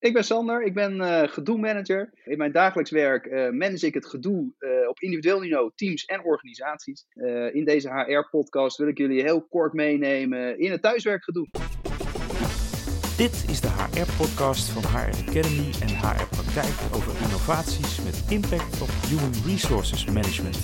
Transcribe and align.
Ik 0.00 0.12
ben 0.12 0.24
Sander, 0.24 0.62
ik 0.62 0.74
ben 0.74 0.96
uh, 0.96 1.22
gedoe-manager. 1.22 2.10
In 2.24 2.38
mijn 2.38 2.52
dagelijks 2.52 2.90
werk 2.90 3.26
uh, 3.26 3.50
manage 3.50 3.86
ik 3.86 3.94
het 3.94 4.06
gedoe 4.06 4.52
uh, 4.58 4.88
op 4.88 5.00
individueel 5.00 5.40
niveau, 5.40 5.70
teams 5.74 6.04
en 6.04 6.24
organisaties. 6.24 7.06
in 7.52 7.64
deze 7.64 7.88
HR-podcast 7.88 8.76
wil 8.76 8.88
ik 8.88 8.98
jullie 8.98 9.22
heel 9.22 9.46
kort 9.46 9.72
meenemen 9.72 10.58
in 10.58 10.70
het 10.70 10.82
thuiswerkgedoe. 10.82 11.48
Dit 13.16 13.44
is 13.48 13.60
de 13.60 13.68
HR-podcast 13.68 14.68
van 14.68 14.82
HR 14.82 15.28
Academy 15.28 15.70
en 15.80 15.88
HR 15.88 16.26
Praktijk 16.28 16.94
over 16.94 17.12
innovaties 17.22 18.04
met 18.04 18.26
impact 18.30 18.82
op 18.82 18.88
Human 19.08 19.32
Resources 19.46 20.04
Management. 20.04 20.58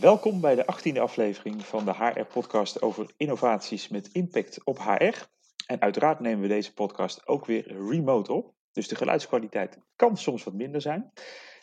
Welkom 0.00 0.40
bij 0.40 0.54
de 0.54 0.64
18e 0.64 0.98
aflevering 0.98 1.64
van 1.64 1.84
de 1.84 1.94
HR-podcast 1.94 2.82
over 2.82 3.06
innovaties 3.16 3.88
met 3.88 4.08
impact 4.12 4.64
op 4.64 4.78
HR. 4.78 5.30
En 5.72 5.80
uiteraard 5.80 6.20
nemen 6.20 6.40
we 6.40 6.48
deze 6.48 6.74
podcast 6.74 7.26
ook 7.26 7.46
weer 7.46 7.88
remote 7.88 8.32
op. 8.32 8.54
Dus 8.72 8.88
de 8.88 8.96
geluidskwaliteit 8.96 9.78
kan 9.96 10.16
soms 10.16 10.44
wat 10.44 10.54
minder 10.54 10.80
zijn. 10.80 11.12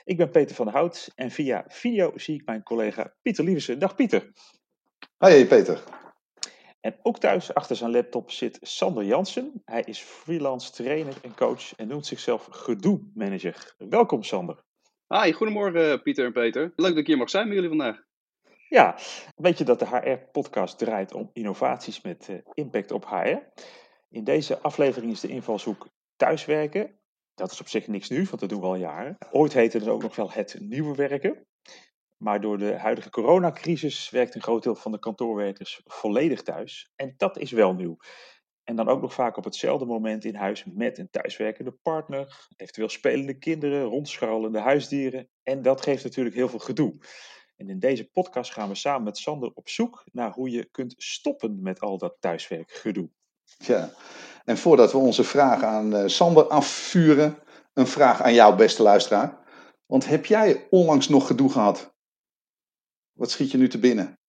Ik 0.03 0.17
ben 0.17 0.31
Peter 0.31 0.55
van 0.55 0.65
der 0.65 0.75
Hout 0.75 1.11
en 1.15 1.31
via 1.31 1.65
video 1.67 2.11
zie 2.15 2.35
ik 2.35 2.45
mijn 2.45 2.63
collega 2.63 3.13
Pieter 3.21 3.43
Lieversen. 3.43 3.79
Dag 3.79 3.95
Pieter. 3.95 4.31
Hoi 5.17 5.45
Peter. 5.45 5.83
En 6.81 6.99
ook 7.01 7.19
thuis 7.19 7.53
achter 7.53 7.75
zijn 7.75 7.91
laptop 7.91 8.31
zit 8.31 8.57
Sander 8.61 9.03
Jansen. 9.03 9.61
Hij 9.65 9.81
is 9.81 9.99
freelance 9.99 10.71
trainer 10.71 11.13
en 11.21 11.35
coach 11.35 11.75
en 11.75 11.87
noemt 11.87 12.05
zichzelf 12.05 12.47
gedoe 12.51 13.11
manager. 13.13 13.73
Welkom 13.77 14.23
Sander. 14.23 14.63
Hi, 15.07 15.31
goedemorgen 15.31 16.01
Pieter 16.01 16.25
en 16.25 16.33
Peter. 16.33 16.61
Leuk 16.75 16.89
dat 16.89 16.97
ik 16.97 17.07
hier 17.07 17.17
mag 17.17 17.29
zijn 17.29 17.45
met 17.45 17.55
jullie 17.55 17.69
vandaag. 17.69 18.03
Ja, 18.69 18.97
weet 19.35 19.57
je 19.57 19.63
dat 19.63 19.79
de 19.79 19.87
HR-podcast 19.87 20.77
draait 20.77 21.13
om 21.13 21.29
innovaties 21.33 22.01
met 22.01 22.27
uh, 22.29 22.37
impact 22.53 22.91
op 22.91 23.05
HR? 23.05 23.37
In 24.09 24.23
deze 24.23 24.59
aflevering 24.59 25.11
is 25.11 25.19
de 25.19 25.27
invalshoek 25.27 25.87
thuiswerken. 26.15 26.99
Dat 27.33 27.51
is 27.51 27.59
op 27.61 27.67
zich 27.67 27.87
niks 27.87 28.09
nieuws, 28.09 28.29
want 28.29 28.41
dat 28.41 28.49
doen 28.49 28.59
we 28.59 28.65
al 28.65 28.75
jaren. 28.75 29.17
Ooit 29.31 29.53
heette 29.53 29.77
het 29.77 29.87
ook 29.87 30.01
nog 30.01 30.15
wel 30.15 30.31
het 30.31 30.57
nieuwe 30.59 30.95
werken. 30.95 31.47
Maar 32.17 32.41
door 32.41 32.57
de 32.57 32.73
huidige 32.73 33.09
coronacrisis 33.09 34.09
werkt 34.09 34.35
een 34.35 34.41
groot 34.41 34.63
deel 34.63 34.75
van 34.75 34.91
de 34.91 34.99
kantoorwerkers 34.99 35.81
volledig 35.85 36.41
thuis. 36.41 36.91
En 36.95 37.13
dat 37.17 37.37
is 37.37 37.51
wel 37.51 37.73
nieuw. 37.73 37.97
En 38.63 38.75
dan 38.75 38.87
ook 38.87 39.01
nog 39.01 39.13
vaak 39.13 39.37
op 39.37 39.43
hetzelfde 39.43 39.85
moment 39.85 40.25
in 40.25 40.35
huis 40.35 40.65
met 40.65 40.97
een 40.97 41.09
thuiswerkende 41.09 41.71
partner, 41.71 42.47
eventueel 42.55 42.89
spelende 42.89 43.37
kinderen, 43.37 43.83
rondscharrelende 43.83 44.59
huisdieren. 44.59 45.29
En 45.43 45.61
dat 45.61 45.81
geeft 45.81 46.03
natuurlijk 46.03 46.35
heel 46.35 46.49
veel 46.49 46.59
gedoe. 46.59 46.97
En 47.55 47.69
in 47.69 47.79
deze 47.79 48.09
podcast 48.09 48.53
gaan 48.53 48.69
we 48.69 48.75
samen 48.75 49.03
met 49.03 49.17
Sander 49.17 49.51
op 49.53 49.69
zoek 49.69 50.03
naar 50.11 50.31
hoe 50.31 50.49
je 50.49 50.69
kunt 50.69 50.93
stoppen 50.97 51.61
met 51.61 51.79
al 51.79 51.97
dat 51.97 52.15
thuiswerkgedoe. 52.19 53.09
Ja, 53.57 53.89
en 54.45 54.57
voordat 54.57 54.91
we 54.91 54.97
onze 54.97 55.23
vraag 55.23 55.63
aan 55.63 55.95
uh, 55.95 56.03
Sander 56.05 56.47
afvuren, 56.47 57.37
een 57.73 57.87
vraag 57.87 58.21
aan 58.21 58.33
jou, 58.33 58.55
beste 58.55 58.83
luisteraar. 58.83 59.37
Want 59.85 60.07
heb 60.07 60.25
jij 60.25 60.67
onlangs 60.69 61.09
nog 61.09 61.27
gedoe 61.27 61.51
gehad? 61.51 61.93
Wat 63.11 63.31
schiet 63.31 63.51
je 63.51 63.57
nu 63.57 63.69
te 63.69 63.79
binnen? 63.79 64.19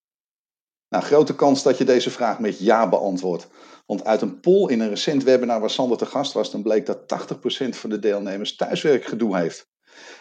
Nou, 0.88 1.04
grote 1.04 1.34
kans 1.34 1.62
dat 1.62 1.78
je 1.78 1.84
deze 1.84 2.10
vraag 2.10 2.38
met 2.38 2.58
ja 2.58 2.88
beantwoordt. 2.88 3.48
Want 3.86 4.04
uit 4.04 4.20
een 4.20 4.40
poll 4.40 4.70
in 4.70 4.80
een 4.80 4.88
recent 4.88 5.22
webinar 5.22 5.60
waar 5.60 5.70
Sander 5.70 5.98
te 5.98 6.06
gast 6.06 6.32
was, 6.32 6.50
dan 6.50 6.62
bleek 6.62 6.86
dat 6.86 6.98
80% 7.34 7.68
van 7.68 7.90
de 7.90 7.98
deelnemers 7.98 8.56
thuiswerkgedoe 8.56 9.36
heeft. 9.36 9.68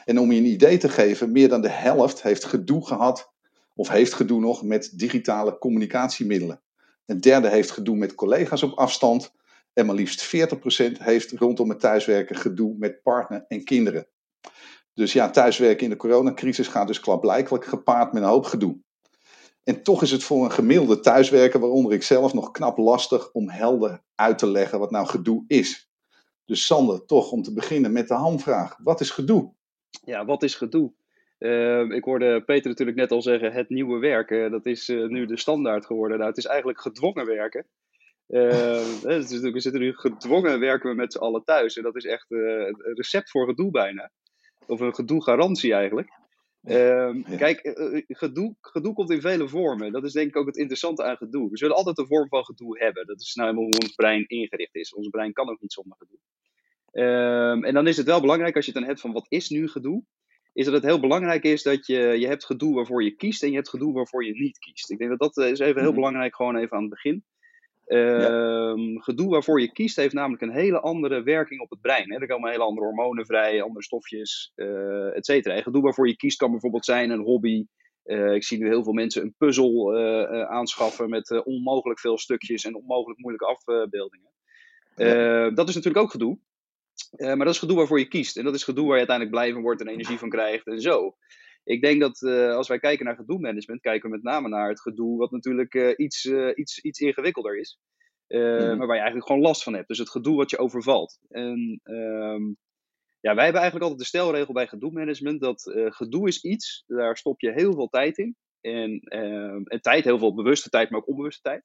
En 0.06 0.20
om 0.20 0.32
je 0.32 0.40
een 0.40 0.46
idee 0.46 0.78
te 0.78 0.90
geven, 0.90 1.32
meer 1.32 1.50
dan 1.50 1.62
de 1.62 1.70
helft 1.70 2.22
heeft 2.22 2.46
gedoe 2.46 2.88
gehad, 2.88 3.34
of 3.76 3.90
heeft 3.90 4.14
gedoe 4.14 4.40
nog, 4.40 4.64
met 4.64 5.00
digitale 5.00 5.58
communicatiemiddelen. 5.58 6.62
Een 7.10 7.22
derde 7.22 7.50
heeft 7.50 7.72
gedoe 7.72 7.96
met 7.96 8.16
collega's 8.16 8.64
op 8.64 8.78
afstand. 8.78 9.32
En 9.74 9.86
maar 9.86 9.96
liefst 9.96 10.28
40% 10.28 10.30
heeft 11.00 11.32
rondom 11.32 11.70
het 11.70 11.80
thuiswerken 11.80 12.36
gedoe 12.36 12.76
met 12.78 13.02
partner 13.02 13.46
en 13.48 13.64
kinderen. 13.64 14.08
Dus 14.94 15.14
ja, 15.14 15.30
thuiswerken 15.30 15.84
in 15.84 15.90
de 15.90 15.96
coronacrisis 15.96 16.68
gaat 16.68 16.88
dus 16.88 17.00
klaarblijkelijk 17.00 17.66
gepaard 17.66 18.14
met 18.14 18.24
een 18.24 18.30
hoop 18.30 18.46
gedoe. 18.46 18.80
En 19.64 19.84
toch 19.84 20.02
is 20.02 20.12
het 20.12 20.24
voor 20.24 20.44
een 20.44 20.52
gemiddelde 20.52 21.00
thuiswerker, 21.00 21.60
waaronder 21.60 21.94
ik 21.94 22.04
zelf, 22.04 22.34
nog 22.34 22.52
knap 22.52 22.78
lastig 22.78 23.32
om 23.32 23.50
helder 23.50 24.04
uit 24.16 24.38
te 24.38 24.48
leggen 24.48 24.80
wat 24.80 24.92
nou 24.92 25.08
gedoe 25.08 25.44
is. 25.48 25.92
Dus 26.46 26.66
Sander, 26.66 27.06
toch 27.06 27.32
om 27.32 27.42
te 27.42 27.54
beginnen 27.54 27.92
met 27.92 28.08
de 28.08 28.14
hamvraag. 28.14 28.78
Wat 28.84 29.02
is 29.02 29.10
gedoe? 29.10 29.54
Ja, 30.04 30.26
wat 30.26 30.44
is 30.44 30.56
gedoe? 30.56 30.94
Uh, 31.40 31.90
ik 31.90 32.04
hoorde 32.04 32.44
Peter 32.44 32.70
natuurlijk 32.70 32.98
net 32.98 33.12
al 33.12 33.22
zeggen, 33.22 33.52
het 33.52 33.70
nieuwe 33.70 34.00
werken, 34.00 34.52
dat 34.52 34.66
is 34.66 34.90
uh, 34.90 35.08
nu 35.08 35.26
de 35.26 35.38
standaard 35.38 35.86
geworden. 35.86 36.18
Nou, 36.18 36.30
het 36.30 36.38
is 36.38 36.46
eigenlijk 36.46 36.82
gedwongen 36.82 37.26
werken. 37.26 37.66
Uh, 38.30 39.02
dus 39.02 39.40
we 39.40 39.60
zitten 39.60 39.82
nu 39.82 39.94
gedwongen 39.94 40.60
werken 40.60 40.90
we 40.90 40.96
met 40.96 41.14
z'n 41.14 41.20
allen 41.20 41.44
thuis. 41.44 41.78
En 41.78 41.84
dat 41.84 41.96
is 41.96 42.06
echt 42.06 42.32
een 42.32 42.94
recept 42.94 43.30
voor 43.30 43.48
gedoe 43.48 43.72
bijna. 43.72 44.12
Of 44.68 44.80
een 44.80 44.96
gedoe-garantie 44.96 45.74
eigenlijk. 45.74 46.10
Ehm, 46.64 47.22
ja. 47.30 47.38
Kijk, 47.38 47.60
gedoe, 48.08 48.56
gedoe 48.62 48.94
komt 48.94 49.10
in 49.10 49.22
vele 49.22 49.48
vormen. 49.48 49.92
Dat 49.92 50.04
is 50.04 50.12
denk 50.12 50.28
ik 50.28 50.36
ook 50.36 50.46
het 50.46 50.58
interessante 50.58 51.04
aan 51.04 51.18
gedoe. 51.18 51.50
We 51.50 51.58
zullen 51.58 51.76
altijd 51.76 51.98
een 51.98 52.08
vorm 52.08 52.28
van 52.28 52.46
gedoe 52.46 52.80
hebben. 52.80 53.08
Dat 53.08 53.20
is 53.22 53.36
nou 53.36 53.56
hoe 53.56 53.66
ons 53.66 53.96
brein 53.96 54.28
ingericht 54.28 54.76
is. 54.76 54.94
Ons 54.94 55.10
brein 55.10 55.34
kan 55.34 55.50
ook 55.50 55.62
niet 55.62 55.74
zonder 55.74 55.98
gedoe. 55.98 56.20
En 57.66 57.74
dan 57.74 57.88
is 57.88 57.98
het 57.98 58.06
wel 58.06 58.22
belangrijk 58.22 58.56
als 58.56 58.66
je 58.66 58.72
het 58.72 58.80
dan 58.80 58.90
hebt 58.90 59.02
van 59.02 59.12
wat 59.12 59.26
is 59.30 59.50
nu 59.50 59.68
gedoe? 59.68 60.04
Is 60.60 60.66
dat 60.66 60.74
het 60.74 60.84
heel 60.84 61.00
belangrijk 61.00 61.44
is 61.44 61.64
dat 61.64 61.86
je, 61.86 61.98
je 61.98 62.28
hebt 62.28 62.46
gedoe 62.46 62.76
waarvoor 62.76 63.04
je 63.04 63.16
kiest 63.16 63.44
en 63.44 63.50
je 63.50 63.56
hebt 63.56 63.70
gedoe 63.70 63.94
waarvoor 63.94 64.26
je 64.26 64.34
niet 64.34 64.60
kiest. 64.60 64.92
Ik 64.92 64.98
denk 64.98 65.10
dat 65.10 65.34
dat 65.34 65.46
is 65.46 65.60
even 65.60 65.82
heel 65.82 65.92
mhm. 65.92 66.00
belangrijk, 66.00 66.36
gewoon 66.36 66.56
even 66.56 66.76
aan 66.76 66.82
het 66.82 66.92
begin. 66.92 67.24
Uh, 67.88 69.02
Gedoe 69.02 69.30
waarvoor 69.30 69.62
je 69.62 69.72
kiest 69.72 69.96
heeft 69.96 70.14
namelijk 70.14 70.42
een 70.42 70.52
hele 70.52 70.80
andere 70.80 71.24
werking 71.24 71.62
op 71.62 71.70
het 71.70 71.82
brein. 71.82 72.12
Hè. 72.12 72.20
Er 72.20 72.28
komen 72.28 72.52
hele 72.52 72.64
andere 72.64 72.86
hormonen 72.86 73.26
vrij, 73.26 73.62
andere 73.62 73.84
stofjes, 73.84 74.52
uh, 74.56 75.16
et 75.16 75.26
cetera. 75.26 75.56
En 75.56 75.64
gedoe 75.64 75.82
waarvoor 75.82 76.08
je 76.08 76.16
kiest 76.16 76.38
kan 76.38 76.52
bijvoorbeeld 76.52 76.86
zijn 76.86 77.10
een 77.10 77.24
hobby. 77.24 77.66
Uh, 78.06 78.34
ik 78.34 78.44
zie 78.44 78.58
nu 78.58 78.68
heel 78.68 78.84
veel 78.84 78.94
mensen 78.94 79.22
een 79.22 79.36
puzzel 79.38 79.98
aanschaffen 80.48 81.10
met 81.10 81.44
onmogelijk 81.44 82.00
veel 82.00 82.18
stukjes 82.18 82.66
en 82.66 82.76
onmogelijk 82.76 83.20
moeilijke 83.20 83.48
afbeeldingen. 83.48 84.32
Ja. 84.96 85.50
Dat 85.50 85.70
is 85.70 85.76
natuurlijk 85.76 86.04
ook 86.04 86.12
gedoe. 86.12 86.38
Uh, 87.12 87.28
maar 87.28 87.46
dat 87.46 87.54
is 87.54 87.60
gedoe 87.60 87.78
waarvoor 87.78 88.00
je 88.00 88.08
kiest. 88.08 88.38
En 88.38 88.44
dat 88.44 88.54
is 88.54 88.64
gedoe 88.64 88.84
waar 88.84 89.00
je 89.00 89.08
uiteindelijk 89.08 89.38
blij 89.38 89.54
van 89.54 89.62
wordt 89.62 89.82
en 89.82 89.88
energie 89.88 90.18
van 90.18 90.30
krijgt 90.30 90.68
en 90.68 90.82
zo. 90.82 91.16
Ik 91.64 91.82
denk 91.82 92.02
dat 92.02 92.22
uh, 92.22 92.56
als 92.56 92.68
wij 92.68 92.80
kijken 92.80 93.06
naar 93.06 93.16
gedoe-management, 93.16 93.82
kijken 93.82 94.10
we 94.10 94.16
met 94.16 94.24
name 94.24 94.48
naar 94.48 94.70
het 94.70 94.82
gedoe 94.82 95.18
wat 95.18 95.32
natuurlijk 95.32 95.74
uh, 95.74 95.94
iets, 95.96 96.26
iets, 96.56 96.80
iets 96.80 97.00
ingewikkelder 97.00 97.60
is. 97.60 97.80
Mm. 98.28 98.40
Maar 98.50 98.78
waar 98.78 98.96
je 98.96 99.02
eigenlijk 99.02 99.28
gewoon 99.28 99.42
last 99.42 99.64
van 99.64 99.74
hebt. 99.74 99.88
Dus 99.88 99.98
het 99.98 100.10
gedoe 100.10 100.36
wat 100.36 100.50
je 100.50 100.58
overvalt. 100.58 101.20
En 101.30 101.82
um, 101.84 102.58
ja, 103.20 103.36
wij 103.36 103.44
hebben 103.44 103.62
eigenlijk 103.62 103.82
altijd 103.82 104.00
de 104.00 104.06
stelregel 104.06 104.54
bij 104.54 104.68
gedoe-management 104.68 105.42
dat 105.42 105.72
gedoe 105.74 106.28
is 106.28 106.44
iets, 106.44 106.84
daar 106.88 107.18
stop 107.18 107.42
je 107.42 107.52
heel 107.52 107.74
veel 107.74 107.88
tijd 107.88 108.18
in. 108.18 108.36
En, 108.62 109.00
ehm, 109.00 109.62
en 109.64 109.82
tijd, 109.82 110.04
heel 110.04 110.20
veel 110.20 110.34
bewuste 110.34 110.70
tijd, 110.70 110.90
maar 110.90 111.00
ook 111.00 111.08
onbewuste 111.08 111.42
tijd. 111.42 111.64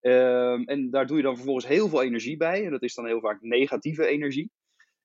Um, 0.00 0.64
en 0.64 0.90
daar 0.90 1.06
doe 1.06 1.16
je 1.16 1.22
dan 1.22 1.34
vervolgens 1.34 1.66
heel 1.66 1.88
veel 1.88 2.02
energie 2.02 2.36
bij. 2.36 2.64
En 2.64 2.70
dat 2.70 2.82
is 2.82 2.94
dan 2.94 3.06
heel 3.06 3.20
vaak 3.20 3.40
negatieve 3.40 4.06
energie. 4.06 4.50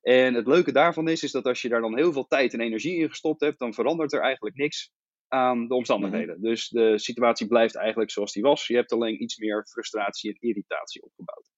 En 0.02 0.34
het 0.34 0.46
leuke 0.46 0.72
daarvan 0.72 1.08
is, 1.08 1.22
is 1.22 1.32
dat 1.32 1.44
als 1.44 1.62
je 1.62 1.68
daar 1.68 1.80
dan 1.80 1.96
heel 1.96 2.12
veel 2.12 2.26
tijd 2.26 2.52
en 2.52 2.60
energie 2.60 2.96
in 2.96 3.08
gestopt 3.08 3.40
hebt, 3.40 3.58
dan 3.58 3.74
verandert 3.74 4.12
er 4.12 4.20
eigenlijk 4.20 4.56
niks 4.56 4.90
aan 5.28 5.68
de 5.68 5.74
omstandigheden. 5.74 6.34
Mhm. 6.38 6.48
Dus 6.48 6.68
de 6.68 6.98
situatie 6.98 7.46
blijft 7.46 7.74
eigenlijk 7.74 8.10
zoals 8.10 8.32
die 8.32 8.42
was. 8.42 8.66
Je 8.66 8.74
hebt 8.74 8.92
alleen 8.92 9.22
iets 9.22 9.36
meer 9.36 9.66
frustratie 9.70 10.30
en 10.30 10.48
irritatie 10.48 11.02
opgebouwd. 11.02 11.48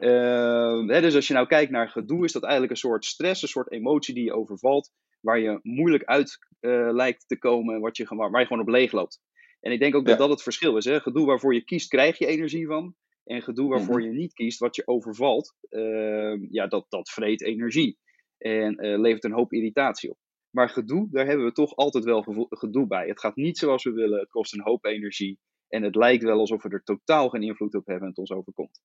Uh, 0.00 0.94
hè, 0.94 1.00
dus 1.00 1.14
als 1.14 1.26
je 1.26 1.34
nou 1.34 1.46
kijkt 1.46 1.70
naar 1.70 1.88
gedoe, 1.88 2.24
is 2.24 2.32
dat 2.32 2.42
eigenlijk 2.42 2.72
een 2.72 2.78
soort 2.78 3.04
stress, 3.04 3.42
een 3.42 3.48
soort 3.48 3.72
emotie 3.72 4.14
die 4.14 4.24
je 4.24 4.34
overvalt, 4.34 4.90
waar 5.20 5.38
je 5.38 5.58
moeilijk 5.62 6.04
uit 6.04 6.38
uh, 6.60 6.88
lijkt 6.92 7.28
te 7.28 7.38
komen, 7.38 7.80
wat 7.80 7.96
je, 7.96 8.06
waar 8.08 8.40
je 8.40 8.46
gewoon 8.46 8.62
op 8.62 8.68
leeg 8.68 8.92
loopt. 8.92 9.20
En 9.60 9.72
ik 9.72 9.78
denk 9.78 9.94
ook 9.94 10.06
dat 10.06 10.18
dat 10.18 10.30
het 10.30 10.42
verschil 10.42 10.76
is. 10.76 10.84
Hè? 10.84 11.00
Gedoe 11.00 11.26
waarvoor 11.26 11.54
je 11.54 11.64
kiest, 11.64 11.88
krijg 11.88 12.18
je 12.18 12.26
energie 12.26 12.66
van. 12.66 12.94
En 13.24 13.42
gedoe 13.42 13.68
waarvoor 13.68 13.98
mhm. 13.98 14.08
je 14.08 14.12
niet 14.18 14.32
kiest, 14.32 14.58
wat 14.58 14.76
je 14.76 14.86
overvalt, 14.86 15.54
uh, 15.70 16.50
ja, 16.50 16.66
dat, 16.66 16.86
dat 16.88 17.10
vreet 17.10 17.42
energie. 17.42 17.98
En 18.38 18.84
uh, 18.84 18.98
levert 18.98 19.24
een 19.24 19.32
hoop 19.32 19.52
irritatie 19.52 20.10
op. 20.10 20.18
Maar 20.50 20.68
gedoe, 20.68 21.08
daar 21.10 21.26
hebben 21.26 21.46
we 21.46 21.52
toch 21.52 21.76
altijd 21.76 22.04
wel 22.04 22.46
gedoe 22.48 22.86
bij. 22.86 23.06
Het 23.06 23.20
gaat 23.20 23.36
niet 23.36 23.58
zoals 23.58 23.84
we 23.84 23.92
willen, 23.92 24.20
het 24.20 24.30
kost 24.30 24.54
een 24.54 24.62
hoop 24.62 24.84
energie. 24.84 25.38
En 25.68 25.82
het 25.82 25.94
lijkt 25.94 26.22
wel 26.22 26.38
alsof 26.38 26.62
we 26.62 26.68
er 26.68 26.82
totaal 26.82 27.28
geen 27.28 27.42
invloed 27.42 27.74
op 27.74 27.86
hebben 27.86 28.02
en 28.02 28.08
het 28.08 28.18
ons 28.18 28.30
overkomt. 28.30 28.80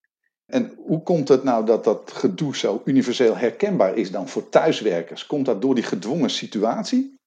En 0.45 0.73
hoe 0.75 1.03
komt 1.03 1.27
het 1.27 1.43
nou 1.43 1.65
dat 1.65 1.83
dat 1.83 2.11
gedoe 2.11 2.55
zo 2.55 2.81
universeel 2.85 3.37
herkenbaar 3.37 3.97
is 3.97 4.11
dan 4.11 4.27
voor 4.27 4.49
thuiswerkers? 4.49 5.25
Komt 5.25 5.45
dat 5.45 5.61
door 5.61 5.75
die 5.75 5.83
gedwongen 5.83 6.29
situatie? 6.29 7.19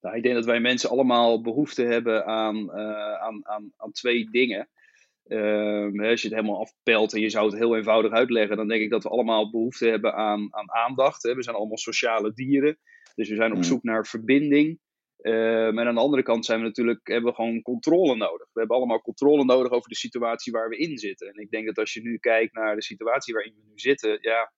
Nou, 0.00 0.16
ik 0.16 0.22
denk 0.22 0.34
dat 0.34 0.44
wij 0.44 0.60
mensen 0.60 0.90
allemaal 0.90 1.42
behoefte 1.42 1.82
hebben 1.82 2.26
aan, 2.26 2.56
uh, 2.56 3.12
aan, 3.12 3.46
aan, 3.46 3.72
aan 3.76 3.92
twee 3.92 4.30
dingen. 4.30 4.68
Um, 5.28 6.00
als 6.00 6.22
je 6.22 6.28
het 6.28 6.36
helemaal 6.36 6.60
afpelt 6.60 7.14
en 7.14 7.20
je 7.20 7.30
zou 7.30 7.46
het 7.46 7.58
heel 7.58 7.76
eenvoudig 7.76 8.12
uitleggen, 8.12 8.56
dan 8.56 8.68
denk 8.68 8.82
ik 8.82 8.90
dat 8.90 9.02
we 9.02 9.08
allemaal 9.08 9.50
behoefte 9.50 9.88
hebben 9.88 10.14
aan, 10.14 10.54
aan 10.54 10.72
aandacht. 10.72 11.22
Hè. 11.22 11.34
We 11.34 11.42
zijn 11.42 11.56
allemaal 11.56 11.78
sociale 11.78 12.32
dieren, 12.32 12.78
dus 13.14 13.28
we 13.28 13.34
zijn 13.34 13.50
op 13.50 13.56
mm. 13.56 13.62
zoek 13.62 13.82
naar 13.82 14.06
verbinding. 14.06 14.78
Um, 15.22 15.78
en 15.78 15.86
aan 15.86 15.94
de 15.94 16.00
andere 16.00 16.22
kant 16.22 16.44
zijn 16.44 16.60
we 16.60 16.66
natuurlijk, 16.66 17.00
hebben 17.02 17.30
we 17.30 17.36
gewoon 17.36 17.62
controle 17.62 18.16
nodig. 18.16 18.48
We 18.52 18.58
hebben 18.58 18.76
allemaal 18.76 19.00
controle 19.00 19.44
nodig 19.44 19.72
over 19.72 19.88
de 19.88 19.96
situatie 19.96 20.52
waar 20.52 20.68
we 20.68 20.76
in 20.76 20.98
zitten. 20.98 21.28
En 21.28 21.42
ik 21.42 21.50
denk 21.50 21.66
dat 21.66 21.78
als 21.78 21.92
je 21.92 22.02
nu 22.02 22.18
kijkt 22.18 22.54
naar 22.54 22.74
de 22.74 22.82
situatie 22.82 23.34
waarin 23.34 23.54
we 23.54 23.62
nu 23.66 23.78
zitten, 23.78 24.18
ja, 24.20 24.52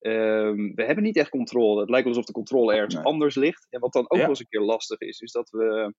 um, 0.00 0.74
we 0.74 0.84
hebben 0.84 1.04
niet 1.04 1.16
echt 1.16 1.28
controle. 1.28 1.80
Het 1.80 1.90
lijkt 1.90 2.06
alsof 2.06 2.24
de 2.24 2.32
controle 2.32 2.74
ergens 2.74 2.96
anders 2.96 3.34
ligt. 3.34 3.66
En 3.70 3.80
wat 3.80 3.92
dan 3.92 4.10
ook 4.10 4.18
wel 4.18 4.28
eens 4.28 4.40
een 4.40 4.48
keer 4.48 4.60
lastig 4.60 5.00
is, 5.00 5.20
is 5.20 5.32
dat 5.32 5.50
we 5.50 5.94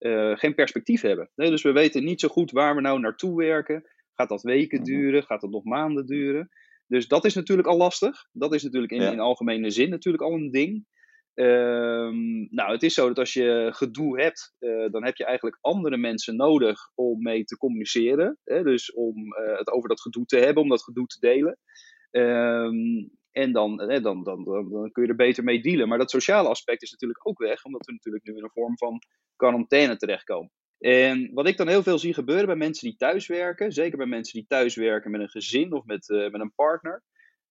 uh, 0.00 0.36
geen 0.36 0.54
perspectief 0.54 1.00
hebben. 1.00 1.30
Nee, 1.34 1.50
dus 1.50 1.62
we 1.62 1.72
weten 1.72 2.04
niet 2.04 2.20
zo 2.20 2.28
goed 2.28 2.50
waar 2.50 2.74
we 2.74 2.80
nou 2.80 3.00
naartoe 3.00 3.36
werken. 3.36 3.84
Gaat 4.14 4.28
dat 4.28 4.42
weken 4.42 4.80
mhm. 4.80 4.86
duren? 4.86 5.22
Gaat 5.22 5.40
dat 5.40 5.50
nog 5.50 5.64
maanden 5.64 6.06
duren? 6.06 6.48
Dus 6.86 7.08
dat 7.08 7.24
is 7.24 7.34
natuurlijk 7.34 7.68
al 7.68 7.76
lastig. 7.76 8.28
Dat 8.32 8.54
is 8.54 8.62
natuurlijk 8.62 8.92
in, 8.92 9.02
in 9.02 9.20
algemene 9.20 9.70
zin 9.70 9.90
natuurlijk 9.90 10.22
al 10.22 10.32
een 10.32 10.50
ding. 10.50 10.86
Um, 11.34 12.48
nou, 12.50 12.72
het 12.72 12.82
is 12.82 12.94
zo 12.94 13.08
dat 13.08 13.18
als 13.18 13.32
je 13.32 13.68
gedoe 13.72 14.20
hebt, 14.20 14.54
uh, 14.60 14.90
dan 14.90 15.04
heb 15.04 15.16
je 15.16 15.24
eigenlijk 15.24 15.58
andere 15.60 15.96
mensen 15.96 16.36
nodig 16.36 16.78
om 16.94 17.22
mee 17.22 17.44
te 17.44 17.56
communiceren. 17.56 18.38
Hè? 18.44 18.62
Dus 18.62 18.92
om 18.92 19.16
uh, 19.16 19.58
het 19.58 19.70
over 19.70 19.88
dat 19.88 20.00
gedoe 20.00 20.24
te 20.24 20.36
hebben, 20.36 20.62
om 20.62 20.68
dat 20.68 20.84
gedoe 20.84 21.06
te 21.06 21.18
delen. 21.20 21.58
Um, 22.10 23.10
en 23.32 23.52
dan, 23.52 23.76
dan, 23.76 24.02
dan, 24.02 24.24
dan, 24.24 24.44
dan, 24.44 24.90
kun 24.92 25.02
je 25.02 25.08
er 25.08 25.16
beter 25.16 25.44
mee 25.44 25.60
dealen. 25.60 25.88
Maar 25.88 25.98
dat 25.98 26.10
sociale 26.10 26.48
aspect 26.48 26.82
is 26.82 26.90
natuurlijk 26.90 27.28
ook 27.28 27.38
weg, 27.38 27.64
omdat 27.64 27.86
we 27.86 27.92
natuurlijk 27.92 28.24
nu 28.24 28.36
in 28.36 28.42
een 28.42 28.50
vorm 28.50 28.78
van 28.78 28.98
quarantaine 29.36 29.96
terechtkomen. 29.96 30.50
En 30.78 31.30
wat 31.32 31.46
ik 31.48 31.56
dan 31.56 31.68
heel 31.68 31.82
veel 31.82 31.98
zie 31.98 32.14
gebeuren 32.14 32.46
bij 32.46 32.56
mensen 32.56 32.88
die 32.88 32.96
thuiswerken, 32.96 33.72
zeker 33.72 33.98
bij 33.98 34.06
mensen 34.06 34.38
die 34.38 34.46
thuiswerken 34.48 35.10
met 35.10 35.20
een 35.20 35.28
gezin 35.28 35.72
of 35.72 35.84
met, 35.84 36.08
uh, 36.08 36.30
met 36.30 36.40
een 36.40 36.54
partner, 36.54 37.02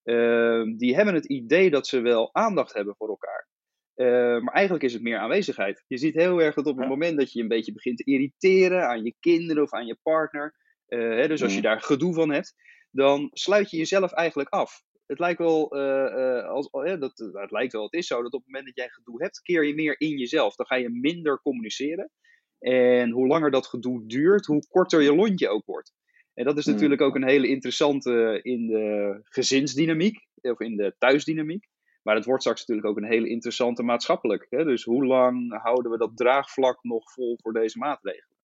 uh, 0.04 0.64
die 0.78 0.96
hebben 0.96 1.14
het 1.14 1.26
idee 1.26 1.70
dat 1.70 1.88
ze 1.88 2.02
wel 2.02 2.34
aandacht 2.34 2.74
hebben 2.74 2.96
voor 2.96 3.10
elkaar. 3.10 3.48
Uh, 3.96 4.42
maar 4.42 4.54
eigenlijk 4.54 4.86
is 4.86 4.94
het 4.94 5.02
meer 5.02 5.18
aanwezigheid. 5.18 5.84
Je 5.88 5.98
ziet 5.98 6.14
heel 6.14 6.42
erg 6.42 6.56
dat 6.56 6.66
op 6.66 6.78
het 6.78 6.88
moment 6.88 7.18
dat 7.18 7.32
je 7.32 7.42
een 7.42 7.48
beetje 7.48 7.74
begint 7.74 7.98
te 7.98 8.04
irriteren 8.04 8.88
aan 8.88 9.04
je 9.04 9.16
kinderen 9.20 9.64
of 9.64 9.74
aan 9.74 9.86
je 9.86 9.98
partner, 10.02 10.56
hè, 10.86 11.28
dus 11.28 11.44
als 11.44 11.56
je 11.56 11.62
daar 11.62 11.82
gedoe 11.82 12.14
van 12.14 12.32
hebt, 12.32 12.54
dan 12.92 13.30
sluit 13.34 13.70
je 13.72 13.78
jezelf 13.78 14.12
eigenlijk 14.12 14.50
af 14.50 14.82
het 15.10 15.20
lijkt 15.20 15.40
wel, 15.40 15.78
uh, 15.78 16.48
als, 16.48 16.70
uh, 16.72 17.00
dat, 17.00 17.18
nou, 17.18 17.42
het 17.42 17.52
lijkt 17.52 17.74
wel, 17.74 17.84
het 17.84 17.94
is 17.94 18.08
zo 18.08 18.22
dat 18.22 18.34
op 18.34 18.44
het 18.44 18.46
moment 18.46 18.66
dat 18.66 18.76
jij 18.76 18.90
gedoe 18.90 19.22
hebt, 19.22 19.42
keer 19.42 19.66
je 19.66 19.76
meer 19.76 20.00
in 20.00 20.18
jezelf. 20.18 20.56
Dan 20.56 20.66
ga 20.66 20.76
je 20.76 20.90
minder 20.90 21.42
communiceren. 21.42 22.12
En 22.60 23.10
hoe 23.10 23.28
langer 23.28 23.52
dat 23.52 23.68
gedoe 23.68 24.08
duurt, 24.08 24.46
hoe 24.46 24.68
korter 24.68 25.02
je 25.02 25.16
lontje 25.16 25.50
ook 25.50 25.66
wordt. 25.66 25.94
En 26.34 26.46
dat 26.46 26.58
is 26.58 26.64
hmm. 26.64 26.74
natuurlijk 26.74 27.02
ook 27.02 27.16
een 27.16 27.28
hele 27.28 27.48
interessante 27.48 28.40
in 28.42 28.68
de 28.68 29.20
gezinsdynamiek, 29.24 30.18
of 30.42 30.60
in 30.60 30.76
de 30.76 30.96
thuisdynamiek. 30.98 31.68
Maar 32.04 32.16
het 32.16 32.26
wordt 32.26 32.42
straks 32.42 32.60
natuurlijk 32.60 32.88
ook 32.88 32.98
een 32.98 33.12
hele 33.12 33.30
interessante 33.30 33.84
maatschappelijk. 33.84 34.46
Hè? 34.50 34.64
Dus 34.64 34.84
hoe 34.84 35.06
lang 35.06 35.62
houden 35.64 35.92
we 35.92 35.98
dat 35.98 36.18
draagvlak 36.18 36.84
nog 36.84 37.12
vol 37.12 37.38
voor 37.42 37.54
deze 37.54 37.78
maatregelen? 37.78 38.38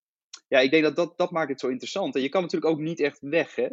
Ja, 0.48 0.60
ik 0.60 0.72
denk 0.72 0.84
dat 0.84 0.96
dat, 0.96 1.18
dat 1.18 1.32
maakt 1.32 1.50
het 1.50 1.60
zo 1.60 1.68
interessant. 1.68 2.16
En 2.16 2.22
je 2.22 2.30
kan 2.30 2.42
natuurlijk 2.42 2.72
ook 2.72 2.80
niet 2.80 3.00
echt 3.00 3.20
weg. 3.20 3.56
Hè? 3.56 3.68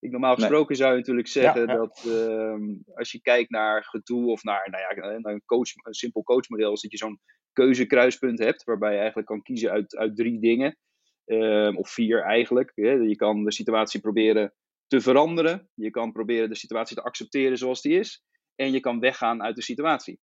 Ik, 0.00 0.10
normaal 0.10 0.34
gesproken 0.34 0.76
zou 0.76 0.90
je 0.90 0.98
natuurlijk 0.98 1.28
zeggen 1.28 1.66
dat 1.66 2.04
ehm, 2.06 2.74
als 2.94 3.12
je 3.12 3.20
kijkt 3.20 3.50
naar 3.50 3.84
gedoe 3.84 4.30
of 4.30 4.42
naar, 4.42 4.70
nou 4.70 4.82
ja, 4.82 4.88
eh, 4.88 5.18
naar 5.18 5.32
een, 5.32 5.44
coach, 5.44 5.68
een 5.74 5.94
simpel 5.94 6.22
coachmodel, 6.22 6.72
is 6.72 6.80
dat 6.80 6.90
je 6.90 6.96
zo'n 6.96 7.20
keuzekruispunt 7.52 8.38
hebt, 8.38 8.64
waarbij 8.64 8.92
je 8.92 8.98
eigenlijk 8.98 9.28
kan 9.28 9.42
kiezen 9.42 9.70
uit, 9.70 9.96
uit 9.96 10.16
drie 10.16 10.40
dingen. 10.40 10.76
Ehm, 11.24 11.76
of 11.76 11.90
vier 11.90 12.22
eigenlijk. 12.22 12.72
Je 12.74 13.16
kan 13.16 13.44
de 13.44 13.52
situatie 13.52 14.00
proberen 14.00 14.54
te 14.86 15.00
veranderen. 15.00 15.70
Je 15.74 15.90
kan 15.90 16.12
proberen 16.12 16.48
de 16.48 16.56
situatie 16.56 16.96
te 16.96 17.02
accepteren 17.02 17.58
zoals 17.58 17.82
die 17.82 17.98
is. 17.98 18.22
En 18.54 18.72
je 18.72 18.80
kan 18.80 19.00
weggaan 19.00 19.42
uit 19.42 19.56
de 19.56 19.62
situatie. 19.62 20.20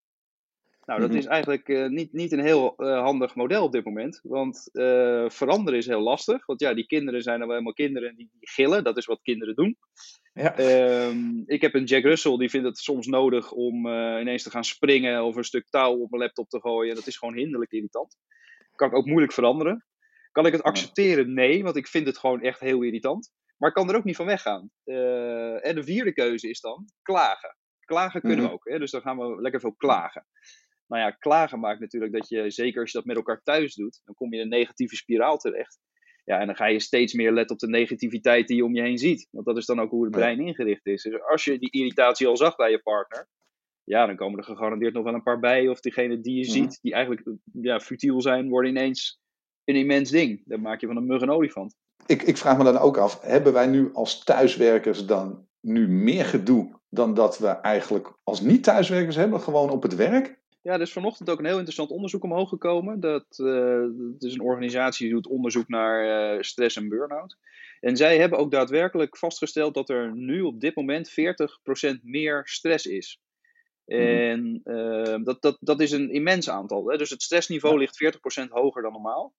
Nou, 0.86 1.00
dat 1.00 1.08
mhm. 1.08 1.18
is 1.18 1.26
eigenlijk 1.26 1.68
uh, 1.68 1.86
niet, 1.86 2.12
niet 2.12 2.32
een 2.32 2.44
heel 2.44 2.74
uh, 2.76 3.00
handig 3.00 3.34
model 3.34 3.64
op 3.64 3.72
dit 3.72 3.84
moment. 3.84 4.20
Want 4.22 4.68
uh, 4.72 5.28
veranderen 5.28 5.78
is 5.78 5.86
heel 5.86 6.00
lastig. 6.00 6.46
Want 6.46 6.60
ja, 6.60 6.74
die 6.74 6.86
kinderen 6.86 7.22
zijn 7.22 7.38
wel 7.38 7.48
helemaal 7.48 7.72
kinderen 7.72 8.16
die, 8.16 8.30
die 8.38 8.48
gillen. 8.48 8.84
Dat 8.84 8.96
is 8.96 9.06
wat 9.06 9.22
kinderen 9.22 9.54
doen. 9.54 9.76
Ja. 10.32 10.58
Um, 11.08 11.42
ik 11.46 11.60
heb 11.60 11.74
een 11.74 11.84
Jack 11.84 12.02
Russell, 12.02 12.36
die 12.36 12.50
vindt 12.50 12.66
het 12.66 12.78
soms 12.78 13.06
nodig 13.06 13.52
om 13.52 13.86
ineens 13.86 14.42
te 14.42 14.50
gaan 14.50 14.64
springen 14.64 15.24
of 15.24 15.36
een 15.36 15.44
stuk 15.44 15.66
touw 15.68 16.00
op 16.00 16.10
mijn 16.10 16.22
laptop 16.22 16.48
te 16.48 16.60
gooien. 16.60 16.94
Dat 16.94 17.06
is 17.06 17.16
gewoon 17.16 17.36
hinderlijk 17.36 17.72
irritant. 17.72 18.16
Kan 18.74 18.88
ik 18.88 18.96
ook 18.96 19.06
moeilijk 19.06 19.32
veranderen. 19.32 19.84
Kan 20.32 20.46
ik 20.46 20.52
het 20.52 20.62
accepteren? 20.62 21.34
Nee, 21.34 21.62
want 21.62 21.76
ik 21.76 21.86
vind 21.86 22.06
het 22.06 22.18
gewoon 22.18 22.42
echt 22.42 22.60
heel 22.60 22.82
irritant. 22.82 23.30
Maar 23.56 23.68
ik 23.68 23.74
kan 23.74 23.88
er 23.88 23.96
ook 23.96 24.04
niet 24.04 24.16
van 24.16 24.26
weggaan. 24.26 24.70
en 25.62 25.74
de 25.74 25.82
vierde 25.84 26.12
keuze 26.12 26.48
is 26.48 26.60
dan 26.60 26.84
klagen. 27.02 27.56
Klagen 27.80 28.20
kunnen 28.20 28.38
we 28.38 28.44
mhm. 28.44 28.52
ook. 28.52 28.68
Hè? 28.68 28.78
Dus 28.78 28.90
dan 28.90 29.00
gaan 29.00 29.18
we 29.18 29.40
lekker 29.40 29.60
veel 29.60 29.74
klagen 29.74 30.26
nou 30.86 31.02
ja, 31.02 31.10
klagen 31.10 31.60
maakt 31.60 31.80
natuurlijk 31.80 32.12
dat 32.12 32.28
je, 32.28 32.50
zeker 32.50 32.80
als 32.80 32.90
je 32.90 32.98
dat 32.98 33.06
met 33.06 33.16
elkaar 33.16 33.42
thuis 33.42 33.74
doet, 33.74 34.00
dan 34.04 34.14
kom 34.14 34.32
je 34.32 34.36
in 34.36 34.42
een 34.42 34.58
negatieve 34.58 34.96
spiraal 34.96 35.36
terecht. 35.36 35.78
Ja, 36.24 36.40
en 36.40 36.46
dan 36.46 36.56
ga 36.56 36.66
je 36.66 36.80
steeds 36.80 37.12
meer 37.12 37.32
letten 37.32 37.54
op 37.54 37.60
de 37.60 37.68
negativiteit 37.68 38.48
die 38.48 38.56
je 38.56 38.64
om 38.64 38.74
je 38.74 38.82
heen 38.82 38.98
ziet. 38.98 39.28
Want 39.30 39.46
dat 39.46 39.56
is 39.56 39.66
dan 39.66 39.80
ook 39.80 39.90
hoe 39.90 40.04
het 40.04 40.12
brein 40.12 40.40
ingericht 40.40 40.86
is. 40.86 41.02
Dus 41.02 41.22
als 41.22 41.44
je 41.44 41.58
die 41.58 41.70
irritatie 41.70 42.26
al 42.26 42.36
zag 42.36 42.56
bij 42.56 42.70
je 42.70 42.78
partner, 42.78 43.28
ja, 43.84 44.06
dan 44.06 44.16
komen 44.16 44.38
er 44.38 44.44
gegarandeerd 44.44 44.94
nog 44.94 45.04
wel 45.04 45.14
een 45.14 45.22
paar 45.22 45.40
bij. 45.40 45.68
Of 45.68 45.80
diegene 45.80 46.20
die 46.20 46.34
je 46.34 46.44
mhm. 46.44 46.50
ziet, 46.50 46.78
die 46.82 46.92
eigenlijk 46.92 47.28
ja, 47.52 47.80
futiel 47.80 48.20
zijn, 48.20 48.48
worden 48.48 48.70
ineens 48.70 49.20
een 49.64 49.76
immens 49.76 50.10
ding. 50.10 50.42
Dan 50.44 50.60
maak 50.60 50.80
je 50.80 50.86
van 50.86 50.96
een 50.96 51.06
mug 51.06 51.20
een 51.20 51.30
olifant. 51.30 51.76
Ik, 52.06 52.22
ik 52.22 52.36
vraag 52.36 52.58
me 52.58 52.64
dan 52.64 52.78
ook 52.78 52.96
af, 52.96 53.20
hebben 53.20 53.52
wij 53.52 53.66
nu 53.66 53.90
als 53.92 54.24
thuiswerkers 54.24 55.06
dan 55.06 55.46
nu 55.60 55.88
meer 55.88 56.24
gedoe 56.24 56.80
dan 56.88 57.14
dat 57.14 57.38
we 57.38 57.48
eigenlijk 57.48 58.18
als 58.24 58.40
niet-thuiswerkers 58.40 59.16
hebben, 59.16 59.40
gewoon 59.40 59.70
op 59.70 59.82
het 59.82 59.94
werk? 59.94 60.40
Ja, 60.66 60.72
er 60.72 60.80
is 60.80 60.92
vanochtend 60.92 61.30
ook 61.30 61.38
een 61.38 61.44
heel 61.44 61.54
interessant 61.54 61.90
onderzoek 61.90 62.24
omhoog 62.24 62.48
gekomen. 62.48 63.00
Dat, 63.00 63.38
uh, 63.38 63.84
is 64.18 64.34
een 64.34 64.40
organisatie 64.40 65.06
die 65.06 65.14
doet 65.14 65.26
onderzoek 65.26 65.68
naar 65.68 66.34
uh, 66.34 66.42
stress 66.42 66.76
en 66.76 66.88
burn-out. 66.88 67.36
En 67.80 67.96
zij 67.96 68.18
hebben 68.18 68.38
ook 68.38 68.50
daadwerkelijk 68.50 69.16
vastgesteld 69.16 69.74
dat 69.74 69.88
er 69.88 70.16
nu 70.16 70.42
op 70.42 70.60
dit 70.60 70.74
moment 70.74 71.10
40% 71.10 72.02
meer 72.02 72.42
stress 72.44 72.86
is. 72.86 73.20
Mhm. 73.84 74.00
En 74.00 74.60
uh, 74.64 75.16
dat, 75.24 75.42
dat, 75.42 75.56
dat 75.60 75.80
is 75.80 75.92
een 75.92 76.10
immens 76.10 76.50
aantal. 76.50 76.90
Hè? 76.90 76.96
Dus 76.96 77.10
het 77.10 77.22
stressniveau 77.22 77.78
ligt 77.78 78.04
40% 78.44 78.48
hoger 78.48 78.82
dan 78.82 78.92
normaal. 78.92 79.34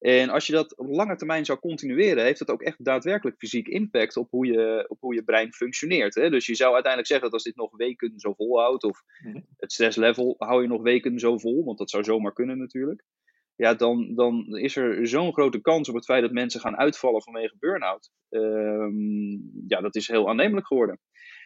En 0.00 0.28
als 0.28 0.46
je 0.46 0.52
dat 0.52 0.76
op 0.76 0.88
lange 0.88 1.16
termijn 1.16 1.44
zou 1.44 1.58
continueren, 1.58 2.24
heeft 2.24 2.38
dat 2.38 2.50
ook 2.50 2.62
echt 2.62 2.84
daadwerkelijk 2.84 3.38
fysiek 3.38 3.68
impact 3.68 4.16
op 4.16 4.30
hoe 4.30 4.46
je, 4.46 4.84
op 4.88 5.00
hoe 5.00 5.14
je 5.14 5.22
brein 5.22 5.52
functioneert. 5.52 6.14
Hè? 6.14 6.30
Dus 6.30 6.46
je 6.46 6.54
zou 6.54 6.72
uiteindelijk 6.72 7.12
zeggen 7.12 7.30
dat 7.30 7.34
als 7.34 7.44
dit 7.44 7.56
nog 7.56 7.76
weken 7.76 8.12
zo 8.16 8.32
volhoudt, 8.32 8.84
of 8.84 9.02
mhm. 9.22 9.40
het 9.56 9.72
stresslevel 9.72 10.34
hou 10.38 10.62
je 10.62 10.68
nog 10.68 10.82
weken 10.82 11.18
zo 11.18 11.38
vol, 11.38 11.64
want 11.64 11.78
dat 11.78 11.90
zou 11.90 12.04
zomaar 12.04 12.32
kunnen 12.32 12.58
natuurlijk. 12.58 13.04
Ja, 13.56 13.74
dan, 13.74 14.14
dan 14.14 14.56
is 14.56 14.76
er 14.76 15.08
zo'n 15.08 15.32
grote 15.32 15.60
kans 15.60 15.88
op 15.88 15.94
het 15.94 16.04
feit 16.04 16.22
dat 16.22 16.32
mensen 16.32 16.60
gaan 16.60 16.76
uitvallen 16.76 17.22
vanwege 17.22 17.56
burn-out. 17.58 18.10
Um, 18.28 19.50
ja, 19.66 19.80
dat 19.80 19.96
is 19.96 20.08
heel 20.08 20.28
aannemelijk 20.28 20.66
geworden. 20.66 21.00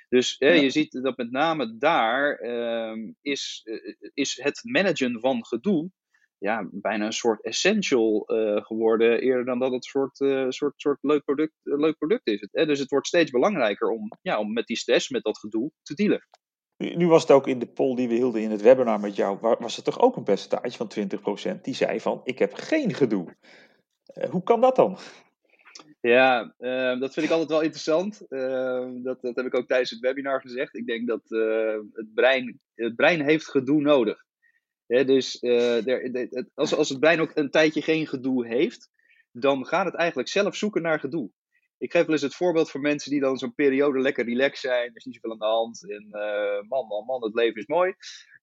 Dus 0.09 0.37
hè, 0.39 0.53
je 0.53 0.71
ziet 0.71 1.03
dat 1.03 1.17
met 1.17 1.31
name 1.31 1.77
daar 1.77 2.41
um, 2.41 3.17
is, 3.21 3.61
eh, 3.65 3.95
is 4.13 4.41
het 4.43 4.61
managen 4.63 5.21
van 5.21 5.47
gedoe 5.47 5.91
ja, 6.45 6.69
bijna 6.73 7.07
een 7.07 7.13
soort 7.13 7.43
essential 7.43 8.25
uh, 8.27 8.65
geworden, 8.65 9.21
eerder 9.21 9.45
dan 9.45 9.59
dat 9.59 9.73
het 9.73 9.85
een 9.85 9.91
soort, 9.91 10.21
uh, 10.21 10.47
soort, 10.49 10.73
soort 10.77 10.99
leuk, 11.01 11.25
product, 11.25 11.53
uh, 11.63 11.79
leuk 11.79 11.99
product 11.99 12.27
is. 12.27 12.49
Hè? 12.51 12.67
Dus 12.67 12.79
het 12.79 12.91
wordt 12.91 13.07
steeds 13.07 13.31
belangrijker 13.31 13.91
om, 13.91 14.09
ja, 14.23 14.39
om 14.39 14.53
met 14.53 14.67
die 14.67 14.77
stress, 14.77 15.09
met 15.09 15.23
dat 15.23 15.39
gedoe 15.39 15.71
te 15.83 15.95
dealen. 15.95 16.27
Nu, 16.77 16.95
nu 16.95 17.07
was 17.07 17.23
het 17.23 17.31
ook 17.31 17.47
in 17.47 17.59
de 17.59 17.67
poll 17.67 17.97
die 17.97 18.09
we 18.09 18.15
hielden 18.15 18.43
in 18.43 18.51
het 18.51 18.63
webinar 18.63 19.01
met 19.01 19.17
jou, 19.17 19.39
was 19.41 19.77
er 19.77 19.83
toch 19.83 20.01
ook 20.01 20.17
een 20.17 20.23
percentage 20.23 20.77
van 20.77 20.93
20% 21.57 21.61
die 21.63 21.75
zei 21.75 22.01
van, 22.01 22.21
ik 22.25 22.39
heb 22.39 22.55
geen 22.55 22.95
gedoe. 22.95 23.37
hoe 24.31 24.43
kan 24.43 24.61
dat 24.61 24.77
dan? 24.77 24.99
Ja, 26.01 26.55
ehm, 26.59 27.01
dat 27.01 27.13
vind 27.13 27.27
ik 27.27 27.33
altijd 27.33 27.51
wel 27.51 27.61
interessant. 27.63 28.27
Ehm, 28.29 29.03
dat, 29.03 29.21
dat 29.21 29.37
heb 29.37 29.47
ik 29.47 29.55
ook 29.55 29.67
tijdens 29.67 29.91
het 29.91 30.01
webinar 30.01 30.41
gezegd. 30.41 30.77
Ik 30.77 30.87
denk 30.87 31.07
dat 31.09 31.23
het, 31.93 32.15
brein, 32.15 32.61
het 32.75 32.97
brein 32.97 33.21
heeft 33.21 33.49
gedoe 33.49 33.81
nodig 33.81 34.25
dus 34.87 35.43
er, 35.43 36.47
als, 36.55 36.75
als 36.75 36.89
het 36.89 37.01
brein 37.01 37.21
ook 37.21 37.31
een 37.35 37.51
tijdje 37.51 37.83
geen 37.83 38.07
gedoe 38.07 38.47
heeft, 38.47 38.91
dan 39.33 39.67
gaat 39.67 39.85
het 39.85 39.95
eigenlijk 39.95 40.29
zelf 40.29 40.57
zoeken 40.57 40.83
naar 40.83 41.01
gedoe. 41.01 41.31
Ik 41.79 41.93
geef 41.93 42.05
wel 42.05 42.13
eens 42.13 42.23
het 42.23 42.35
voorbeeld 42.35 42.71
voor 42.71 42.81
mensen 42.81 43.11
die 43.11 43.21
dan 43.21 43.39
zo'n 43.39 43.55
periode 43.55 43.99
lekker 43.99 44.25
relaxed 44.25 44.71
zijn. 44.71 44.89
Er 44.89 44.97
is 44.97 45.05
niet 45.05 45.15
zoveel 45.15 45.31
aan 45.31 45.39
de 45.39 45.45
hand. 45.45 45.91
En 45.91 46.09
uh, 46.11 46.69
man, 46.69 46.87
man, 46.87 47.05
man, 47.05 47.25
het 47.25 47.35
leven 47.35 47.61
is 47.61 47.67
mooi. 47.67 47.95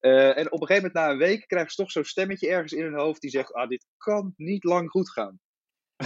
Uh, 0.02 0.38
en 0.38 0.52
op 0.52 0.62
een 0.62 0.68
gegeven 0.68 0.76
moment 0.76 0.94
na 0.94 1.10
een 1.10 1.18
week 1.18 1.48
krijgen 1.48 1.72
ze 1.72 1.82
toch 1.82 1.92
zo'n 1.92 2.04
stemmetje 2.04 2.50
ergens 2.50 2.74
in 2.74 2.84
hun 2.84 3.00
hoofd 3.00 3.22
die 3.22 3.30
zegt: 3.30 3.54
Ah, 3.54 3.70
dit 3.70 3.86
kan 3.98 4.34
niet 4.38 4.64
lang 4.64 4.90
goed 4.90 5.12
gaan. 5.12 5.40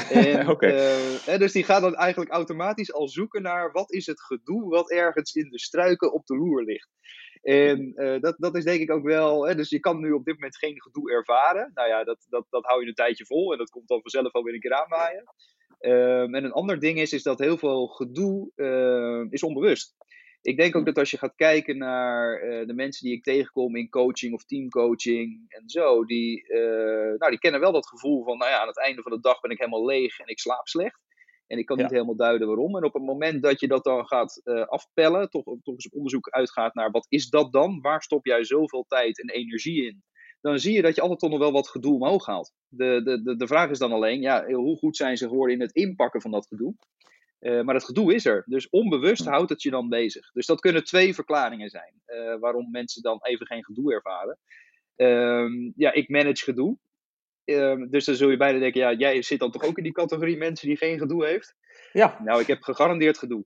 En, 0.10 0.48
okay. 0.54 1.38
dus 1.38 1.52
die 1.52 1.64
gaat 1.64 1.82
dan 1.82 1.96
eigenlijk 1.96 2.32
automatisch 2.32 2.94
al 2.94 3.08
zoeken 3.08 3.42
naar 3.42 3.72
wat 3.72 3.92
is 3.92 4.06
het 4.06 4.22
gedoe 4.22 4.70
wat 4.70 4.92
ergens 4.92 5.36
in 5.36 5.50
de 5.50 5.60
struiken 5.60 6.14
op 6.14 6.26
de 6.26 6.36
loer 6.36 6.64
ligt. 6.64 6.90
En 7.42 7.94
uh, 7.96 8.20
dat, 8.20 8.36
dat 8.38 8.56
is 8.56 8.64
denk 8.64 8.82
ik 8.82 8.92
ook 8.92 9.04
wel. 9.04 9.48
Hè, 9.48 9.56
dus 9.56 9.70
je 9.70 9.80
kan 9.80 10.00
nu 10.00 10.12
op 10.12 10.26
dit 10.26 10.34
moment 10.34 10.58
geen 10.58 10.82
gedoe 10.82 11.12
ervaren. 11.12 11.72
Nou 11.74 11.88
ja, 11.88 12.04
dat, 12.04 12.26
dat, 12.30 12.46
dat 12.50 12.66
hou 12.66 12.82
je 12.82 12.88
een 12.88 12.94
tijdje 12.94 13.26
vol 13.26 13.52
en 13.52 13.58
dat 13.58 13.70
komt 13.70 13.88
dan 13.88 14.02
vanzelf 14.02 14.32
alweer 14.32 14.54
een 14.54 14.60
keer 14.60 14.82
aanwaaien. 14.82 15.24
Um, 15.80 16.36
en 16.36 16.44
een 16.44 16.52
ander 16.52 16.80
ding 16.80 17.00
is, 17.00 17.14
is 17.14 17.24
dat 17.24 17.40
heel 17.40 17.58
veel 17.58 17.88
gedoe 17.88 18.52
uh, 18.56 19.32
is 19.32 19.44
onbewust. 19.44 19.96
Ik 20.46 20.58
denk 20.58 20.76
ook 20.76 20.86
dat 20.86 20.98
als 20.98 21.12
je 21.12 21.18
gaat 21.18 21.36
kijken 21.36 21.78
naar 21.78 22.40
de 22.66 22.74
mensen 22.74 23.06
die 23.06 23.16
ik 23.16 23.24
tegenkom 23.24 23.76
in 23.76 23.90
coaching 23.90 24.34
of 24.34 24.46
teamcoaching 24.46 25.46
en 25.48 25.70
zo, 25.70 26.06
die, 26.06 26.46
nou, 27.18 27.30
die 27.30 27.40
kennen 27.40 27.60
wel 27.60 27.72
dat 27.72 27.88
gevoel 27.88 28.24
van, 28.24 28.38
nou 28.38 28.52
ja, 28.52 28.60
aan 28.60 28.68
het 28.68 28.80
einde 28.80 29.02
van 29.02 29.12
de 29.12 29.20
dag 29.20 29.40
ben 29.40 29.52
ik 29.52 29.58
helemaal 29.58 29.86
leeg 29.86 30.20
en 30.20 30.28
ik 30.28 30.40
slaap 30.40 30.68
slecht. 30.68 31.04
En 31.48 31.58
ik 31.58 31.66
kan 31.66 31.78
niet 31.78 31.90
helemaal 31.92 32.16
duiden 32.16 32.48
waarom. 32.48 32.78
En 32.78 32.84
op 32.84 32.94
het 32.94 33.04
moment 33.04 33.44
dat 33.44 33.60
je 33.60 33.68
dat 33.68 33.84
dan 33.84 34.08
gaat 34.08 34.42
uh, 34.44 34.66
afpellen, 34.66 35.30
toch, 35.30 35.44
toch 35.44 35.60
eens 35.64 35.86
op 35.86 35.94
onderzoek 35.94 36.30
uitgaat 36.30 36.74
naar 36.74 36.92
wat 36.92 37.06
is 37.10 37.30
dat 37.30 37.52
dan? 37.52 37.82
Waar 37.82 38.02
stop 38.02 38.26
jij 38.26 38.44
zoveel 38.44 38.86
tijd 38.88 39.22
en 39.22 39.30
energie 39.30 39.86
in? 39.86 40.04
Dan 40.42 40.60
zie 40.60 40.74
je 40.74 40.82
dat 40.82 40.96
je 40.96 41.02
altijd 41.02 41.20
toch 41.20 41.30
nog 41.30 41.40
wel 41.40 41.52
wat 41.52 41.70
gedoe 41.70 41.94
omhoog 41.94 42.26
haalt. 42.26 42.54
De, 42.68 43.02
de, 43.04 43.22
de, 43.22 43.36
de 43.36 43.48
vraag 43.48 43.70
is 43.70 43.80
dan 43.80 43.92
alleen, 43.92 44.22
ja, 44.22 44.46
hoe 44.46 44.78
goed 44.78 44.98
zijn 44.98 45.18
ze 45.18 45.28
geworden 45.28 45.56
in 45.56 45.62
het 45.62 45.72
inpakken 45.72 46.22
van 46.22 46.32
dat 46.32 46.48
gedoe? 46.48 46.76
Uh, 47.46 47.62
maar 47.62 47.76
het 47.76 47.84
gedoe 47.84 48.14
is 48.14 48.26
er. 48.26 48.44
Dus 48.46 48.70
onbewust 48.70 49.26
houdt 49.26 49.50
het 49.50 49.62
je 49.62 49.70
dan 49.70 49.90
bezig. 49.90 50.32
Dus 50.32 50.46
dat 50.46 50.60
kunnen 50.60 50.84
twee 50.84 51.14
verklaringen 51.14 51.70
zijn 51.70 52.02
uh, 52.08 52.40
waarom 52.40 52.72
mensen 52.72 53.02
dan 53.02 53.20
even 53.22 53.46
geen 53.46 53.64
gedoe 53.64 53.94
ervaren. 53.94 54.38
Uh, 54.96 55.72
ja, 55.76 55.94
ik 55.94 56.10
manage 56.10 56.44
gedoe. 56.44 56.78
Ehm, 57.46 57.90
dus 57.90 58.06
dan 58.06 58.16
zul 58.16 58.30
je 58.30 58.38
bijna 58.38 58.60
denken, 58.60 58.82
ja, 58.82 58.94
jij 58.94 59.22
zit 59.22 59.40
dan 59.40 59.52
toch 59.52 59.64
ook 59.64 59.78
in 59.78 59.84
die 59.84 59.92
categorie 59.92 60.38
mensen 60.38 60.68
die 60.68 60.78
geen 60.78 61.00
gedoe 61.00 61.26
heeft? 61.26 61.56
Ja. 61.92 62.20
Nou, 62.24 62.42
ik 62.42 62.48
heb 62.48 62.62
gegarandeerd 62.62 63.18
gedoe. 63.18 63.46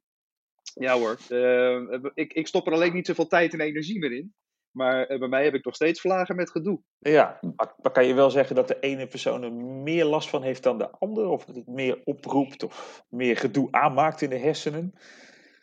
Ja 0.73 0.97
hoor. 0.97 1.17
Ehm, 1.29 2.09
ik, 2.13 2.33
ik 2.33 2.47
stop 2.47 2.67
er 2.67 2.73
alleen 2.73 2.93
niet 2.93 3.07
zoveel 3.07 3.27
tijd 3.27 3.53
en 3.53 3.59
energie 3.59 3.99
meer 3.99 4.11
in. 4.11 4.33
Maar 4.71 5.05
eh, 5.05 5.19
bij 5.19 5.27
mij 5.27 5.43
heb 5.43 5.53
ik 5.53 5.65
nog 5.65 5.75
steeds 5.75 6.01
vlagen 6.01 6.35
met 6.35 6.51
gedoe. 6.51 6.81
Ja, 6.99 7.39
maar 7.81 7.91
kan 7.91 8.05
je 8.05 8.13
wel 8.13 8.31
zeggen 8.31 8.55
dat 8.55 8.67
de 8.67 8.79
ene 8.79 9.07
persoon 9.07 9.43
er 9.43 9.53
meer 9.53 10.05
last 10.05 10.29
van 10.29 10.43
heeft 10.43 10.63
dan 10.63 10.77
de 10.77 10.89
ander? 10.91 11.27
Of 11.27 11.45
dat 11.45 11.55
het 11.55 11.67
meer 11.67 12.01
oproept 12.03 12.63
of 12.63 13.05
meer 13.09 13.37
gedoe 13.37 13.67
aanmaakt 13.71 14.21
in 14.21 14.29
de 14.29 14.37
hersenen? 14.37 14.93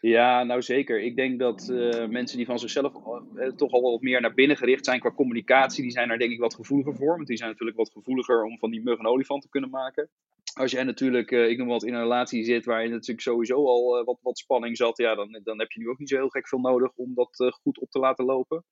Ja, 0.00 0.42
nou 0.44 0.62
zeker. 0.62 1.02
Ik 1.02 1.16
denk 1.16 1.38
dat 1.38 1.68
uh, 1.70 2.06
mensen 2.06 2.36
die 2.36 2.46
van 2.46 2.58
zichzelf 2.58 2.92
uh, 3.34 3.48
toch 3.48 3.72
al 3.72 3.82
wat 3.82 4.00
meer 4.00 4.20
naar 4.20 4.34
binnen 4.34 4.56
gericht 4.56 4.84
zijn 4.84 5.00
qua 5.00 5.10
communicatie, 5.10 5.82
die 5.82 5.90
zijn 5.90 6.08
daar 6.08 6.18
denk 6.18 6.32
ik 6.32 6.40
wat 6.40 6.54
gevoeliger 6.54 6.96
voor. 6.96 7.14
Want 7.14 7.26
die 7.26 7.36
zijn 7.36 7.50
natuurlijk 7.50 7.76
wat 7.76 7.90
gevoeliger 7.92 8.44
om 8.44 8.58
van 8.58 8.70
die 8.70 8.82
mug 8.82 8.98
een 8.98 9.06
olifant 9.06 9.42
te 9.42 9.48
kunnen 9.48 9.70
maken. 9.70 10.08
Als 10.54 10.70
jij 10.70 10.82
natuurlijk, 10.82 11.30
uh, 11.30 11.48
ik 11.48 11.58
noem 11.58 11.68
wat, 11.68 11.84
in 11.84 11.94
een 11.94 12.00
relatie 12.00 12.44
zit 12.44 12.64
waar 12.64 12.82
je 12.82 12.88
natuurlijk 12.88 13.20
sowieso 13.20 13.66
al 13.66 14.04
wat, 14.04 14.18
wat 14.22 14.38
spanning 14.38 14.76
zat, 14.76 14.96
ja, 14.96 15.14
dan, 15.14 15.40
dan 15.44 15.58
heb 15.58 15.70
je 15.70 15.80
nu 15.80 15.88
ook 15.88 15.98
niet 15.98 16.08
zo 16.08 16.16
heel 16.16 16.28
gek 16.28 16.48
veel 16.48 16.60
nodig 16.60 16.92
om 16.94 17.14
dat 17.14 17.54
goed 17.62 17.80
op 17.80 17.90
te 17.90 17.98
laten 17.98 18.24
lopen. 18.24 18.64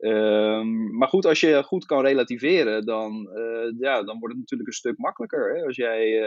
Um, 0.00 0.96
maar 0.96 1.08
goed, 1.08 1.26
als 1.26 1.40
je 1.40 1.62
goed 1.62 1.86
kan 1.86 2.04
relativeren, 2.04 2.84
dan, 2.86 3.28
ja, 3.78 4.02
dan 4.02 4.18
wordt 4.18 4.34
het 4.34 4.38
natuurlijk 4.38 4.68
een 4.68 4.76
stuk 4.76 4.98
makkelijker. 4.98 5.56
Hè? 5.56 5.64
Als 5.64 5.76
jij 5.76 6.22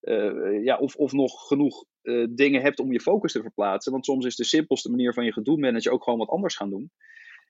uh, 0.00 0.64
ja, 0.64 0.76
of, 0.76 0.96
of 0.96 1.12
nog 1.12 1.46
genoeg 1.46 1.84
dingen 2.30 2.62
hebt 2.62 2.78
om 2.78 2.92
je 2.92 3.00
focus 3.00 3.32
te 3.32 3.40
verplaatsen. 3.40 3.92
Want 3.92 4.04
soms 4.04 4.26
is 4.26 4.36
de 4.36 4.44
simpelste 4.44 4.90
manier 4.90 5.12
van 5.12 5.24
je 5.24 5.32
gedoe 5.32 5.58
managen 5.58 5.92
ook 5.92 6.02
gewoon 6.02 6.18
wat 6.18 6.28
anders 6.28 6.56
gaan 6.56 6.70
doen. 6.70 6.90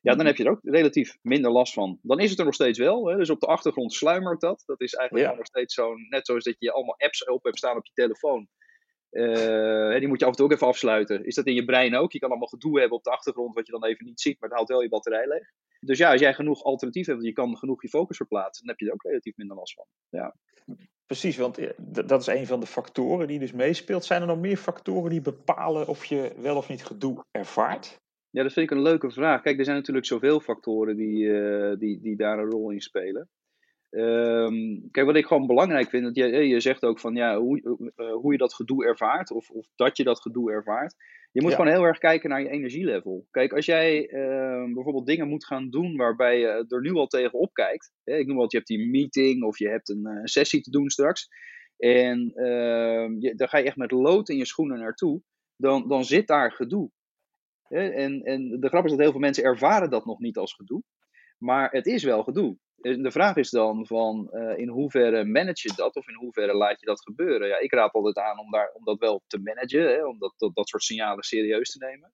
Ja, 0.06 0.12
dan 0.12 0.16
mhm. 0.16 0.26
heb 0.26 0.36
je 0.36 0.44
er 0.44 0.50
ook 0.50 0.60
relatief 0.62 1.16
minder 1.22 1.50
last 1.50 1.72
van. 1.72 1.98
Dan 2.02 2.20
is 2.20 2.30
het 2.30 2.38
er 2.38 2.44
nog 2.44 2.54
steeds 2.54 2.78
wel. 2.78 3.06
Hè? 3.06 3.16
Dus 3.16 3.30
op 3.30 3.40
de 3.40 3.46
achtergrond 3.46 3.92
sluimert 3.92 4.40
dat. 4.40 4.62
Dat 4.66 4.80
is 4.80 4.94
eigenlijk 4.94 5.30
ja. 5.30 5.36
nog 5.36 5.46
steeds 5.46 5.74
zo'n. 5.74 6.06
Net 6.08 6.26
zoals 6.26 6.44
dat 6.44 6.56
je 6.58 6.72
allemaal 6.72 6.98
apps 6.98 7.24
op 7.24 7.44
hebt 7.44 7.58
staan 7.58 7.76
op 7.76 7.86
je 7.86 7.92
telefoon. 7.92 8.48
Uh, 9.16 9.98
die 9.98 10.08
moet 10.08 10.18
je 10.18 10.24
af 10.24 10.30
en 10.30 10.36
toe 10.36 10.46
ook 10.46 10.52
even 10.52 10.66
afsluiten. 10.66 11.24
Is 11.24 11.34
dat 11.34 11.46
in 11.46 11.54
je 11.54 11.64
brein 11.64 11.96
ook? 11.96 12.12
Je 12.12 12.18
kan 12.18 12.28
allemaal 12.28 12.48
gedoe 12.48 12.78
hebben 12.78 12.98
op 12.98 13.04
de 13.04 13.10
achtergrond, 13.10 13.54
wat 13.54 13.66
je 13.66 13.72
dan 13.72 13.84
even 13.84 14.04
niet 14.04 14.20
ziet, 14.20 14.40
maar 14.40 14.48
het 14.48 14.58
haalt 14.58 14.68
wel 14.68 14.82
je 14.82 14.88
batterij 14.88 15.28
leeg. 15.28 15.52
Dus 15.80 15.98
ja, 15.98 16.10
als 16.10 16.20
jij 16.20 16.34
genoeg 16.34 16.62
alternatief 16.62 17.06
hebt, 17.06 17.24
je 17.24 17.32
kan 17.32 17.56
genoeg 17.56 17.82
je 17.82 17.88
focus 17.88 18.16
verplaatsen, 18.16 18.66
dan 18.66 18.74
heb 18.76 18.80
je 18.80 18.86
er 18.86 18.92
ook 18.92 19.02
relatief 19.02 19.36
minder 19.36 19.56
last 19.56 19.74
van. 19.74 19.86
Ja. 20.08 20.34
Precies, 21.06 21.36
want 21.36 21.58
eh, 21.58 21.70
dat 22.06 22.20
is 22.20 22.26
een 22.26 22.46
van 22.46 22.60
de 22.60 22.66
factoren 22.66 23.26
die 23.26 23.38
dus 23.38 23.52
meespeelt. 23.52 24.04
Zijn 24.04 24.20
er 24.20 24.26
nog 24.26 24.38
meer 24.38 24.56
factoren 24.56 25.10
die 25.10 25.20
bepalen 25.20 25.88
of 25.88 26.04
je 26.04 26.32
wel 26.36 26.56
of 26.56 26.68
niet 26.68 26.84
gedoe 26.84 27.24
ervaart? 27.30 28.00
Ja, 28.30 28.42
dat 28.42 28.52
vind 28.52 28.70
ik 28.70 28.76
een 28.76 28.82
leuke 28.82 29.10
vraag. 29.10 29.42
Kijk, 29.42 29.58
er 29.58 29.64
zijn 29.64 29.76
natuurlijk 29.76 30.06
zoveel 30.06 30.40
factoren 30.40 30.96
die, 30.96 31.24
uh, 31.24 31.78
die, 31.78 32.00
die 32.00 32.16
daar 32.16 32.38
een 32.38 32.50
rol 32.50 32.70
in 32.70 32.80
spelen. 32.80 33.28
Um, 33.90 34.88
kijk, 34.90 35.06
wat 35.06 35.16
ik 35.16 35.26
gewoon 35.26 35.46
belangrijk 35.46 35.88
vind, 35.88 36.04
dat 36.04 36.16
je, 36.16 36.26
je 36.26 36.60
zegt 36.60 36.84
ook 36.84 37.00
van 37.00 37.14
ja, 37.14 37.38
hoe, 37.38 37.78
uh, 37.96 38.12
hoe 38.12 38.32
je 38.32 38.38
dat 38.38 38.54
gedoe 38.54 38.84
ervaart, 38.84 39.30
of, 39.30 39.50
of 39.50 39.66
dat 39.74 39.96
je 39.96 40.04
dat 40.04 40.20
gedoe 40.20 40.50
ervaart. 40.50 40.94
Je 41.32 41.42
moet 41.42 41.54
gewoon 41.54 41.70
heel 41.70 41.84
erg 41.84 41.98
kijken 41.98 42.30
naar 42.30 42.42
je 42.42 42.48
energielevel. 42.48 43.26
Kijk, 43.30 43.52
als 43.52 43.66
jij 43.66 44.12
uh, 44.12 44.74
bijvoorbeeld 44.74 45.06
dingen 45.06 45.28
moet 45.28 45.46
gaan 45.46 45.70
doen 45.70 45.96
waarbij 45.96 46.38
je 46.38 46.64
er 46.68 46.80
nu 46.80 46.92
al 46.92 47.06
tegen 47.06 47.50
kijkt. 47.52 47.92
Hè, 48.04 48.16
ik 48.16 48.26
noem 48.26 48.36
wat, 48.36 48.50
je 48.50 48.56
hebt 48.56 48.68
die 48.68 48.90
meeting 48.90 49.42
of 49.42 49.58
je 49.58 49.68
hebt 49.68 49.88
een 49.88 50.06
uh, 50.06 50.20
sessie 50.22 50.60
te 50.60 50.70
doen 50.70 50.90
straks. 50.90 51.28
En 51.76 52.32
uh, 52.34 53.16
je, 53.18 53.32
daar 53.36 53.48
ga 53.48 53.58
je 53.58 53.64
echt 53.64 53.76
met 53.76 53.90
lood 53.90 54.28
in 54.28 54.36
je 54.36 54.46
schoenen 54.46 54.78
naartoe. 54.78 55.22
Dan, 55.56 55.88
dan 55.88 56.04
zit 56.04 56.26
daar 56.26 56.52
gedoe. 56.52 56.90
Hè, 57.62 57.88
en, 57.88 58.22
en 58.22 58.60
de 58.60 58.68
grap 58.68 58.84
is 58.84 58.90
dat 58.90 59.00
heel 59.00 59.10
veel 59.10 59.20
mensen 59.20 59.44
ervaren 59.44 59.90
dat 59.90 60.04
nog 60.04 60.18
niet 60.18 60.36
als 60.36 60.54
gedoe. 60.54 60.82
Maar 61.38 61.70
het 61.70 61.86
is 61.86 62.04
wel 62.04 62.22
gedoe. 62.22 62.58
De 62.76 63.10
vraag 63.10 63.36
is 63.36 63.50
dan 63.50 63.86
van 63.86 64.28
uh, 64.32 64.58
in 64.58 64.68
hoeverre 64.68 65.24
manage 65.24 65.68
je 65.68 65.72
dat 65.76 65.96
of 65.96 66.08
in 66.08 66.14
hoeverre 66.14 66.54
laat 66.54 66.80
je 66.80 66.86
dat 66.86 67.02
gebeuren? 67.02 67.48
Ja, 67.48 67.58
ik 67.58 67.72
raad 67.72 67.92
altijd 67.92 68.16
aan 68.18 68.38
om, 68.38 68.50
daar, 68.50 68.70
om 68.72 68.84
dat 68.84 68.98
wel 68.98 69.22
te 69.26 69.38
managen, 69.38 69.88
hè, 69.88 70.06
om 70.06 70.18
dat, 70.18 70.34
dat, 70.36 70.54
dat 70.54 70.68
soort 70.68 70.82
signalen 70.82 71.24
serieus 71.24 71.70
te 71.70 71.84
nemen. 71.86 72.12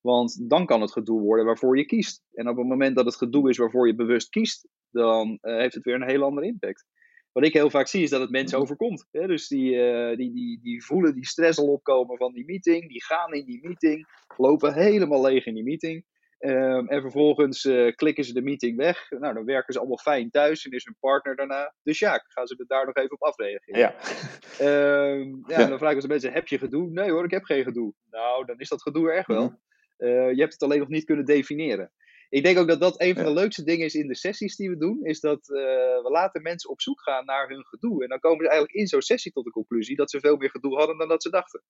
Want 0.00 0.50
dan 0.50 0.66
kan 0.66 0.80
het 0.80 0.92
gedoe 0.92 1.20
worden 1.20 1.44
waarvoor 1.44 1.76
je 1.76 1.84
kiest. 1.84 2.22
En 2.32 2.48
op 2.48 2.56
het 2.56 2.66
moment 2.66 2.96
dat 2.96 3.04
het 3.04 3.16
gedoe 3.16 3.48
is 3.48 3.56
waarvoor 3.56 3.86
je 3.86 3.94
bewust 3.94 4.28
kiest, 4.28 4.68
dan 4.90 5.38
uh, 5.42 5.56
heeft 5.56 5.74
het 5.74 5.84
weer 5.84 5.94
een 5.94 6.08
heel 6.08 6.22
andere 6.22 6.46
impact. 6.46 6.86
Wat 7.32 7.44
ik 7.44 7.52
heel 7.52 7.70
vaak 7.70 7.86
zie 7.86 8.02
is 8.02 8.10
dat 8.10 8.20
het 8.20 8.30
mensen 8.30 8.58
overkomt. 8.58 9.06
Hè? 9.10 9.26
Dus 9.26 9.48
die, 9.48 9.74
uh, 9.74 10.16
die, 10.16 10.32
die, 10.32 10.60
die 10.62 10.84
voelen 10.84 11.14
die 11.14 11.26
stress 11.26 11.58
al 11.58 11.72
opkomen 11.72 12.16
van 12.16 12.32
die 12.32 12.44
meeting, 12.44 12.88
die 12.88 13.04
gaan 13.04 13.32
in 13.32 13.44
die 13.44 13.66
meeting, 13.66 14.06
lopen 14.36 14.74
helemaal 14.74 15.22
leeg 15.22 15.46
in 15.46 15.54
die 15.54 15.64
meeting. 15.64 16.04
Um, 16.40 16.88
en 16.88 17.00
vervolgens 17.00 17.64
uh, 17.64 17.94
klikken 17.94 18.24
ze 18.24 18.32
de 18.32 18.42
meeting 18.42 18.76
weg. 18.76 19.10
Nou, 19.10 19.34
dan 19.34 19.44
werken 19.44 19.72
ze 19.72 19.78
allemaal 19.78 19.98
fijn 19.98 20.30
thuis 20.30 20.64
en 20.64 20.70
is 20.70 20.84
hun 20.84 20.96
partner 21.00 21.36
daarna. 21.36 21.74
Dus 21.82 21.98
ja, 21.98 22.24
gaan 22.24 22.46
ze 22.46 22.64
daar 22.66 22.86
nog 22.86 22.94
even 22.94 23.12
op 23.12 23.22
afreageren. 23.22 23.78
Ja. 23.78 23.94
Um, 24.60 25.44
ja, 25.46 25.60
ja. 25.60 25.66
Dan 25.66 25.78
vragen 25.78 26.00
ze 26.00 26.08
mensen, 26.08 26.32
heb 26.32 26.48
je 26.48 26.58
gedoe? 26.58 26.90
Nee 26.90 27.10
hoor, 27.10 27.24
ik 27.24 27.30
heb 27.30 27.44
geen 27.44 27.64
gedoe. 27.64 27.92
Nou, 28.10 28.44
dan 28.44 28.58
is 28.58 28.68
dat 28.68 28.82
gedoe 28.82 29.10
er 29.10 29.16
echt 29.16 29.26
wel. 29.26 29.42
Mm 29.42 29.60
uh, 29.98 30.32
je 30.32 30.40
hebt 30.40 30.52
het 30.52 30.62
alleen 30.62 30.78
nog 30.78 30.88
niet 30.88 31.04
kunnen 31.04 31.24
definiëren. 31.24 31.92
Ik 32.28 32.42
denk 32.42 32.58
ook 32.58 32.68
dat 32.68 32.80
dat 32.80 33.00
een 33.00 33.14
van 33.14 33.24
de 33.24 33.32
leukste 33.32 33.64
dingen 33.64 33.84
is 33.84 33.94
in 33.94 34.08
de 34.08 34.14
sessies 34.14 34.56
die 34.56 34.70
we 34.70 34.76
doen. 34.76 35.04
Is 35.04 35.20
dat 35.20 35.48
uh, 35.48 35.56
we 36.02 36.08
laten 36.10 36.42
mensen 36.42 36.70
op 36.70 36.80
zoek 36.80 37.02
gaan 37.02 37.24
naar 37.24 37.48
hun 37.48 37.64
gedoe. 37.64 38.02
En 38.02 38.08
dan 38.08 38.18
komen 38.18 38.44
ze 38.44 38.50
eigenlijk 38.50 38.78
in 38.78 38.86
zo'n 38.86 39.02
sessie 39.02 39.32
tot 39.32 39.44
de 39.44 39.50
conclusie 39.50 39.96
dat 39.96 40.10
ze 40.10 40.20
veel 40.20 40.36
meer 40.36 40.50
gedoe 40.50 40.76
hadden 40.76 40.98
dan 40.98 41.08
dat 41.08 41.22
ze 41.22 41.30
dachten. 41.30 41.62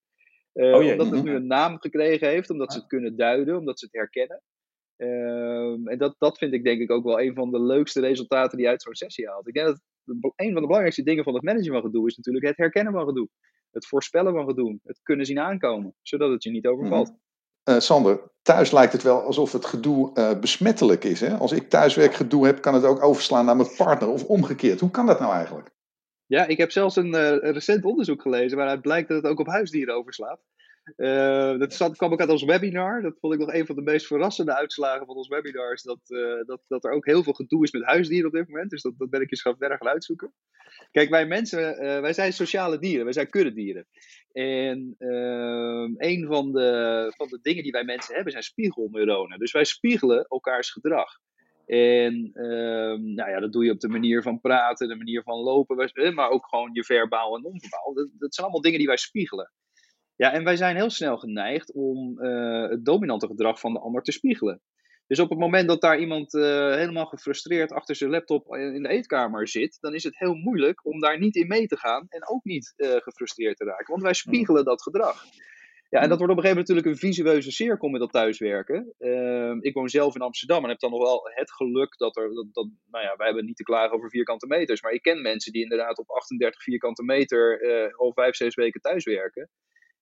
Uh, 0.54 0.74
oh, 0.74 0.90
omdat 0.90 1.10
het 1.10 1.22
nu 1.22 1.34
een 1.34 1.46
naam 1.46 1.78
gekregen 1.78 2.28
heeft, 2.28 2.50
omdat 2.50 2.72
ze 2.72 2.78
het 2.78 2.88
kunnen 2.88 3.16
duiden, 3.16 3.56
omdat 3.56 3.78
ze 3.78 3.84
het 3.84 3.94
herkennen. 3.94 4.42
Um, 5.00 5.88
en 5.88 5.98
dat, 5.98 6.14
dat 6.18 6.38
vind 6.38 6.52
ik 6.52 6.64
denk 6.64 6.80
ik 6.80 6.90
ook 6.90 7.04
wel 7.04 7.20
een 7.20 7.34
van 7.34 7.50
de 7.50 7.60
leukste 7.60 8.00
resultaten 8.00 8.56
die 8.56 8.66
je 8.66 8.72
uit 8.72 8.82
zo'n 8.82 8.94
sessie 8.94 9.28
haalt. 9.28 9.48
Ik 9.48 9.54
denk 9.54 9.66
dat 9.66 9.80
een 10.36 10.52
van 10.52 10.54
de 10.54 10.66
belangrijkste 10.66 11.02
dingen 11.02 11.24
van 11.24 11.34
het 11.34 11.42
managen 11.42 11.72
van 11.72 11.82
gedoe 11.82 12.06
is 12.06 12.16
natuurlijk 12.16 12.46
het 12.46 12.56
herkennen 12.56 12.92
van 12.92 13.06
gedoe. 13.06 13.28
Het 13.70 13.86
voorspellen 13.86 14.32
van 14.32 14.46
gedoe. 14.46 14.78
Het 14.84 15.00
kunnen 15.02 15.26
zien 15.26 15.38
aankomen, 15.38 15.94
zodat 16.02 16.30
het 16.30 16.42
je 16.42 16.50
niet 16.50 16.66
overvalt. 16.66 17.12
Uh, 17.64 17.78
Sander, 17.78 18.30
thuis 18.42 18.70
lijkt 18.70 18.92
het 18.92 19.02
wel 19.02 19.22
alsof 19.22 19.52
het 19.52 19.64
gedoe 19.64 20.10
uh, 20.14 20.38
besmettelijk 20.40 21.04
is. 21.04 21.20
Hè? 21.20 21.36
Als 21.36 21.52
ik 21.52 21.68
thuiswerk 21.68 22.14
gedoe 22.14 22.46
heb, 22.46 22.60
kan 22.60 22.74
het 22.74 22.84
ook 22.84 23.02
overslaan 23.02 23.44
naar 23.44 23.56
mijn 23.56 23.76
partner 23.76 24.08
of 24.08 24.24
omgekeerd. 24.24 24.80
Hoe 24.80 24.90
kan 24.90 25.06
dat 25.06 25.20
nou 25.20 25.32
eigenlijk? 25.32 25.70
Ja, 26.26 26.46
ik 26.46 26.58
heb 26.58 26.70
zelfs 26.70 26.96
een, 26.96 27.14
uh, 27.14 27.28
een 27.28 27.52
recent 27.52 27.84
onderzoek 27.84 28.22
gelezen 28.22 28.56
waaruit 28.56 28.80
blijkt 28.80 29.08
dat 29.08 29.22
het 29.22 29.30
ook 29.32 29.40
op 29.40 29.46
huisdieren 29.46 29.94
overslaat. 29.94 30.40
Uh, 30.96 31.58
dat 31.58 31.96
kwam 31.96 32.12
ook 32.12 32.20
uit 32.20 32.30
ons 32.30 32.44
webinar. 32.44 33.02
Dat 33.02 33.18
vond 33.20 33.34
ik 33.34 33.40
nog 33.40 33.52
een 33.52 33.66
van 33.66 33.76
de 33.76 33.82
meest 33.82 34.06
verrassende 34.06 34.56
uitslagen 34.56 35.06
van 35.06 35.16
ons 35.16 35.28
webinars. 35.28 35.82
Dat, 35.82 36.00
uh, 36.06 36.44
dat, 36.46 36.60
dat 36.68 36.84
er 36.84 36.92
ook 36.92 37.06
heel 37.06 37.22
veel 37.22 37.32
gedoe 37.32 37.64
is 37.64 37.70
met 37.70 37.84
huisdieren 37.84 38.26
op 38.26 38.32
dit 38.32 38.48
moment. 38.48 38.70
Dus 38.70 38.82
dat, 38.82 38.98
dat 38.98 39.10
ben 39.10 39.20
ik 39.20 39.30
eens 39.30 39.42
gaan 39.42 39.56
verder 39.58 39.78
gaan 39.78 39.88
uitzoeken. 39.88 40.32
Kijk, 40.90 41.10
wij 41.10 41.26
mensen, 41.26 41.84
uh, 41.84 42.00
wij 42.00 42.12
zijn 42.12 42.32
sociale 42.32 42.78
dieren. 42.78 43.04
Wij 43.04 43.12
zijn 43.12 43.30
kuddedieren. 43.30 43.86
En 44.32 44.94
ehm, 44.98 45.94
een 45.96 46.26
van 46.26 46.52
de, 46.52 47.12
van 47.16 47.28
de 47.28 47.38
dingen 47.42 47.62
die 47.62 47.72
wij 47.72 47.84
mensen 47.84 48.14
hebben 48.14 48.32
zijn 48.32 48.44
spiegelneuronen. 48.44 49.38
Dus 49.38 49.52
wij 49.52 49.64
spiegelen 49.64 50.26
elkaars 50.28 50.70
gedrag. 50.70 51.18
En 51.66 52.30
ehm, 52.34 53.14
nou 53.14 53.30
ja, 53.30 53.40
dat 53.40 53.52
doe 53.52 53.64
je 53.64 53.72
op 53.72 53.80
de 53.80 53.88
manier 53.88 54.22
van 54.22 54.40
praten, 54.40 54.88
de 54.88 54.96
manier 54.96 55.22
van 55.22 55.38
lopen, 55.38 56.14
maar 56.14 56.30
ook 56.30 56.46
gewoon 56.48 56.70
je 56.72 56.84
verbaal 56.84 57.36
en 57.36 57.42
non-verbaal. 57.42 57.94
Dat, 57.94 58.08
dat 58.18 58.34
zijn 58.34 58.46
allemaal 58.46 58.64
dingen 58.64 58.78
die 58.78 58.88
wij 58.88 58.96
spiegelen. 58.96 59.52
Ja, 60.18 60.32
en 60.32 60.44
wij 60.44 60.56
zijn 60.56 60.76
heel 60.76 60.90
snel 60.90 61.16
geneigd 61.16 61.72
om 61.72 62.22
uh, 62.22 62.68
het 62.68 62.84
dominante 62.84 63.26
gedrag 63.26 63.60
van 63.60 63.72
de 63.72 63.78
ander 63.78 64.02
te 64.02 64.12
spiegelen. 64.12 64.62
Dus 65.06 65.18
op 65.18 65.30
het 65.30 65.38
moment 65.38 65.68
dat 65.68 65.80
daar 65.80 65.98
iemand 65.98 66.34
uh, 66.34 66.42
helemaal 66.74 67.06
gefrustreerd 67.06 67.72
achter 67.72 67.96
zijn 67.96 68.10
laptop 68.10 68.54
in 68.54 68.82
de 68.82 68.88
eetkamer 68.88 69.48
zit, 69.48 69.78
dan 69.80 69.94
is 69.94 70.04
het 70.04 70.18
heel 70.18 70.34
moeilijk 70.34 70.86
om 70.86 71.00
daar 71.00 71.18
niet 71.18 71.36
in 71.36 71.46
mee 71.46 71.66
te 71.66 71.76
gaan 71.76 72.06
en 72.08 72.28
ook 72.28 72.44
niet 72.44 72.74
uh, 72.76 72.90
gefrustreerd 72.90 73.56
te 73.56 73.64
raken. 73.64 73.86
Want 73.86 74.02
wij 74.02 74.14
spiegelen 74.14 74.64
dat 74.64 74.82
gedrag. 74.82 75.24
Ja, 75.90 76.00
en 76.00 76.08
dat 76.08 76.18
wordt 76.18 76.32
op 76.32 76.38
een 76.38 76.44
gegeven 76.44 76.48
moment 76.48 76.68
natuurlijk 76.68 76.86
een 76.86 77.08
visueuze 77.08 77.50
cirkel 77.50 77.88
met 77.88 78.00
dat 78.00 78.12
thuiswerken. 78.12 78.94
Uh, 78.98 79.56
ik 79.60 79.74
woon 79.74 79.88
zelf 79.88 80.14
in 80.14 80.20
Amsterdam 80.20 80.62
en 80.62 80.68
heb 80.68 80.78
dan 80.78 80.90
nog 80.90 81.02
wel 81.02 81.30
het 81.34 81.52
geluk 81.52 81.96
dat 81.96 82.16
er, 82.16 82.34
dat, 82.34 82.46
dat, 82.52 82.68
nou 82.90 83.04
ja, 83.04 83.16
wij 83.16 83.26
hebben 83.26 83.44
niet 83.44 83.56
te 83.56 83.62
klagen 83.62 83.96
over 83.96 84.10
vierkante 84.10 84.46
meters, 84.46 84.82
maar 84.82 84.92
ik 84.92 85.02
ken 85.02 85.22
mensen 85.22 85.52
die 85.52 85.62
inderdaad 85.62 85.98
op 85.98 86.10
38 86.10 86.62
vierkante 86.62 87.02
meter 87.02 87.60
al 87.96 88.12
vijf, 88.12 88.34
zes 88.34 88.54
weken 88.54 88.80
thuiswerken. 88.80 89.50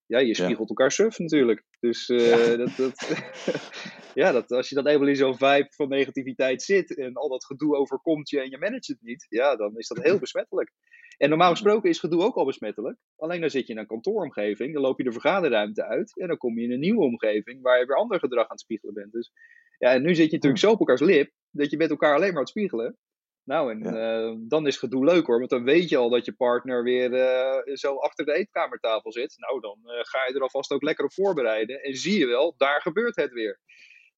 Ja, 0.06 0.18
je 0.18 0.34
spiegelt 0.34 0.68
elkaar 0.68 0.92
suf 0.92 1.18
natuurlijk. 1.18 1.62
Dus 1.80 2.06
ja. 2.06 2.56
Dat, 2.62 2.76
dat, 2.76 3.24
ja, 4.14 4.32
dat, 4.32 4.50
als 4.50 4.68
je 4.68 4.74
dan 4.74 4.86
eenmaal 4.86 5.08
in 5.08 5.16
zo'n 5.16 5.36
vibe 5.36 5.68
van 5.70 5.88
negativiteit 5.88 6.62
zit 6.62 6.96
en 6.96 7.14
al 7.14 7.28
dat 7.28 7.44
gedoe 7.44 7.76
overkomt 7.76 8.30
je 8.30 8.40
en 8.40 8.50
je 8.50 8.58
managt 8.58 8.86
het 8.86 9.02
niet, 9.02 9.26
ja, 9.28 9.56
dan 9.56 9.76
is 9.76 9.88
dat 9.88 10.02
heel 10.02 10.18
besmettelijk. 10.18 10.72
En 11.18 11.28
normaal 11.28 11.50
gesproken 11.50 11.90
is 11.90 11.98
gedoe 11.98 12.22
ook 12.22 12.36
al 12.36 12.44
besmettelijk. 12.44 12.98
Alleen 13.16 13.40
dan 13.40 13.50
zit 13.50 13.66
je 13.66 13.72
in 13.72 13.78
een 13.78 13.86
kantooromgeving, 13.86 14.72
dan 14.72 14.82
loop 14.82 14.98
je 14.98 15.04
de 15.04 15.12
vergaderruimte 15.12 15.84
uit 15.84 16.18
en 16.18 16.28
dan 16.28 16.36
kom 16.36 16.58
je 16.58 16.64
in 16.64 16.72
een 16.72 16.80
nieuwe 16.80 17.02
omgeving 17.02 17.62
waar 17.62 17.78
je 17.78 17.86
weer 17.86 17.96
ander 17.96 18.18
gedrag 18.18 18.42
aan 18.42 18.50
het 18.50 18.60
spiegelen 18.60 18.94
bent. 18.94 19.12
Dus 19.12 19.32
ja, 19.78 19.92
en 19.92 20.02
nu 20.02 20.14
zit 20.14 20.26
je 20.26 20.34
natuurlijk 20.34 20.62
zo 20.62 20.70
op 20.70 20.78
elkaars 20.78 21.00
lip 21.00 21.32
dat 21.50 21.70
je 21.70 21.76
met 21.76 21.90
elkaar 21.90 22.14
alleen 22.14 22.28
maar 22.28 22.36
aan 22.36 22.40
het 22.40 22.48
spiegelen. 22.48 22.98
Nou, 23.46 23.70
en 23.70 23.94
uh, 23.94 24.48
dan 24.48 24.66
is 24.66 24.76
gedoe 24.76 25.04
leuk 25.04 25.26
hoor, 25.26 25.38
want 25.38 25.50
dan 25.50 25.64
weet 25.64 25.88
je 25.88 25.96
al 25.96 26.08
dat 26.08 26.24
je 26.24 26.32
partner 26.32 26.82
weer 26.82 27.12
uh, 27.12 27.74
zo 27.74 27.96
achter 27.96 28.24
de 28.24 28.32
eetkamertafel 28.32 29.12
zit. 29.12 29.34
Nou, 29.38 29.60
dan 29.60 29.78
uh, 29.84 29.92
ga 30.02 30.26
je 30.26 30.34
er 30.34 30.40
alvast 30.40 30.70
ook 30.70 30.82
lekker 30.82 31.04
op 31.04 31.12
voorbereiden 31.12 31.82
en 31.82 31.94
zie 31.94 32.18
je 32.18 32.26
wel, 32.26 32.54
daar 32.56 32.80
gebeurt 32.80 33.16
het 33.16 33.32
weer. 33.32 33.60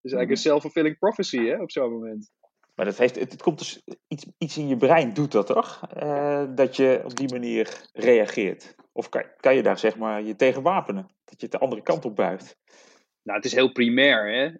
Dus 0.00 0.12
eigenlijk 0.12 0.30
een 0.30 0.50
self-fulfilling 0.50 0.98
prophecy 0.98 1.44
hè, 1.44 1.62
op 1.62 1.70
zo'n 1.70 1.92
moment. 1.92 2.30
Maar 2.74 2.86
dat 2.86 2.98
heeft, 2.98 3.14
het, 3.14 3.32
het, 3.32 3.42
komt 3.42 3.58
dus 3.58 3.82
iets, 4.08 4.26
iets 4.38 4.56
in 4.56 4.68
je 4.68 4.76
brein 4.76 5.14
doet 5.14 5.32
dat 5.32 5.46
toch? 5.46 5.80
dat 6.54 6.76
je 6.76 7.00
op 7.04 7.16
die 7.16 7.32
manier 7.32 7.80
reageert. 7.92 8.74
Of 8.92 9.08
kan, 9.08 9.24
kan 9.36 9.54
je 9.54 9.62
daar 9.62 9.78
zeg 9.78 9.96
maar 9.96 10.22
je 10.22 10.36
tegen 10.36 10.62
wapenen? 10.62 11.02
Dat 11.24 11.40
je 11.40 11.46
het 11.46 11.50
de 11.50 11.58
andere 11.58 11.82
kant 11.82 12.04
op 12.04 12.16
buigt? 12.16 12.56
Nou, 13.28 13.40
het 13.40 13.48
is 13.48 13.54
heel 13.54 13.72
primair. 13.72 14.32
Hè? 14.32 14.50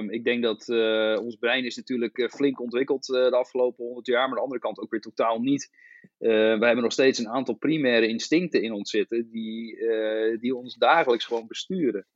Uh, 0.00 0.12
ik 0.12 0.24
denk 0.24 0.42
dat 0.42 0.68
uh, 0.68 1.18
ons 1.20 1.36
brein 1.36 1.64
is 1.64 1.76
natuurlijk 1.76 2.18
uh, 2.18 2.28
flink 2.28 2.60
ontwikkeld 2.60 3.08
uh, 3.08 3.14
de 3.24 3.36
afgelopen 3.36 3.84
honderd 3.84 4.06
jaar, 4.06 4.18
maar 4.20 4.28
aan 4.28 4.34
de 4.34 4.40
andere 4.40 4.60
kant 4.60 4.78
ook 4.78 4.90
weer 4.90 5.00
totaal 5.00 5.40
niet. 5.40 5.70
we 6.18 6.58
hebben 6.60 6.82
nog 6.82 6.92
steeds 6.92 7.18
een 7.18 7.28
aantal 7.28 7.54
primaire 7.54 8.08
instincten 8.08 8.62
in 8.62 8.72
ons 8.72 8.90
zitten 8.90 9.30
die, 9.30 9.78
die 10.40 10.56
ons 10.56 10.74
dagelijks 10.74 11.24
gewoon 11.24 11.46
besturen. 11.46 12.06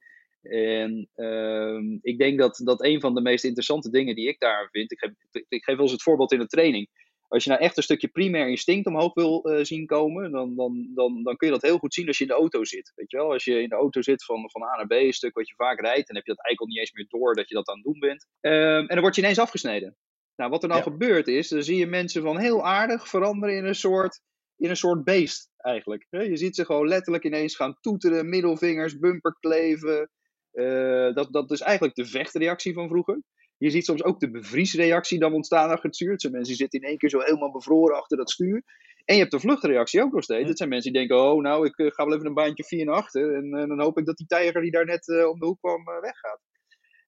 En 0.42 1.08
ehm, 1.14 1.98
ik 2.02 2.18
denk 2.18 2.38
dat, 2.38 2.60
dat 2.64 2.84
een 2.84 3.00
van 3.00 3.14
de 3.14 3.20
meest 3.20 3.44
interessante 3.44 3.90
dingen 3.90 4.14
die 4.14 4.28
ik 4.28 4.38
daar 4.38 4.68
vind, 4.70 4.92
ik 4.92 4.98
geef, 4.98 5.42
ik 5.48 5.64
geef 5.64 5.74
wel 5.74 5.84
eens 5.84 5.92
het 5.92 6.02
voorbeeld 6.02 6.32
in 6.32 6.38
de 6.38 6.46
training. 6.46 6.88
Als 7.30 7.44
je 7.44 7.50
nou 7.50 7.62
echt 7.62 7.76
een 7.76 7.82
stukje 7.82 8.08
primair 8.08 8.48
instinct 8.48 8.86
omhoog 8.86 9.14
wil 9.14 9.48
uh, 9.48 9.64
zien 9.64 9.86
komen, 9.86 10.30
dan, 10.30 10.56
dan, 10.56 10.90
dan, 10.94 11.22
dan 11.22 11.36
kun 11.36 11.46
je 11.46 11.52
dat 11.52 11.62
heel 11.62 11.78
goed 11.78 11.94
zien 11.94 12.06
als 12.06 12.18
je 12.18 12.24
in 12.24 12.30
de 12.30 12.36
auto 12.36 12.64
zit. 12.64 12.92
Weet 12.94 13.10
je 13.10 13.16
wel, 13.16 13.32
als 13.32 13.44
je 13.44 13.62
in 13.62 13.68
de 13.68 13.74
auto 13.74 14.02
zit 14.02 14.24
van, 14.24 14.50
van 14.50 14.62
A 14.62 14.76
naar 14.76 14.86
B, 14.86 14.92
een 14.92 15.12
stuk 15.12 15.34
wat 15.34 15.48
je 15.48 15.54
vaak 15.54 15.80
rijdt, 15.80 16.06
dan 16.06 16.16
heb 16.16 16.26
je 16.26 16.34
dat 16.34 16.44
eigenlijk 16.44 16.60
al 16.60 16.66
niet 16.66 16.78
eens 16.78 16.92
meer 16.92 17.06
door 17.08 17.34
dat 17.34 17.48
je 17.48 17.54
dat 17.54 17.68
aan 17.68 17.74
het 17.74 17.84
doen 17.84 17.98
bent. 17.98 18.26
Um, 18.40 18.52
en 18.62 18.86
dan 18.86 19.00
word 19.00 19.14
je 19.14 19.22
ineens 19.22 19.38
afgesneden. 19.38 19.96
Nou, 20.36 20.50
wat 20.50 20.62
er 20.62 20.68
dan 20.68 20.78
ja. 20.78 20.82
gebeurt 20.82 21.28
is, 21.28 21.48
dan 21.48 21.62
zie 21.62 21.76
je 21.76 21.86
mensen 21.86 22.22
van 22.22 22.38
heel 22.38 22.66
aardig 22.66 23.08
veranderen 23.08 23.56
in 23.56 23.64
een 23.64 23.74
soort, 23.74 24.20
in 24.56 24.70
een 24.70 24.76
soort 24.76 25.04
beest 25.04 25.50
eigenlijk. 25.56 26.06
Je 26.10 26.36
ziet 26.36 26.56
ze 26.56 26.64
gewoon 26.64 26.88
letterlijk 26.88 27.24
ineens 27.24 27.56
gaan 27.56 27.78
toeteren, 27.80 28.28
middelvingers, 28.28 28.98
bumper 28.98 29.36
kleven. 29.40 30.10
Uh, 30.52 31.14
dat, 31.14 31.32
dat 31.32 31.50
is 31.50 31.60
eigenlijk 31.60 31.94
de 31.94 32.06
vechtreactie 32.06 32.74
van 32.74 32.88
vroeger. 32.88 33.22
Je 33.60 33.70
ziet 33.70 33.84
soms 33.84 34.04
ook 34.04 34.20
de 34.20 34.30
bevriesreactie 34.30 35.18
dan 35.18 35.32
ontstaan 35.32 35.70
achter 35.70 35.84
het 35.84 35.94
stuur. 35.94 36.20
Zijn 36.20 36.32
mensen 36.32 36.50
die 36.50 36.60
zitten 36.60 36.80
in 36.80 36.88
één 36.88 36.98
keer 36.98 37.08
zo 37.08 37.20
helemaal 37.20 37.50
bevroren 37.50 37.96
achter 37.96 38.16
dat 38.16 38.30
stuur. 38.30 38.62
En 39.04 39.14
je 39.14 39.20
hebt 39.20 39.30
de 39.30 39.40
vluchtreactie 39.40 40.02
ook 40.02 40.12
nog 40.12 40.22
steeds. 40.22 40.48
Dat 40.48 40.56
zijn 40.56 40.68
mensen 40.68 40.92
die 40.92 41.00
denken, 41.00 41.24
oh 41.24 41.42
nou, 41.42 41.66
ik 41.66 41.78
uh, 41.78 41.90
ga 41.90 42.04
wel 42.04 42.14
even 42.14 42.26
een 42.26 42.34
baantje 42.34 42.64
vier 42.64 42.84
naar 42.84 42.94
achter. 42.94 43.34
En 43.34 43.44
uh, 43.44 43.68
dan 43.68 43.80
hoop 43.80 43.98
ik 43.98 44.06
dat 44.06 44.16
die 44.16 44.26
tijger 44.26 44.62
die 44.62 44.70
daar 44.70 44.84
net 44.84 45.08
uh, 45.08 45.28
om 45.28 45.38
de 45.38 45.46
hoek 45.46 45.58
kwam 45.58 45.84
weggaat. 45.84 46.40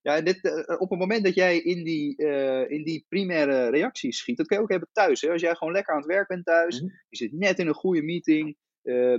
Ja, 0.02 0.21
dit, 0.21 0.66
op 0.78 0.90
het 0.90 0.99
moment 0.99 1.25
dat 1.25 1.35
jij 1.35 1.59
in 1.59 1.85
die, 1.85 2.16
in 2.68 2.85
die 2.85 3.04
primaire 3.09 3.68
reactie 3.71 4.12
schiet, 4.12 4.37
dat 4.37 4.47
kun 4.47 4.56
je 4.56 4.62
ook 4.62 4.71
hebben 4.71 4.88
thuis. 4.92 5.21
Hè? 5.21 5.30
Als 5.30 5.40
jij 5.40 5.54
gewoon 5.54 5.73
lekker 5.73 5.94
aan 5.94 6.00
het 6.00 6.09
werk 6.09 6.28
bent 6.28 6.44
thuis, 6.44 6.80
mm 6.80 6.88
-hmm. 6.88 6.97
je 7.09 7.16
zit 7.16 7.32
net 7.32 7.59
in 7.59 7.66
een 7.66 7.75
goede 7.75 8.02
meeting, 8.02 8.56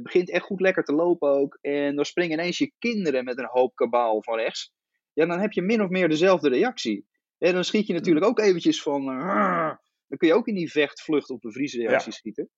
begint 0.03 0.29
echt 0.29 0.45
goed 0.45 0.61
lekker 0.61 0.83
te 0.83 0.93
lopen 0.93 1.29
ook. 1.29 1.57
En 1.61 1.95
dan 1.95 2.05
springen 2.05 2.39
ineens 2.39 2.57
je 2.57 2.71
kinderen 2.79 3.23
met 3.23 3.37
een 3.37 3.49
hoop 3.51 3.75
kabaal 3.75 4.23
van 4.23 4.37
rechts. 4.37 4.73
Ja, 5.13 5.25
dan 5.25 5.39
heb 5.39 5.51
je 5.51 5.61
min 5.61 5.81
of 5.81 5.89
meer 5.89 6.09
dezelfde 6.09 6.49
reactie. 6.49 7.05
En 7.43 7.53
dan 7.53 7.63
schiet 7.63 7.88
je 7.88 7.93
natuurlijk 7.93 8.25
ook 8.25 8.39
eventjes 8.39 8.81
van. 8.81 9.09
Uh, 9.09 9.75
dan 10.07 10.17
kun 10.17 10.27
je 10.27 10.33
ook 10.33 10.47
in 10.47 10.55
die 10.55 10.71
vecht, 10.71 11.01
vlucht 11.01 11.29
of 11.29 11.39
bevriesreactie 11.39 12.12
ja. 12.12 12.17
schieten. 12.17 12.50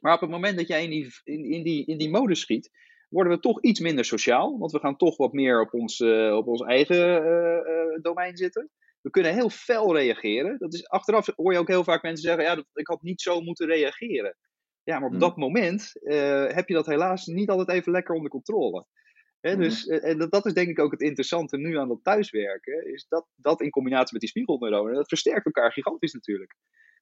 Maar 0.00 0.14
op 0.14 0.20
het 0.20 0.30
moment 0.30 0.56
dat 0.56 0.68
jij 0.68 0.84
in 0.84 0.90
die, 0.90 1.08
in, 1.24 1.44
in, 1.44 1.62
die, 1.62 1.86
in 1.86 1.98
die 1.98 2.10
modus 2.10 2.40
schiet, 2.40 2.70
worden 3.08 3.32
we 3.32 3.40
toch 3.40 3.62
iets 3.62 3.80
minder 3.80 4.04
sociaal. 4.04 4.58
Want 4.58 4.72
we 4.72 4.78
gaan 4.78 4.96
toch 4.96 5.16
wat 5.16 5.32
meer 5.32 5.60
op 5.60 5.74
ons, 5.74 5.98
uh, 5.98 6.36
op 6.36 6.46
ons 6.46 6.60
eigen 6.60 7.22
uh, 7.22 8.02
domein 8.02 8.36
zitten. 8.36 8.70
We 9.00 9.10
kunnen 9.10 9.34
heel 9.34 9.50
fel 9.50 9.96
reageren. 9.96 10.58
Dat 10.58 10.74
is, 10.74 10.88
achteraf 10.88 11.28
hoor 11.36 11.52
je 11.52 11.58
ook 11.58 11.68
heel 11.68 11.84
vaak 11.84 12.02
mensen 12.02 12.24
zeggen: 12.24 12.44
ja, 12.44 12.54
dat, 12.54 12.66
ik 12.72 12.86
had 12.86 13.02
niet 13.02 13.20
zo 13.20 13.40
moeten 13.40 13.66
reageren. 13.66 14.36
Ja, 14.82 14.94
maar 14.94 15.06
op 15.06 15.10
hmm. 15.10 15.20
dat 15.20 15.36
moment 15.36 15.90
heb 16.54 16.68
je 16.68 16.74
dat 16.74 16.86
helaas 16.86 17.26
niet 17.26 17.50
altijd 17.50 17.78
even 17.78 17.92
lekker 17.92 18.14
onder 18.14 18.30
controle. 18.30 18.86
He, 19.40 19.54
mm-hmm. 19.54 19.68
dus, 19.68 19.86
en 19.86 20.18
dat, 20.18 20.30
dat, 20.30 20.46
is 20.46 20.52
denk 20.52 20.68
ik 20.68 20.78
ook 20.78 20.90
het 20.90 21.00
interessante 21.00 21.56
nu 21.56 21.78
aan 21.78 21.88
dat 21.88 22.00
thuiswerken, 22.02 22.92
is 22.92 23.06
dat, 23.08 23.26
dat 23.36 23.60
in 23.60 23.70
combinatie 23.70 24.12
met 24.12 24.20
die 24.20 24.30
spiegelneuronen, 24.30 24.94
dat 24.94 25.08
versterkt 25.08 25.46
elkaar 25.46 25.72
gigantisch 25.72 26.12
natuurlijk. 26.12 26.54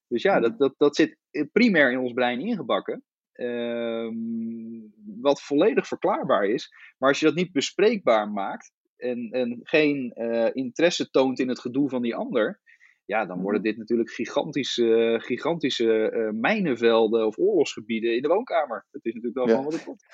Dus 0.09 0.23
ja, 0.23 0.41
dat, 0.41 0.59
dat, 0.59 0.75
dat 0.77 0.97
zit 0.97 1.19
primair 1.53 1.93
in 1.93 1.99
ons 1.99 2.13
brein 2.13 2.41
ingebakken, 2.41 3.05
um, 3.35 4.93
wat 5.21 5.43
volledig 5.43 5.87
verklaarbaar 5.87 6.45
is. 6.45 6.71
Maar 6.99 7.09
als 7.09 7.21
je 7.21 7.27
dat 7.27 7.35
niet 7.35 7.53
bespreekbaar 7.53 8.29
maakt 8.29 8.73
en, 8.97 9.31
en 9.31 9.61
geen 9.63 10.13
uh, 10.15 10.49
interesse 10.53 11.11
toont 11.11 11.39
in 11.39 11.49
het 11.49 11.61
gedoe 11.61 11.89
van 11.89 12.03
die 12.03 12.15
ander, 12.15 12.61
ja, 13.05 13.27
dan 13.27 13.41
worden 13.41 13.63
dit 13.63 13.77
natuurlijk 13.77 14.11
gigantische, 14.11 15.21
gigantische 15.23 16.13
uh, 16.13 16.41
mijnenvelden 16.41 17.27
of 17.27 17.39
oorlogsgebieden 17.39 18.17
in 18.17 18.23
de 18.23 18.29
woonkamer. 18.29 18.87
Dat 18.91 19.05
is 19.05 19.15
natuurlijk 19.15 19.47
wel 19.47 19.49
ja. 19.49 19.55
van 19.55 19.65
wat 19.65 19.73
het 19.73 19.85
komt. 19.85 20.05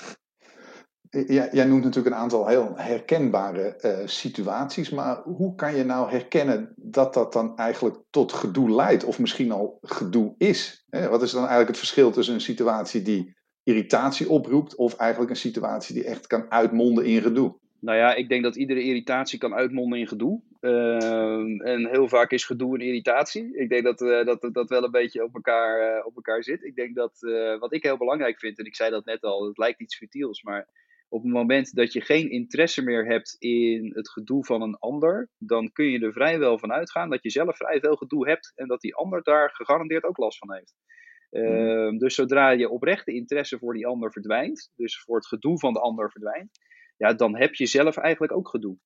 Jij, 1.10 1.48
jij 1.52 1.64
noemt 1.64 1.84
natuurlijk 1.84 2.14
een 2.14 2.22
aantal 2.22 2.46
heel 2.46 2.72
herkenbare 2.76 3.78
uh, 3.80 4.06
situaties, 4.06 4.90
maar 4.90 5.22
hoe 5.22 5.54
kan 5.54 5.76
je 5.76 5.84
nou 5.84 6.10
herkennen 6.10 6.72
dat 6.76 7.14
dat 7.14 7.32
dan 7.32 7.56
eigenlijk 7.56 7.96
tot 8.10 8.32
gedoe 8.32 8.70
leidt, 8.70 9.04
of 9.04 9.18
misschien 9.18 9.52
al 9.52 9.78
gedoe 9.82 10.34
is? 10.38 10.84
Hè? 10.90 11.08
Wat 11.08 11.22
is 11.22 11.30
dan 11.30 11.40
eigenlijk 11.40 11.68
het 11.68 11.78
verschil 11.78 12.10
tussen 12.10 12.34
een 12.34 12.40
situatie 12.40 13.02
die 13.02 13.36
irritatie 13.62 14.28
oproept, 14.28 14.74
of 14.74 14.94
eigenlijk 14.96 15.30
een 15.30 15.36
situatie 15.36 15.94
die 15.94 16.04
echt 16.04 16.26
kan 16.26 16.50
uitmonden 16.50 17.04
in 17.04 17.22
gedoe? 17.22 17.58
Nou 17.80 17.98
ja, 17.98 18.14
ik 18.14 18.28
denk 18.28 18.42
dat 18.42 18.56
iedere 18.56 18.82
irritatie 18.82 19.38
kan 19.38 19.54
uitmonden 19.54 19.98
in 19.98 20.08
gedoe. 20.08 20.40
Uh, 20.60 21.68
en 21.68 21.88
heel 21.90 22.08
vaak 22.08 22.30
is 22.30 22.44
gedoe 22.44 22.74
een 22.74 22.86
irritatie. 22.86 23.56
Ik 23.56 23.68
denk 23.68 23.84
dat 23.84 24.00
uh, 24.00 24.24
dat, 24.24 24.48
dat 24.52 24.68
wel 24.68 24.84
een 24.84 24.90
beetje 24.90 25.24
op 25.24 25.34
elkaar, 25.34 26.04
op 26.04 26.16
elkaar 26.16 26.44
zit. 26.44 26.62
Ik 26.62 26.76
denk 26.76 26.94
dat 26.94 27.18
wat 27.58 27.72
ik 27.72 27.82
heel 27.82 27.96
belangrijk 27.96 28.38
vind, 28.38 28.58
en 28.58 28.64
ik 28.64 28.76
zei 28.76 28.90
dat 28.90 29.04
net 29.04 29.22
al, 29.22 29.46
het 29.46 29.58
lijkt 29.58 29.80
iets 29.80 29.96
futiels, 29.96 30.42
maar 30.42 30.68
op 31.10 31.22
het 31.22 31.32
moment 31.32 31.74
dat 31.74 31.92
je 31.92 32.00
geen 32.00 32.30
interesse 32.30 32.82
meer 32.82 33.06
hebt 33.06 33.36
in 33.38 33.90
het 33.94 34.10
gedoe 34.10 34.44
van 34.44 34.62
een 34.62 34.78
ander, 34.78 35.28
dan 35.38 35.72
kun 35.72 35.84
je 35.84 35.98
er 35.98 36.12
vrijwel 36.12 36.58
van 36.58 36.72
uitgaan 36.72 37.10
dat 37.10 37.22
je 37.22 37.30
zelf 37.30 37.56
vrij 37.56 37.80
veel 37.80 37.96
gedoe 37.96 38.28
hebt 38.28 38.52
en 38.54 38.68
dat 38.68 38.80
die 38.80 38.94
ander 38.94 39.22
daar 39.22 39.50
gegarandeerd 39.50 40.04
ook 40.04 40.18
last 40.18 40.38
van 40.38 40.54
heeft. 40.54 40.74
Uh, 41.30 41.98
dus 41.98 42.14
zodra 42.14 42.50
je 42.50 42.68
oprechte 42.68 43.12
interesse 43.12 43.58
voor 43.58 43.74
die 43.74 43.86
ander 43.86 44.12
verdwijnt, 44.12 44.72
dus 44.76 45.02
voor 45.02 45.16
het 45.16 45.26
gedoe 45.26 45.58
van 45.58 45.72
de 45.72 45.80
ander 45.80 46.10
verdwijnt, 46.10 46.58
ja, 46.96 47.12
dan 47.12 47.36
heb 47.36 47.54
je 47.54 47.66
zelf 47.66 47.96
eigenlijk 47.96 48.32
ook 48.32 48.48
gedoe. 48.48 48.76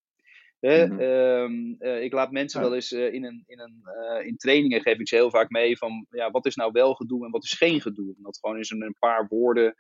Uh, 0.61 0.85
mm 0.85 0.99
-hmm. 0.99 1.77
uh, 1.79 2.03
ik 2.03 2.13
laat 2.13 2.31
mensen 2.31 2.61
wel 2.61 2.75
eens 2.75 2.93
uh, 2.93 3.13
in, 3.13 3.25
een, 3.25 3.45
in, 3.47 3.61
een, 3.61 3.83
eh, 3.85 4.27
in 4.27 4.37
trainingen 4.37 4.81
geef 4.81 4.99
ik 4.99 5.09
ze 5.09 5.15
heel 5.15 5.31
vaak 5.31 5.51
mee 5.51 5.79
van 5.79 6.07
ja, 6.11 6.31
wat 6.31 6.47
is 6.47 6.55
nou 6.55 6.73
wel 6.73 6.95
gedoe 6.95 7.25
en 7.25 7.31
wat 7.31 7.45
is 7.45 7.53
geen 7.53 7.81
gedoe. 7.81 8.15
Dat 8.19 8.39
gewoon 8.39 8.57
eens 8.57 8.71
in 8.71 8.83
een 8.83 8.97
paar 8.99 9.27
woorden 9.29 9.75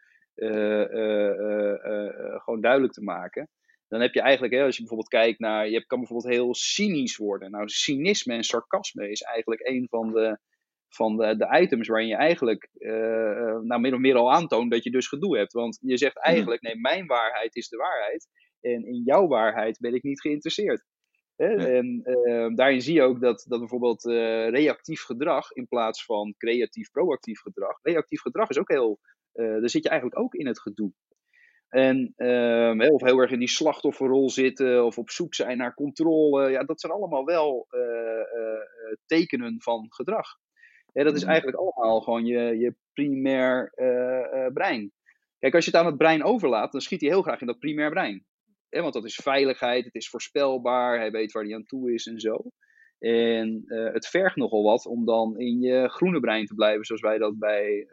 gewoon 2.45 2.61
duidelijk 2.61 2.93
te 2.93 3.03
maken. 3.03 3.49
Dan 3.89 4.01
heb 4.01 4.15
je 4.15 4.21
eigenlijk, 4.21 4.55
hè, 4.55 4.63
als 4.63 4.75
je 4.75 4.81
bijvoorbeeld 4.81 5.09
kijkt 5.09 5.39
naar, 5.39 5.69
je 5.69 5.87
kan 5.87 5.99
bijvoorbeeld 5.99 6.35
heel 6.35 6.55
cynisch 6.55 7.17
worden. 7.17 7.51
Nou, 7.51 7.69
cynisme 7.69 8.35
en 8.35 8.45
sarcasme 8.45 9.11
is 9.11 9.23
eigenlijk 9.23 9.69
een 9.69 9.87
van 9.89 10.13
de, 10.13 10.39
van 10.89 11.17
de, 11.17 11.37
de 11.37 11.59
items 11.61 11.89
waarin 11.89 12.09
je 12.09 12.17
eigenlijk 12.17 12.69
uh, 12.73 13.59
nou, 13.61 13.81
min 13.81 13.95
of 13.95 14.01
meer 14.01 14.17
al 14.17 14.33
aantoont 14.33 14.71
dat 14.71 14.85
je 14.85 14.91
dus 14.91 15.09
gedoe 15.09 15.37
hebt. 15.37 15.53
Want 15.53 15.79
je 15.81 15.97
zegt 15.97 16.19
eigenlijk, 16.19 16.63
nee, 16.63 16.81
mijn 16.81 17.07
waarheid 17.07 17.57
is 17.57 17.69
de 17.69 17.77
waarheid. 17.77 18.27
En 18.61 18.87
in 18.87 19.03
jouw 19.05 19.27
waarheid 19.27 19.79
ben 19.79 19.95
ik 19.95 20.03
niet 20.03 20.21
geïnteresseerd. 20.21 20.85
Hè? 21.37 21.47
Ja. 21.47 21.67
En 21.67 22.03
uh, 22.05 22.55
daarin 22.55 22.81
zie 22.81 22.95
je 22.95 23.03
ook 23.03 23.21
dat, 23.21 23.45
dat 23.49 23.59
bijvoorbeeld 23.59 24.05
uh, 24.05 24.49
reactief 24.49 25.03
gedrag 25.03 25.51
in 25.53 25.69
plaats 25.69 26.05
van 26.05 26.35
creatief 26.39 26.91
proactief 26.91 27.41
gedrag. 27.41 27.79
Reactief 27.83 28.21
gedrag 28.21 28.49
is 28.49 28.59
ook 28.59 28.71
heel 28.71 28.99
uh, 29.35 29.61
daar 29.61 29.71
zit 29.71 29.83
je 29.83 29.89
eigenlijk 29.89 30.21
ook 30.21 30.35
in 30.35 30.47
het 30.47 30.61
gedoe. 30.61 30.93
En 31.69 32.13
uh, 32.17 32.93
of 32.93 33.03
heel 33.03 33.19
erg 33.19 33.31
in 33.31 33.39
die 33.39 33.49
slachtofferrol 33.49 34.31
zitten 34.31 34.85
of 34.85 34.99
op 34.99 35.11
zoek 35.11 35.35
zijn 35.35 35.59
naar 35.59 35.75
controle. 35.75 36.51
Ja, 36.51 36.65
dat 36.65 36.81
zijn 36.81 36.93
allemaal 36.93 37.25
wel 37.25 37.67
uh, 37.71 37.81
uh, 37.81 38.97
tekenen 39.07 39.63
van 39.63 39.87
gedrag. 39.89 40.27
Ja, 40.93 41.05
dat 41.05 41.15
is 41.15 41.23
eigenlijk 41.23 41.57
allemaal 41.57 42.01
gewoon 42.01 42.27
je, 42.27 42.59
je 42.59 42.75
primair 42.93 43.73
brein. 44.53 44.93
Kijk, 45.39 45.55
als 45.55 45.65
je 45.65 45.71
het 45.71 45.81
aan 45.81 45.87
het 45.87 45.97
brein 45.97 46.25
overlaat, 46.25 46.73
dan 46.73 46.81
schiet 46.81 47.01
hij 47.01 47.11
heel 47.11 47.23
graag 47.23 47.41
in 47.41 47.47
dat 47.47 47.59
primair 47.59 47.91
brein. 47.91 48.25
Ja, 48.69 48.81
want 48.81 48.95
dat 48.95 49.05
is 49.05 49.21
veiligheid, 49.23 49.85
het 49.85 49.95
is 49.95 50.09
voorspelbaar, 50.09 50.99
hij 50.99 51.11
weet 51.11 51.33
waar 51.33 51.45
hij 51.45 51.55
aan 51.55 51.65
toe 51.65 51.93
is 51.93 52.07
en 52.07 52.21
zo. 52.21 52.37
En 52.99 53.63
het 53.93 54.07
vergt 54.07 54.37
nogal 54.37 54.63
wat 54.63 54.87
om 54.87 55.05
dan 55.05 55.39
in 55.39 55.61
je 55.61 55.89
groene 55.89 56.21
brein 56.21 56.47
te 56.47 56.55
blijven, 56.55 56.85
zoals 56.85 57.03
wij 57.03 57.19
dat 57.19 57.39
bij 57.39 57.87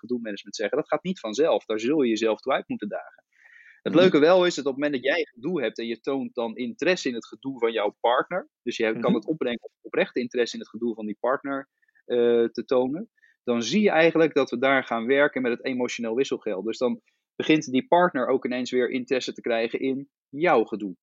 gedoe 0.00 0.20
management 0.20 0.56
zeggen. 0.56 0.78
Dat 0.78 0.88
gaat 0.88 1.02
niet 1.02 1.20
vanzelf. 1.20 1.64
Daar 1.64 1.80
zul 1.80 2.02
je 2.02 2.08
jezelf 2.08 2.40
toe 2.40 2.52
uit 2.52 2.68
moeten 2.68 2.88
dagen. 2.88 3.24
Het 3.82 3.92
Mhm. 3.92 4.02
leuke 4.02 4.18
wel 4.18 4.46
is 4.46 4.54
dat 4.54 4.64
op 4.66 4.72
het 4.74 4.82
moment 4.82 5.02
dat 5.02 5.12
jij 5.14 5.24
gedoe 5.24 5.62
hebt 5.62 5.78
en 5.78 5.86
je 5.86 6.00
toont 6.00 6.34
dan 6.34 6.56
interesse 6.56 7.08
in 7.08 7.14
het 7.14 7.26
gedoe 7.26 7.58
van 7.58 7.72
jouw 7.72 7.96
partner, 8.00 8.48
dus 8.62 8.76
je 8.76 8.92
kan 8.92 9.00
Mhm. 9.00 9.14
het 9.14 9.26
opbrengen 9.26 9.62
om 9.62 9.70
oprechte 9.80 10.20
interesse 10.20 10.54
in 10.54 10.60
het 10.60 10.70
gedoe 10.70 10.94
van 10.94 11.06
die 11.06 11.16
partner 11.20 11.68
eh, 12.04 12.44
te 12.44 12.64
tonen, 12.64 13.10
dan 13.44 13.62
zie 13.62 13.82
je 13.82 13.90
eigenlijk 13.90 14.34
dat 14.34 14.50
we 14.50 14.58
daar 14.58 14.84
gaan 14.84 15.06
werken 15.06 15.42
met 15.42 15.52
het 15.52 15.64
emotioneel 15.64 16.14
wisselgeld. 16.14 16.64
Dus 16.64 16.78
dan 16.78 17.00
begint 17.36 17.70
die 17.70 17.86
partner 17.86 18.26
ook 18.26 18.44
ineens 18.44 18.70
weer 18.70 18.90
interesse 18.90 19.32
te 19.32 19.40
krijgen 19.40 19.80
in 19.80 20.08
jouw 20.28 20.64
gedoe. 20.64 20.96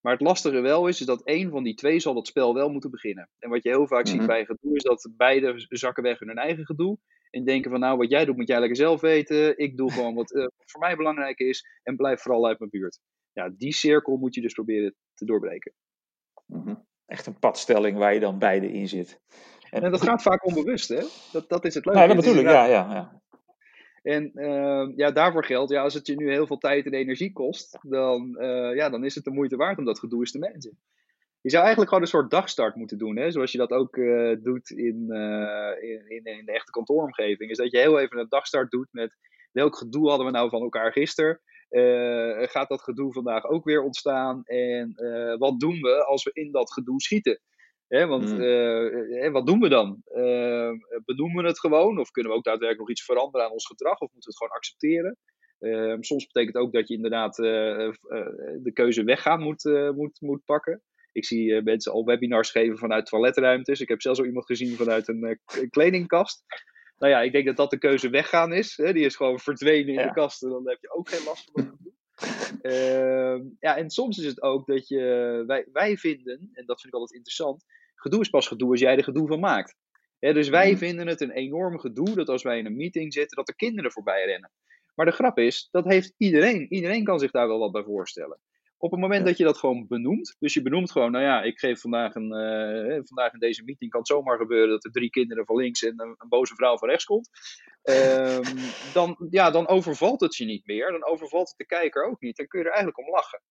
Maar 0.00 0.12
het 0.12 0.22
lastige 0.22 0.60
wel 0.60 0.86
is, 0.88 1.00
is 1.00 1.06
dat 1.06 1.24
één 1.24 1.50
van 1.50 1.62
die 1.62 1.74
twee 1.74 2.00
zal 2.00 2.14
dat 2.14 2.26
spel 2.26 2.54
wel 2.54 2.68
moeten 2.68 2.90
beginnen. 2.90 3.30
En 3.38 3.50
wat 3.50 3.62
je 3.62 3.68
heel 3.68 3.86
vaak 3.86 4.04
Mhm. 4.04 4.16
ziet 4.16 4.26
bij 4.26 4.44
gedoe 4.44 4.76
is 4.76 4.82
dat 4.82 5.10
beide 5.16 5.64
zakken 5.68 6.02
weg 6.02 6.20
in 6.20 6.28
hun 6.28 6.38
eigen 6.38 6.66
gedoe. 6.66 6.98
En 7.30 7.44
denken 7.44 7.70
van 7.70 7.80
nou, 7.80 7.96
wat 7.96 8.10
jij 8.10 8.24
doet 8.24 8.36
moet 8.36 8.48
jij 8.48 8.58
lekker 8.58 8.76
zelf 8.76 9.00
weten. 9.00 9.58
Ik 9.58 9.76
doe 9.76 9.92
gewoon 9.96 10.14
wat, 10.14 10.32
eh, 10.34 10.42
wat 10.42 10.70
voor 10.70 10.80
mij 10.80 10.96
belangrijk 10.96 11.38
is. 11.38 11.64
En 11.82 11.96
blijf 11.96 12.20
vooral 12.20 12.46
uit 12.46 12.58
mijn 12.58 12.70
buurt. 12.70 12.98
Ja, 13.32 13.50
die 13.56 13.72
cirkel 13.72 14.16
moet 14.16 14.34
je 14.34 14.40
dus 14.40 14.52
proberen 14.52 14.94
te 15.14 15.24
doorbreken. 15.24 15.72
Mhm. 16.46 16.74
Echt 17.06 17.26
een 17.26 17.38
padstelling 17.38 17.98
waar 17.98 18.14
je 18.14 18.20
dan 18.20 18.38
beide 18.38 18.72
in 18.72 18.88
zit. 18.88 19.20
En 19.70 19.90
dat 19.90 20.02
gaat 20.08 20.22
vaak 20.22 20.46
onbewust, 20.46 20.88
hè? 20.88 21.02
Dat, 21.32 21.48
dat 21.48 21.64
is 21.64 21.74
het 21.74 21.84
leuke. 21.84 22.06
Dat 22.06 22.16
bedoel 22.16 22.32
ik, 22.32 22.38
inderdaad- 22.38 22.68
ja, 22.68 22.88
ja, 22.88 22.94
ja. 22.94 23.16
En 24.02 24.32
eh, 24.34 24.88
ja, 24.96 25.10
daarvoor 25.10 25.44
geldt, 25.44 25.70
ja, 25.72 25.82
als 25.82 25.94
het 25.94 26.06
je 26.06 26.14
nu 26.16 26.30
heel 26.30 26.46
veel 26.46 26.58
tijd 26.58 26.86
en 26.86 26.92
energie 26.92 27.32
kost, 27.32 27.78
dan, 27.82 28.36
eh, 28.38 28.74
ja, 28.76 28.90
dan 28.90 29.04
is 29.04 29.14
het 29.14 29.24
de 29.24 29.30
moeite 29.30 29.56
waard 29.56 29.78
om 29.78 29.84
dat 29.84 29.98
gedoe 29.98 30.18
eens 30.20 30.30
te 30.30 30.38
managen. 30.38 30.78
Je 31.40 31.50
zou 31.50 31.62
eigenlijk 31.62 31.88
gewoon 31.88 32.04
een 32.04 32.10
soort 32.10 32.30
dagstart 32.30 32.74
moeten 32.74 32.98
doen, 32.98 33.16
hè? 33.16 33.30
zoals 33.30 33.52
je 33.52 33.58
dat 33.58 33.70
ook 33.70 33.96
eh, 33.96 34.36
doet 34.42 34.70
in, 34.70 35.06
eh, 35.10 35.90
in, 35.90 36.08
in, 36.08 36.24
in 36.24 36.44
de 36.44 36.52
echte 36.52 36.70
kantooromgeving. 36.70 37.50
Is 37.50 37.56
dat 37.56 37.70
je 37.70 37.78
heel 37.78 37.98
even 37.98 38.18
een 38.18 38.28
dagstart 38.28 38.70
doet 38.70 38.88
met 38.90 39.16
welk 39.52 39.76
gedoe 39.76 40.08
hadden 40.08 40.26
we 40.26 40.32
nou 40.32 40.48
van 40.48 40.62
elkaar 40.62 40.92
gisteren? 40.92 41.40
Eh, 41.68 42.42
gaat 42.48 42.68
dat 42.68 42.82
gedoe 42.82 43.12
vandaag 43.12 43.44
ook 43.44 43.64
weer 43.64 43.82
ontstaan? 43.82 44.44
En 44.44 44.94
wat 45.38 45.60
doen 45.60 45.80
we 45.80 46.04
als 46.04 46.24
we 46.24 46.30
in 46.32 46.52
dat 46.52 46.72
gedoe 46.72 47.00
schieten? 47.00 47.40
Hè, 47.88 48.06
want 48.06 48.32
Mm. 48.32 48.40
eh, 48.40 49.26
eh, 49.26 49.32
wat 49.32 49.46
doen 49.46 49.60
we 49.60 49.68
dan? 49.68 50.02
Benoemen 51.04 51.42
we 51.42 51.48
het 51.48 51.60
gewoon? 51.60 51.98
Of 51.98 52.10
kunnen 52.10 52.32
we 52.32 52.38
ook 52.38 52.44
daadwerkelijk 52.44 52.78
nog 52.78 52.90
iets 52.90 53.04
veranderen 53.04 53.46
aan 53.46 53.52
ons 53.52 53.66
gedrag? 53.66 54.00
Of 54.00 54.12
moeten 54.12 54.30
we 54.30 54.36
het 54.36 54.36
gewoon 54.36 54.56
accepteren? 54.56 55.16
Soms 56.04 56.26
betekent 56.26 56.56
ook 56.56 56.72
dat 56.72 56.88
je 56.88 56.94
inderdaad 56.94 57.36
de 57.36 58.70
keuze 58.72 59.04
weggaan 59.04 59.42
moet, 59.42 59.64
moet, 59.94 60.20
moet 60.20 60.44
pakken. 60.44 60.82
Ik 61.18 61.24
zie 61.24 61.54
eh, 61.56 61.62
mensen 61.62 61.92
al 61.92 62.04
webinars 62.04 62.50
geven 62.50 62.78
vanuit 62.78 63.06
toiletruimtes. 63.06 63.80
Ik 63.80 63.88
heb 63.88 64.02
zelfs 64.02 64.18
al 64.18 64.24
iemand 64.26 64.46
gezien 64.46 64.76
vanuit 64.76 65.08
een 65.08 65.24
eh, 65.24 65.68
kledingkast. 65.70 66.44
Nou 66.98 67.12
ja, 67.12 67.20
ik 67.20 67.32
denk 67.32 67.46
dat 67.46 67.56
dat 67.56 67.70
de 67.70 67.78
keuze 67.78 68.08
weggaan 68.10 68.52
is. 68.52 68.76
Hè? 68.76 68.92
Die 68.92 69.04
is 69.04 69.16
gewoon 69.16 69.38
verdwenen 69.38 69.88
in 69.88 69.94
Ja. 70.00 70.06
de 70.06 70.12
kast. 70.12 70.42
En 70.42 70.48
dan 70.50 70.68
heb 70.68 70.78
je 70.80 70.94
ook 70.94 71.08
geen 71.08 71.24
last 71.24 71.50
van. 71.52 71.78
Ehm, 72.62 73.42
ja, 73.60 73.76
en 73.76 73.90
soms 73.90 74.18
is 74.18 74.24
het 74.24 74.42
ook 74.42 74.66
dat 74.66 74.88
je, 74.88 75.44
wij, 75.46 75.66
wij 75.72 75.96
vinden, 75.96 76.50
en 76.52 76.66
dat 76.66 76.80
vind 76.80 76.92
ik 76.94 76.98
altijd 77.00 77.16
interessant, 77.16 77.64
gedoe 77.94 78.20
is 78.20 78.28
pas 78.30 78.46
gedoe 78.46 78.70
als 78.70 78.80
jij 78.80 78.96
er 78.96 79.04
gedoe 79.04 79.26
van 79.28 79.40
maakt. 79.40 79.76
Dus 80.18 80.48
wij 80.48 80.68
Mhm. 80.70 80.78
vinden 80.78 81.06
het 81.06 81.20
een 81.20 81.30
enorm 81.30 81.78
gedoe 81.78 82.14
dat 82.14 82.28
als 82.28 82.42
wij 82.42 82.58
in 82.58 82.66
een 82.66 82.76
meeting 82.76 83.12
zitten, 83.12 83.36
dat 83.36 83.48
er 83.48 83.54
kinderen 83.56 83.92
voorbij 83.92 84.24
rennen. 84.24 84.50
Maar 84.94 85.06
de 85.06 85.12
grap 85.12 85.38
is, 85.38 85.68
dat 85.70 85.84
heeft 85.84 86.14
iedereen. 86.16 86.72
Iedereen 86.72 87.04
kan 87.04 87.18
zich 87.18 87.30
daar 87.30 87.48
wel 87.48 87.58
wat 87.58 87.72
bij 87.72 87.82
voorstellen. 87.82 88.38
Op 88.80 88.90
het 88.90 89.00
moment 89.00 89.20
Ja. 89.20 89.26
dat 89.26 89.36
je 89.36 89.44
dat 89.44 89.58
gewoon 89.58 89.86
benoemt, 89.86 90.36
dus 90.38 90.54
je 90.54 90.62
benoemt 90.62 90.90
gewoon, 90.90 91.10
nou 91.12 91.24
ja, 91.24 91.42
ik 91.42 91.58
geef 91.58 91.80
vandaag, 91.80 92.14
een, 92.14 92.32
eh, 92.32 93.00
vandaag 93.04 93.32
in 93.32 93.38
deze 93.38 93.64
meeting 93.64 93.90
kan 93.90 94.00
het 94.00 94.08
zomaar 94.08 94.38
gebeuren 94.38 94.68
dat 94.68 94.84
er 94.84 94.90
drie 94.90 95.10
kinderen 95.10 95.46
van 95.46 95.56
links 95.56 95.82
en 95.82 96.00
een, 96.00 96.14
een 96.18 96.28
boze 96.28 96.54
vrouw 96.54 96.78
van 96.78 96.88
rechts 96.88 97.04
komt. 97.04 97.28
Ehm, 97.82 98.42
dan, 98.96 99.26
ja, 99.30 99.50
dan 99.50 99.68
overvalt 99.68 100.20
het 100.20 100.36
je 100.36 100.44
niet 100.44 100.66
meer. 100.66 100.90
Dan 100.90 101.04
overvalt 101.06 101.48
het 101.48 101.58
de 101.58 101.66
kijker 101.66 102.04
ook 102.06 102.20
niet. 102.20 102.36
Dan 102.36 102.46
kun 102.46 102.58
je 102.58 102.64
er 102.64 102.70
eigenlijk 102.72 103.06
om 103.06 103.10
lachen. 103.14 103.42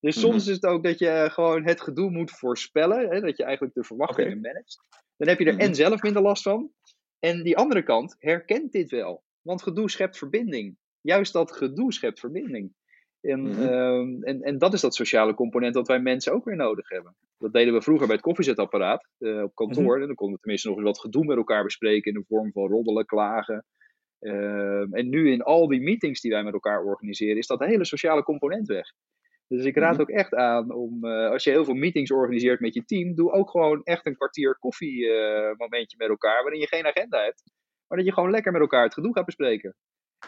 Dus 0.00 0.16
Mhm. 0.16 0.24
soms 0.26 0.46
is 0.46 0.54
het 0.54 0.66
ook 0.66 0.82
dat 0.84 0.98
je 0.98 1.28
gewoon 1.32 1.64
het 1.64 1.80
gedoe 1.80 2.10
moet 2.10 2.30
voorspellen. 2.30 3.08
Hè, 3.10 3.20
dat 3.20 3.36
je 3.36 3.44
eigenlijk 3.44 3.74
de 3.74 3.84
verwachtingen 3.84 4.40
managt. 4.40 4.78
Dan 5.16 5.28
heb 5.28 5.38
je 5.38 5.44
er 5.44 5.52
Mhm. 5.54 5.62
en 5.62 5.74
zelf 5.74 6.02
minder 6.02 6.22
last 6.22 6.42
van. 6.42 6.70
En 7.18 7.42
die 7.42 7.56
andere 7.56 7.82
kant 7.82 8.16
herkent 8.18 8.72
dit 8.72 8.90
wel. 8.90 9.22
Want 9.42 9.62
gedoe 9.62 9.90
schept 9.90 10.18
verbinding. 10.18 10.76
Juist 11.00 11.32
dat 11.32 11.52
gedoe 11.52 11.92
schept 11.92 12.20
verbinding. 12.20 12.74
En, 13.22 13.40
Mhm. 13.50 13.60
ehm, 13.62 14.22
en, 14.22 14.42
en 14.42 14.58
dat 14.58 14.72
is 14.72 14.80
dat 14.80 14.94
sociale 14.94 15.34
component 15.34 15.74
dat 15.74 15.86
wij 15.88 16.00
mensen 16.00 16.32
ook 16.32 16.44
weer 16.44 16.56
nodig 16.56 16.88
hebben. 16.88 17.14
Dat 17.38 17.52
deden 17.52 17.74
we 17.74 17.82
vroeger 17.82 18.06
bij 18.06 18.16
het 18.16 18.24
koffiezetapparaat 18.24 19.08
eh, 19.18 19.42
op 19.42 19.54
kantoor. 19.54 20.00
En 20.00 20.06
dan 20.06 20.14
konden 20.14 20.34
we 20.36 20.40
tenminste 20.42 20.68
nog 20.68 20.76
eens 20.76 20.86
wat 20.86 21.00
gedoe 21.00 21.24
met 21.24 21.36
elkaar 21.36 21.64
bespreken 21.64 22.12
in 22.12 22.18
de 22.20 22.26
vorm 22.28 22.52
van 22.52 22.68
roddelen, 22.68 23.06
klagen. 23.06 23.64
Ehm, 24.18 24.94
en 24.94 25.08
nu 25.08 25.30
in 25.32 25.42
al 25.42 25.68
die 25.68 25.80
meetings 25.80 26.20
die 26.20 26.30
wij 26.30 26.42
met 26.44 26.52
elkaar 26.52 26.84
organiseren, 26.84 27.36
is 27.36 27.46
dat 27.46 27.60
hele 27.60 27.84
sociale 27.84 28.22
component 28.22 28.66
weg. 28.66 28.92
Dus 29.48 29.64
ik 29.64 29.76
raad 29.76 29.92
Mhm. 29.92 30.00
ook 30.00 30.10
echt 30.10 30.34
aan 30.34 30.72
om, 30.74 31.04
eh, 31.04 31.30
als 31.30 31.44
je 31.44 31.50
heel 31.50 31.64
veel 31.64 31.74
meetings 31.74 32.10
organiseert 32.12 32.60
met 32.60 32.74
je 32.74 32.84
team, 32.84 33.14
doe 33.14 33.32
ook 33.32 33.50
gewoon 33.50 33.82
echt 33.82 34.06
een 34.06 34.14
kwartier 34.16 34.56
koffie 34.58 35.08
eh, 35.12 35.56
momentje 35.56 35.96
met 35.98 36.08
elkaar, 36.08 36.42
waarin 36.42 36.60
je 36.60 36.66
geen 36.68 36.86
agenda 36.86 37.22
hebt, 37.22 37.42
maar 37.88 37.98
dat 37.98 38.06
je 38.06 38.12
gewoon 38.12 38.30
lekker 38.30 38.52
met 38.52 38.60
elkaar 38.60 38.84
het 38.84 38.94
gedoe 38.94 39.12
gaat 39.12 39.24
bespreken. 39.24 39.74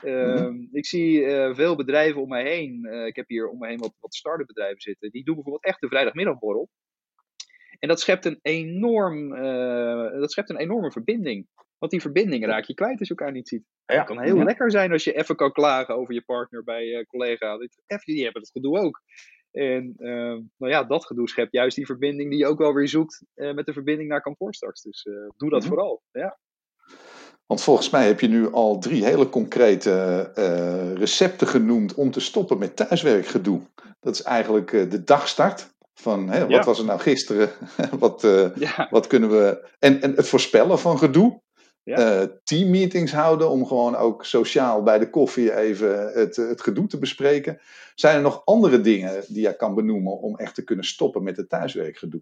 Ehm, 0.02 0.66
Ik 0.72 0.86
zie 0.86 1.24
eh, 1.24 1.54
veel 1.54 1.76
bedrijven 1.76 2.22
om 2.22 2.28
mij 2.28 2.42
heen, 2.42 2.84
eh, 2.84 3.06
ik 3.06 3.16
heb 3.16 3.28
hier 3.28 3.48
om 3.48 3.58
me 3.58 3.66
heen 3.66 3.78
wat, 3.78 3.94
wat 4.00 4.14
start-up 4.14 4.46
bedrijven 4.46 4.80
zitten, 4.80 5.10
die 5.10 5.24
doen 5.24 5.34
bijvoorbeeld 5.34 5.64
echt 5.64 5.80
de 5.80 5.88
vrijdagmiddagborrel. 5.88 6.68
En 7.78 7.88
dat 7.88 8.00
schept 8.00 8.24
een 8.24 8.38
enorm, 8.42 9.34
eh, 9.34 10.20
dat 10.20 10.32
schept 10.32 10.50
een 10.50 10.56
enorme 10.56 10.92
verbinding. 10.92 11.46
Want 11.78 11.92
die 11.92 12.00
verbinding 12.00 12.44
raak 12.46 12.64
je 12.64 12.74
kwijt 12.74 12.98
als 12.98 13.08
je 13.08 13.14
elkaar 13.14 13.32
niet 13.34 13.48
ziet. 13.48 13.64
Ja. 13.86 13.96
Het 13.96 14.06
kan 14.06 14.20
heel 14.22 14.36
Ja. 14.36 14.44
lekker 14.44 14.70
zijn 14.70 14.92
als 14.92 15.04
je 15.04 15.12
even 15.12 15.36
kan 15.36 15.52
klagen 15.52 15.94
over 15.96 16.14
je 16.14 16.22
partner 16.24 16.64
bij 16.64 16.84
je 16.84 17.06
collega. 17.06 17.58
Even, 17.86 18.02
die 18.14 18.22
hebben 18.24 18.42
het 18.42 18.50
gedoe 18.50 18.78
ook. 18.78 19.02
En 19.50 19.94
ehm, 19.98 20.40
nou 20.56 20.72
ja, 20.72 20.84
dat 20.84 21.04
gedoe 21.06 21.28
schept 21.28 21.52
juist 21.52 21.76
die 21.76 21.86
verbinding 21.86 22.30
die 22.30 22.38
je 22.38 22.46
ook 22.46 22.58
wel 22.58 22.74
weer 22.74 22.88
zoekt 22.88 23.24
met 23.34 23.66
de 23.66 23.72
verbinding 23.72 24.08
naar 24.08 24.20
kantoor 24.22 24.54
straks. 24.54 24.82
Dus 24.82 25.02
doe 25.36 25.50
dat 25.50 25.60
Mhm. 25.60 25.68
vooral. 25.68 26.02
Ja. 26.12 26.38
Want 27.46 27.62
volgens 27.62 27.90
mij 27.90 28.06
heb 28.06 28.20
je 28.20 28.28
nu 28.28 28.52
al 28.52 28.78
drie 28.78 29.04
hele 29.04 29.28
concrete 29.28 30.30
eh, 30.34 30.92
recepten 30.94 31.46
genoemd 31.46 31.94
om 31.94 32.10
te 32.10 32.20
stoppen 32.20 32.58
met 32.58 32.76
thuiswerkgedoe. 32.76 33.60
Dat 34.00 34.14
is 34.14 34.22
eigenlijk 34.22 34.72
eh, 34.72 34.90
de 34.90 35.04
dagstart. 35.04 35.72
Van 35.94 36.28
hè, 36.28 36.40
wat 36.40 36.50
Ja. 36.50 36.62
was 36.64 36.78
er 36.78 36.84
nou 36.84 37.00
gisteren? 37.00 37.50
wat, 37.98 38.24
eh, 38.24 38.56
Ja, 38.56 38.86
wat 38.90 39.06
kunnen 39.06 39.30
we. 39.30 39.68
En, 39.78 40.00
en 40.02 40.12
het 40.14 40.28
voorspellen 40.28 40.78
van 40.78 40.98
gedoe. 40.98 41.42
Ja. 41.82 42.28
Teammeetings 42.44 43.12
houden 43.12 43.50
om 43.50 43.66
gewoon 43.66 43.96
ook 43.96 44.24
sociaal 44.24 44.82
bij 44.82 44.98
de 44.98 45.10
koffie 45.10 45.56
even 45.56 46.12
het, 46.12 46.36
het 46.36 46.60
gedoe 46.62 46.86
te 46.86 46.98
bespreken. 46.98 47.60
Zijn 47.94 48.16
er 48.16 48.22
nog 48.22 48.42
andere 48.44 48.80
dingen 48.80 49.24
die 49.28 49.42
jij 49.42 49.54
kan 49.54 49.74
benoemen 49.74 50.18
om 50.20 50.36
echt 50.36 50.54
te 50.54 50.64
kunnen 50.64 50.84
stoppen 50.84 51.22
met 51.22 51.36
het 51.36 51.48
thuiswerkgedoe? 51.48 52.20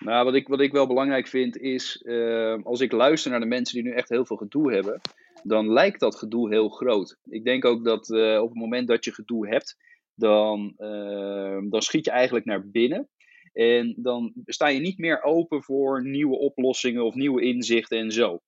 Nou, 0.00 0.24
wat 0.24 0.34
ik, 0.34 0.48
wat 0.48 0.60
ik 0.60 0.72
wel 0.72 0.86
belangrijk 0.86 1.26
vind 1.28 1.56
is, 1.56 2.02
eh, 2.02 2.56
als 2.62 2.80
ik 2.80 2.92
luister 2.92 3.30
naar 3.30 3.40
de 3.40 3.46
mensen 3.46 3.74
die 3.74 3.84
nu 3.84 3.92
echt 3.92 4.08
heel 4.08 4.26
veel 4.26 4.36
gedoe 4.36 4.72
hebben, 4.72 5.00
dan 5.42 5.72
lijkt 5.72 6.00
dat 6.00 6.16
gedoe 6.16 6.48
heel 6.48 6.68
groot. 6.68 7.16
Ik 7.24 7.44
denk 7.44 7.64
ook 7.64 7.84
dat 7.84 8.10
eh, 8.10 8.40
op 8.42 8.48
het 8.48 8.58
moment 8.58 8.88
dat 8.88 9.04
je 9.04 9.14
gedoe 9.14 9.48
hebt, 9.48 9.76
dan, 10.14 10.74
eh, 10.76 11.58
dan 11.68 11.82
schiet 11.82 12.04
je 12.04 12.10
eigenlijk 12.10 12.44
naar 12.44 12.70
binnen. 12.70 13.08
En 13.52 13.94
dan 13.96 14.32
sta 14.44 14.68
je 14.68 14.80
niet 14.80 14.98
meer 14.98 15.22
open 15.22 15.62
voor 15.62 16.08
nieuwe 16.08 16.38
oplossingen 16.38 17.04
of 17.04 17.14
nieuwe 17.14 17.42
inzichten 17.42 17.98
en 17.98 18.10
zo. 18.10 18.40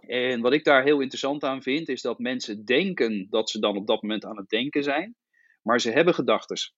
En 0.00 0.40
wat 0.40 0.52
ik 0.52 0.64
daar 0.64 0.84
heel 0.84 1.00
interessant 1.00 1.44
aan 1.44 1.62
vind, 1.62 1.88
is 1.88 2.02
dat 2.02 2.18
mensen 2.18 2.64
denken 2.64 3.26
dat 3.30 3.50
ze 3.50 3.58
dan 3.58 3.76
op 3.76 3.86
dat 3.86 4.02
moment 4.02 4.24
aan 4.24 4.36
het 4.36 4.48
denken 4.48 4.82
zijn, 4.82 5.14
maar 5.62 5.80
ze 5.80 5.90
hebben 5.90 6.14
gedachtes. 6.14 6.74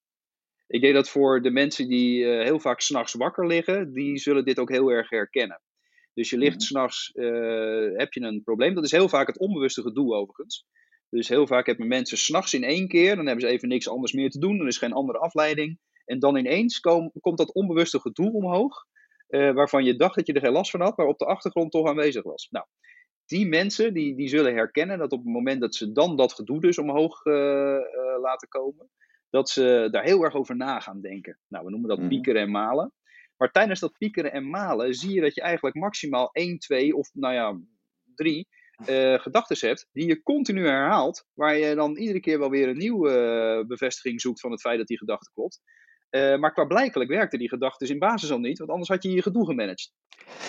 Ik 0.70 0.80
denk 0.80 0.94
dat 0.94 1.08
voor 1.08 1.42
de 1.42 1.50
mensen 1.50 1.88
die 1.88 2.24
eh, 2.24 2.44
heel 2.44 2.60
vaak 2.60 2.80
s'nachts 2.80 3.14
wakker 3.14 3.46
liggen, 3.46 3.92
die 3.92 4.18
zullen 4.18 4.44
dit 4.44 4.58
ook 4.58 4.70
heel 4.70 4.88
erg 4.88 5.10
herkennen. 5.10 5.60
Dus 6.14 6.30
je 6.30 6.38
ligt 6.38 6.56
Mhm. 6.56 6.64
s'nachts, 6.64 7.10
eh 7.12 7.96
heb 7.96 8.12
je 8.12 8.20
een 8.20 8.42
probleem. 8.42 8.74
Dat 8.74 8.84
is 8.84 8.90
heel 8.90 9.08
vaak 9.08 9.26
het 9.26 9.38
onbewuste 9.38 9.82
gedoe 9.82 10.14
overigens. 10.14 10.66
Dus 11.08 11.28
heel 11.28 11.46
vaak 11.46 11.66
hebben 11.66 11.88
mensen 11.88 12.18
s'nachts 12.18 12.54
in 12.54 12.64
één 12.64 12.88
keer, 12.88 13.16
dan 13.16 13.26
hebben 13.26 13.44
ze 13.44 13.52
even 13.52 13.68
niks 13.68 13.88
anders 13.88 14.12
meer 14.12 14.30
te 14.30 14.38
doen, 14.38 14.58
dan 14.58 14.66
is 14.66 14.78
geen 14.78 14.92
andere 14.92 15.18
afleiding. 15.18 15.78
En 16.04 16.18
dan 16.18 16.36
ineens 16.36 16.80
kom- 16.80 17.12
komt 17.20 17.38
dat 17.38 17.54
onbewuste 17.54 18.00
gedoe 18.00 18.32
omhoog, 18.32 18.84
eh, 19.26 19.52
waarvan 19.52 19.84
je 19.84 19.96
dacht 19.96 20.14
dat 20.14 20.26
je 20.26 20.32
er 20.32 20.40
geen 20.40 20.52
last 20.52 20.70
van 20.70 20.80
had, 20.80 20.96
maar 20.96 21.06
op 21.06 21.18
de 21.18 21.24
achtergrond 21.26 21.70
toch 21.72 21.88
aanwezig 21.88 22.22
was. 22.22 22.46
Nou, 22.50 22.66
die 23.26 23.46
mensen 23.48 23.94
die, 23.94 24.16
die 24.16 24.28
zullen 24.28 24.54
herkennen 24.54 24.98
dat 24.98 25.12
op 25.12 25.24
het 25.24 25.32
moment 25.32 25.60
dat 25.60 25.74
ze 25.74 25.92
dan 25.92 26.16
dat 26.16 26.32
gedoe 26.32 26.60
dus 26.60 26.78
omhoog 26.78 27.24
laten 28.20 28.48
komen, 28.48 28.90
dat 29.30 29.48
ze 29.50 29.88
daar 29.90 30.04
heel 30.04 30.24
erg 30.24 30.34
over 30.34 30.56
na 30.56 30.80
gaan 30.80 31.00
denken. 31.00 31.38
Nou, 31.48 31.64
we 31.64 31.70
noemen 31.70 31.88
dat 31.88 31.98
Mhm. 31.98 32.08
piekeren 32.08 32.42
en 32.42 32.50
malen. 32.50 32.92
Maar 33.36 33.50
tijdens 33.50 33.80
dat 33.80 33.98
piekeren 33.98 34.32
en 34.32 34.50
malen 34.50 34.94
zie 34.94 35.14
je 35.14 35.20
dat 35.20 35.34
je 35.34 35.40
eigenlijk 35.40 35.76
maximaal 35.76 36.28
1, 36.32 36.58
2 36.58 36.96
of 36.96 37.10
nou 37.12 37.34
ja, 37.34 37.60
3 38.14 38.48
eh 38.86 39.18
gedachten 39.18 39.68
hebt 39.68 39.88
die 39.92 40.06
je 40.06 40.22
continu 40.22 40.66
herhaalt, 40.66 41.26
waar 41.34 41.56
je 41.56 41.74
dan 41.74 41.96
iedere 41.96 42.20
keer 42.20 42.38
wel 42.38 42.50
weer 42.50 42.68
een 42.68 42.76
nieuwe 42.76 43.10
eh, 43.10 43.66
bevestiging 43.66 44.20
zoekt 44.20 44.40
van 44.40 44.50
het 44.50 44.60
feit 44.60 44.78
dat 44.78 44.86
die 44.86 44.98
gedachte 44.98 45.30
klopt. 45.34 45.60
Uh, 46.10 46.36
maar 46.36 46.52
klaarblijkelijk 46.52 47.10
werkte 47.10 47.38
die 47.38 47.48
gedachte 47.48 47.84
dus 47.84 47.92
in 47.92 47.98
basis 47.98 48.30
al 48.30 48.38
niet, 48.38 48.58
want 48.58 48.70
anders 48.70 48.88
had 48.88 49.02
je 49.02 49.10
je 49.10 49.22
gedoe 49.22 49.46
gemanaged. 49.46 49.92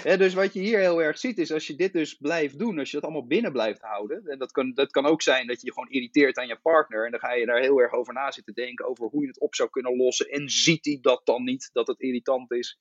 dus 0.04 0.34
wat 0.34 0.54
je 0.54 0.60
hier 0.60 0.80
heel 0.80 1.04
erg 1.04 1.18
ziet 1.18 1.38
is 1.38 1.52
als 1.52 1.68
je 1.68 1.76
dit 1.76 1.94
dus 1.94 2.14
blijft 2.14 2.60
doen, 2.60 2.80
als 2.80 2.90
je 2.90 2.96
dat 2.96 3.04
allemaal 3.04 3.28
binnen 3.28 3.52
blijft 3.52 3.82
houden, 3.82 4.26
en 4.26 4.38
dat 4.38 4.52
kan, 4.52 4.74
dat 4.74 4.92
kan 4.92 5.06
ook 5.06 5.22
zijn 5.22 5.48
dat 5.48 5.62
je 5.62 5.66
je 5.66 5.74
gewoon 5.74 5.90
irriteert 5.90 6.38
aan 6.38 6.48
je 6.48 6.60
partner 6.62 7.06
en 7.06 7.12
dan 7.12 7.20
ga 7.20 7.34
je 7.34 7.46
daar 7.46 7.60
heel 7.60 7.80
erg 7.80 7.94
over 7.94 8.14
na 8.14 8.32
zitten 8.32 8.54
denken 8.54 8.88
over 8.88 9.08
hoe 9.08 9.22
je 9.22 9.28
het 9.28 9.40
op 9.40 9.56
zou 9.56 9.70
kunnen 9.70 9.96
lossen 9.96 10.28
en 10.30 10.50
ziet 10.50 10.86
hij 10.86 10.98
dat 11.02 11.22
dan 11.24 11.44
niet, 11.44 11.70
dat 11.74 11.88
het 11.88 12.00
irritant 12.00 12.52
is. 12.52 12.80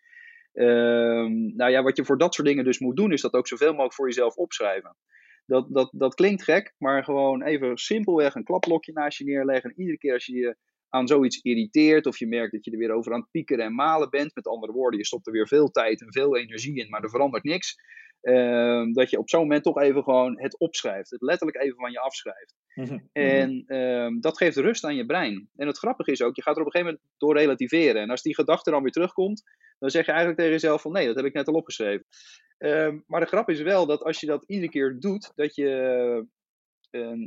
Ehm, 0.52 1.56
nou 1.56 1.70
ja, 1.70 1.82
wat 1.82 1.96
je 1.96 2.04
voor 2.04 2.18
dat 2.18 2.34
soort 2.34 2.46
dingen 2.46 2.64
dus 2.64 2.78
moet 2.78 2.96
doen, 2.96 3.12
is 3.12 3.20
dat 3.20 3.32
ook 3.32 3.48
zoveel 3.48 3.70
mogelijk 3.70 3.94
voor 3.94 4.06
jezelf 4.06 4.36
opschrijven. 4.36 4.96
Dat, 5.46 5.66
dat, 5.68 5.90
dat 5.92 6.14
klinkt 6.14 6.42
gek, 6.42 6.74
maar 6.78 7.04
gewoon 7.04 7.42
even 7.42 7.76
simpelweg 7.76 8.34
een 8.34 8.44
klaplokje 8.44 8.92
naast 8.92 9.18
je 9.18 9.24
neerleggen. 9.24 9.70
En 9.70 9.80
iedere 9.80 9.98
keer 9.98 10.12
als 10.12 10.26
je 10.26 10.36
je 10.36 10.56
aan 10.90 11.08
zoiets 11.08 11.40
irriteert, 11.40 12.06
of 12.06 12.18
je 12.18 12.26
merkt 12.26 12.52
dat 12.52 12.64
je 12.64 12.70
er 12.70 12.78
weer 12.78 12.92
over 12.92 13.12
aan 13.12 13.20
het 13.20 13.30
piekeren 13.30 13.64
en 13.64 13.74
malen 13.74 14.10
bent, 14.10 14.34
met 14.34 14.46
andere 14.46 14.72
woorden, 14.72 14.98
je 14.98 15.06
stopt 15.06 15.26
er 15.26 15.32
weer 15.32 15.48
veel 15.48 15.70
tijd 15.70 16.00
en 16.00 16.12
veel 16.12 16.36
energie 16.36 16.78
in, 16.78 16.88
maar 16.88 17.02
er 17.02 17.10
verandert 17.10 17.44
niks. 17.44 17.76
Ehm, 18.20 18.92
dat 18.92 19.10
je 19.10 19.18
op 19.18 19.28
zo'n 19.28 19.40
moment 19.40 19.62
toch 19.62 19.80
even 19.80 20.02
gewoon 20.02 20.40
het 20.40 20.58
opschrijft. 20.58 21.10
Het 21.10 21.22
letterlijk 21.22 21.62
even 21.62 21.76
van 21.76 21.90
je 21.90 22.00
afschrijft. 22.00 22.54
Mhm, 22.74 22.92
mhm. 22.92 23.00
En 23.12 23.64
ehm, 23.66 24.20
dat 24.20 24.36
geeft 24.36 24.56
rust 24.56 24.84
aan 24.84 24.96
je 24.96 25.06
brein. 25.06 25.48
En 25.56 25.66
het 25.66 25.78
grappige 25.78 26.10
is 26.10 26.22
ook, 26.22 26.36
je 26.36 26.42
gaat 26.42 26.54
er 26.54 26.60
op 26.60 26.66
een 26.66 26.72
gegeven 26.72 26.94
moment 26.94 27.18
door 27.18 27.36
relativeren. 27.36 28.02
En 28.02 28.10
als 28.10 28.22
die 28.22 28.34
gedachte 28.34 28.70
dan 28.70 28.82
weer 28.82 28.92
terugkomt, 28.92 29.42
dan 29.78 29.90
zeg 29.90 30.04
je 30.04 30.10
eigenlijk 30.10 30.40
tegen 30.40 30.54
jezelf 30.54 30.82
van 30.82 30.92
nee, 30.92 31.06
dat 31.06 31.16
heb 31.16 31.24
ik 31.24 31.32
net 31.32 31.48
al 31.48 31.54
opgeschreven. 31.54 32.06
Ehm, 32.58 32.98
maar 33.06 33.20
de 33.20 33.26
grap 33.26 33.48
is 33.48 33.60
wel 33.60 33.86
dat 33.86 34.02
als 34.02 34.20
je 34.20 34.26
dat 34.26 34.44
iedere 34.46 34.70
keer 34.70 34.96
doet, 34.98 35.32
dat 35.34 35.54
je 35.54 36.26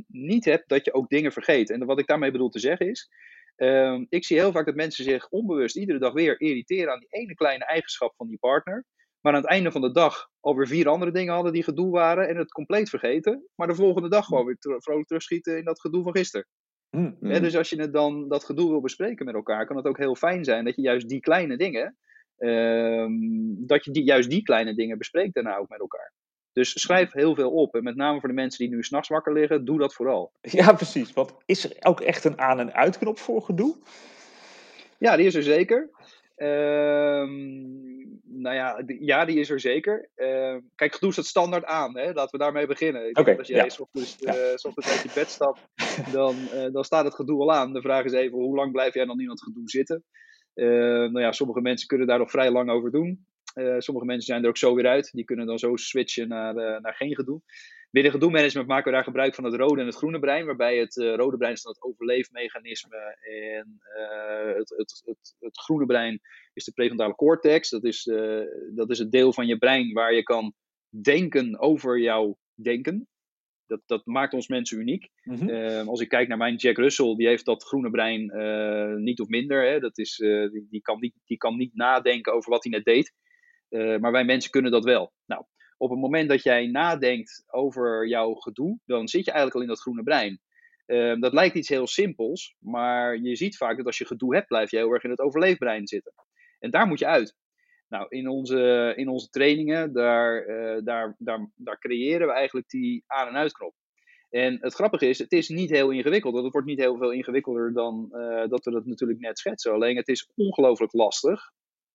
niet 0.06 0.44
hebt 0.44 0.68
dat 0.68 0.84
je 0.84 0.94
ook 0.94 1.08
dingen 1.08 1.32
vergeet. 1.32 1.70
En 1.70 1.86
wat 1.86 1.98
ik 1.98 2.06
daarmee 2.06 2.30
bedoel 2.30 2.48
te 2.48 2.58
zeggen 2.58 2.90
is, 2.90 3.10
ehm, 3.56 4.04
ik 4.08 4.24
zie 4.24 4.38
heel 4.38 4.52
vaak 4.52 4.66
dat 4.66 4.74
mensen 4.74 5.04
zich 5.04 5.28
onbewust 5.28 5.76
iedere 5.76 5.98
dag 5.98 6.12
weer 6.12 6.40
irriteren 6.40 6.92
aan 6.92 7.00
die 7.00 7.20
ene 7.20 7.34
kleine 7.34 7.64
eigenschap 7.64 8.14
van 8.16 8.28
die 8.28 8.38
partner. 8.38 8.84
Maar 9.20 9.32
aan 9.34 9.40
het 9.40 9.50
einde 9.50 9.72
van 9.72 9.80
de 9.80 9.92
dag 9.92 10.28
alweer 10.40 10.66
vier 10.66 10.88
andere 10.88 11.10
dingen 11.10 11.34
hadden 11.34 11.52
die 11.52 11.62
gedoe 11.62 11.90
waren 11.90 12.28
en 12.28 12.36
het 12.36 12.52
compleet 12.52 12.88
vergeten. 12.88 13.48
Maar 13.54 13.66
de 13.66 13.74
volgende 13.74 14.08
dag 14.08 14.26
gewoon 14.26 14.46
weer 14.46 14.56
vrolijk 14.58 15.06
terugschieten 15.06 15.58
in 15.58 15.64
dat 15.64 15.80
gedoe 15.80 16.02
van 16.02 16.16
gisteren. 16.16 16.46
Mm, 16.90 17.16
dus 17.20 17.56
als 17.56 17.70
je 17.70 17.80
het 17.80 17.92
dan, 17.92 18.28
dat 18.28 18.44
gedoe 18.44 18.70
wil 18.70 18.80
bespreken 18.80 19.24
met 19.24 19.34
elkaar, 19.34 19.66
kan 19.66 19.76
het 19.76 19.86
ook 19.86 19.98
heel 19.98 20.14
fijn 20.14 20.44
zijn 20.44 20.64
dat 20.64 20.76
je 20.76 20.82
juist 20.82 21.08
die 21.08 21.20
kleine 21.20 21.56
dingen, 21.56 21.96
Ehm, 22.36 23.12
dat 23.66 23.84
je 23.84 23.90
die, 23.90 24.04
juist 24.04 24.30
die 24.30 24.42
kleine 24.42 24.74
dingen 24.74 24.98
bespreekt 24.98 25.34
daarna 25.34 25.56
ook 25.56 25.68
met 25.68 25.80
elkaar. 25.80 26.12
Dus 26.54 26.80
schrijf 26.80 27.12
heel 27.12 27.34
veel 27.34 27.50
op. 27.50 27.74
En 27.74 27.82
met 27.82 27.96
name 27.96 28.20
voor 28.20 28.28
de 28.28 28.34
mensen 28.34 28.64
die 28.64 28.74
nu 28.74 28.82
s'nachts 28.82 29.08
wakker 29.08 29.32
liggen, 29.32 29.64
doe 29.64 29.78
dat 29.78 29.94
vooral. 29.94 30.32
Ja, 30.40 30.72
precies. 30.72 31.12
Want 31.12 31.34
is 31.46 31.64
er 31.64 31.76
ook 31.80 32.00
echt 32.00 32.24
een 32.24 32.38
aan- 32.38 32.60
en 32.60 32.74
uitknop 32.74 33.18
voor 33.18 33.42
gedoe? 33.42 33.76
Ja, 34.98 35.16
die 35.16 35.26
is 35.26 35.34
er 35.34 35.42
zeker. 35.42 35.90
Ehm, 36.36 37.32
nou 38.22 38.54
ja, 38.54 38.82
die, 38.82 39.04
ja, 39.04 39.24
die 39.24 39.38
is 39.38 39.50
er 39.50 39.60
zeker. 39.60 40.08
Uh, 40.16 40.56
kijk, 40.74 40.94
gedoe 40.94 41.12
staat 41.12 41.26
standaard 41.26 41.64
aan. 41.64 41.96
Hè? 41.96 42.12
Laten 42.12 42.38
we 42.38 42.44
daarmee 42.44 42.66
beginnen. 42.66 43.08
Ik 43.08 43.38
als 43.38 43.48
jij 43.48 43.64
ja. 43.64 43.76
ochtends, 43.78 44.22
uh, 44.22 44.30
uit 44.30 45.02
je 45.02 45.10
bed 45.14 45.28
stapt, 45.28 45.60
dan, 46.12 46.36
uh, 46.54 46.72
dan 46.72 46.84
staat 46.84 47.04
het 47.04 47.14
gedoe 47.14 47.40
al 47.40 47.52
aan. 47.52 47.72
De 47.72 47.80
vraag 47.80 48.04
is 48.04 48.12
even, 48.12 48.38
hoe 48.38 48.56
lang 48.56 48.72
blijf 48.72 48.94
jij 48.94 49.04
dan 49.04 49.20
in 49.20 49.26
dat 49.26 49.42
gedoe 49.42 49.68
zitten? 49.68 50.04
Eh, 50.54 50.66
nou 50.66 51.20
ja, 51.20 51.32
sommige 51.32 51.60
mensen 51.60 51.88
kunnen 51.88 52.06
daar 52.06 52.18
nog 52.18 52.30
vrij 52.30 52.50
lang 52.50 52.70
over 52.70 52.90
doen. 52.90 53.26
Eh, 53.54 53.74
sommige 53.78 54.06
mensen 54.06 54.26
zijn 54.26 54.42
er 54.42 54.48
ook 54.48 54.56
zo 54.56 54.74
weer 54.74 54.86
uit. 54.86 55.12
Die 55.12 55.24
kunnen 55.24 55.46
dan 55.46 55.58
zo 55.58 55.76
switchen 55.76 56.28
naar, 56.28 56.56
eh, 56.56 56.80
naar 56.80 56.94
geen 56.94 57.14
gedoe. 57.14 57.40
Binnen 57.90 58.12
gedoe-management 58.12 58.68
maken 58.68 58.84
we 58.84 58.96
daar 58.96 59.04
gebruik 59.04 59.34
van 59.34 59.44
het 59.44 59.54
rode 59.54 59.80
en 59.80 59.86
het 59.86 59.96
groene 59.96 60.18
brein, 60.18 60.46
waarbij 60.46 60.76
het 60.78 60.94
rode 60.94 61.36
brein 61.36 61.52
is 61.52 61.62
dan 61.62 61.72
het 61.72 61.82
overleefmechanisme 61.82 63.16
en 63.20 63.80
het, 64.56 64.74
het, 64.76 65.02
het, 65.04 65.36
het, 65.38 65.58
groene 65.58 65.86
brein 65.86 66.20
is 66.52 66.64
de 66.64 66.72
prefrontale 66.72 67.14
cortex. 67.14 67.68
Dat 67.68 67.84
is, 67.84 68.02
dat 68.74 68.90
is 68.90 68.98
het 68.98 69.12
deel 69.12 69.32
van 69.32 69.46
je 69.46 69.58
brein 69.58 69.92
waar 69.92 70.14
je 70.14 70.22
kan 70.22 70.54
denken 70.88 71.58
over 71.58 72.00
jouw 72.00 72.38
denken 72.54 73.08
dat, 73.66 73.80
dat 73.86 74.06
maakt 74.06 74.34
ons 74.34 74.48
mensen 74.48 74.80
uniek. 74.80 75.08
Mhm. 75.22 75.48
Ehm, 75.48 75.88
als 75.88 76.00
ik 76.00 76.08
kijk 76.08 76.28
naar 76.28 76.38
mijn 76.38 76.56
Jack 76.56 76.76
Russell, 76.76 77.14
die 77.14 77.26
heeft 77.26 77.44
dat 77.44 77.64
groene 77.64 77.90
brein 77.90 78.22
niet 79.02 79.20
of 79.20 79.28
minder. 79.28 79.66
Hè. 79.66 79.78
Dat 79.80 79.98
is, 79.98 80.16
die, 80.16 80.66
die, 80.70 80.80
kan 80.80 81.00
niet, 81.00 81.14
die 81.24 81.36
kan 81.36 81.56
niet 81.56 81.74
nadenken 81.74 82.32
over 82.32 82.50
wat 82.50 82.64
hij 82.64 82.72
net 82.72 82.84
deed. 82.84 83.12
Uh, 83.74 83.98
maar 83.98 84.12
wij 84.12 84.24
mensen 84.24 84.50
kunnen 84.50 84.70
dat 84.70 84.84
wel. 84.84 85.12
Nou, 85.26 85.44
op 85.76 85.90
het 85.90 85.98
moment 85.98 86.28
dat 86.28 86.42
jij 86.42 86.66
nadenkt 86.66 87.44
over 87.46 88.08
jouw 88.08 88.34
gedoe, 88.34 88.78
dan 88.84 89.08
zit 89.08 89.24
je 89.24 89.30
eigenlijk 89.30 89.56
al 89.56 89.62
in 89.62 89.68
dat 89.68 89.80
groene 89.80 90.02
brein. 90.02 90.40
Ehm, 90.86 91.20
dat 91.20 91.32
lijkt 91.32 91.56
iets 91.56 91.68
heel 91.68 91.86
simpels, 91.86 92.56
maar 92.58 93.16
je 93.16 93.36
ziet 93.36 93.56
vaak 93.56 93.76
dat 93.76 93.86
als 93.86 93.98
je 93.98 94.06
gedoe 94.06 94.34
hebt, 94.34 94.46
blijf 94.46 94.70
je 94.70 94.76
heel 94.76 94.90
erg 94.90 95.04
in 95.04 95.10
het 95.10 95.20
overleefbrein 95.20 95.86
zitten. 95.86 96.12
En 96.58 96.70
daar 96.70 96.86
moet 96.86 96.98
je 96.98 97.06
uit. 97.06 97.36
Nou, 97.88 98.06
in 98.08 98.28
onze, 98.28 98.92
in 98.96 99.08
onze 99.08 99.28
trainingen, 99.28 99.92
daar, 99.92 100.46
uh, 100.46 100.84
daar, 100.84 101.14
daar, 101.18 101.50
daar 101.54 101.78
creëren 101.78 102.26
we 102.26 102.32
eigenlijk 102.32 102.68
die 102.68 103.04
aan- 103.06 103.28
en 103.28 103.36
uitknop. 103.36 103.74
En 104.30 104.58
het 104.60 104.74
grappige 104.74 105.08
is, 105.08 105.18
het 105.18 105.32
is 105.32 105.48
niet 105.48 105.70
heel 105.70 105.90
ingewikkeld. 105.90 106.34
Het 106.34 106.52
wordt 106.52 106.66
niet 106.66 106.78
heel 106.78 106.98
veel 106.98 107.10
ingewikkelder 107.10 107.72
dan 107.72 108.08
uh, 108.12 108.48
dat 108.48 108.64
we 108.64 108.70
dat 108.70 108.86
natuurlijk 108.86 109.20
net 109.20 109.38
schetsen. 109.38 109.72
Alleen 109.72 109.96
het 109.96 110.08
is 110.08 110.30
ongelooflijk 110.34 110.92
lastig 110.92 111.52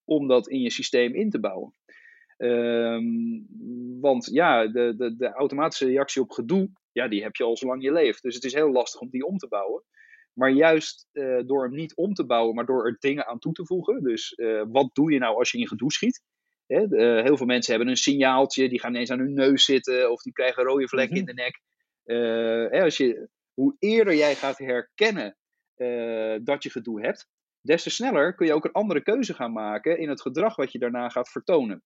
om 0.09 0.27
dat 0.27 0.49
in 0.49 0.59
je 0.59 0.71
systeem 0.71 1.13
in 1.13 1.29
te 1.29 1.39
bouwen. 1.39 1.73
Um, 2.37 3.47
want 4.01 4.25
ja, 4.31 4.67
de, 4.67 4.95
de, 4.97 5.15
de 5.15 5.33
automatische 5.33 5.85
reactie 5.85 6.21
op 6.21 6.31
gedoe, 6.31 6.69
ja, 6.91 7.07
die 7.07 7.23
heb 7.23 7.35
je 7.35 7.43
al 7.43 7.57
zolang 7.57 7.83
je 7.83 7.91
leeft. 7.91 8.21
Dus 8.21 8.35
het 8.35 8.43
is 8.43 8.53
heel 8.53 8.71
lastig 8.71 9.01
om 9.01 9.09
die 9.09 9.25
om 9.25 9.37
te 9.37 9.47
bouwen. 9.47 9.83
Maar 10.33 10.49
juist 10.49 11.07
uh, 11.13 11.41
door 11.45 11.63
hem 11.63 11.75
niet 11.75 11.95
om 11.95 12.13
te 12.13 12.25
bouwen, 12.25 12.55
maar 12.55 12.65
door 12.65 12.85
er 12.85 12.97
dingen 12.99 13.27
aan 13.27 13.39
toe 13.39 13.53
te 13.53 13.65
voegen. 13.65 14.03
Dus 14.03 14.33
uh, 14.37 14.63
wat 14.67 14.89
doe 14.93 15.11
je 15.11 15.19
nou 15.19 15.35
als 15.35 15.51
je 15.51 15.57
in 15.57 15.67
gedoe 15.67 15.91
schiet? 15.91 16.21
Hè, 16.65 16.81
uh, 16.81 17.23
heel 17.23 17.37
veel 17.37 17.45
mensen 17.45 17.73
hebben 17.73 17.89
een 17.89 17.97
signaaltje, 17.97 18.69
die 18.69 18.79
gaan 18.79 18.93
ineens 18.93 19.11
aan 19.11 19.19
hun 19.19 19.33
neus 19.33 19.65
zitten 19.65 20.11
of 20.11 20.21
die 20.21 20.33
krijgen 20.33 20.63
rode 20.63 20.87
vlekken 20.87 21.17
mm 21.17 21.27
-hmm. 21.27 21.29
in 21.29 21.35
de 21.35 21.41
nek. 21.41 21.61
Hè, 22.71 22.83
als 22.83 22.97
je, 22.97 23.29
hoe 23.53 23.75
eerder 23.79 24.15
jij 24.15 24.35
gaat 24.35 24.57
herkennen 24.57 25.37
dat 26.43 26.63
je 26.63 26.69
gedoe 26.69 27.01
hebt, 27.01 27.27
des 27.61 27.83
te 27.83 27.89
sneller 27.89 28.35
kun 28.35 28.45
je 28.45 28.53
ook 28.53 28.65
een 28.65 28.71
andere 28.71 29.01
keuze 29.01 29.33
gaan 29.33 29.51
maken 29.51 29.99
in 29.99 30.09
het 30.09 30.21
gedrag 30.21 30.55
wat 30.55 30.71
je 30.71 30.79
daarna 30.79 31.09
gaat 31.09 31.29
vertonen. 31.29 31.83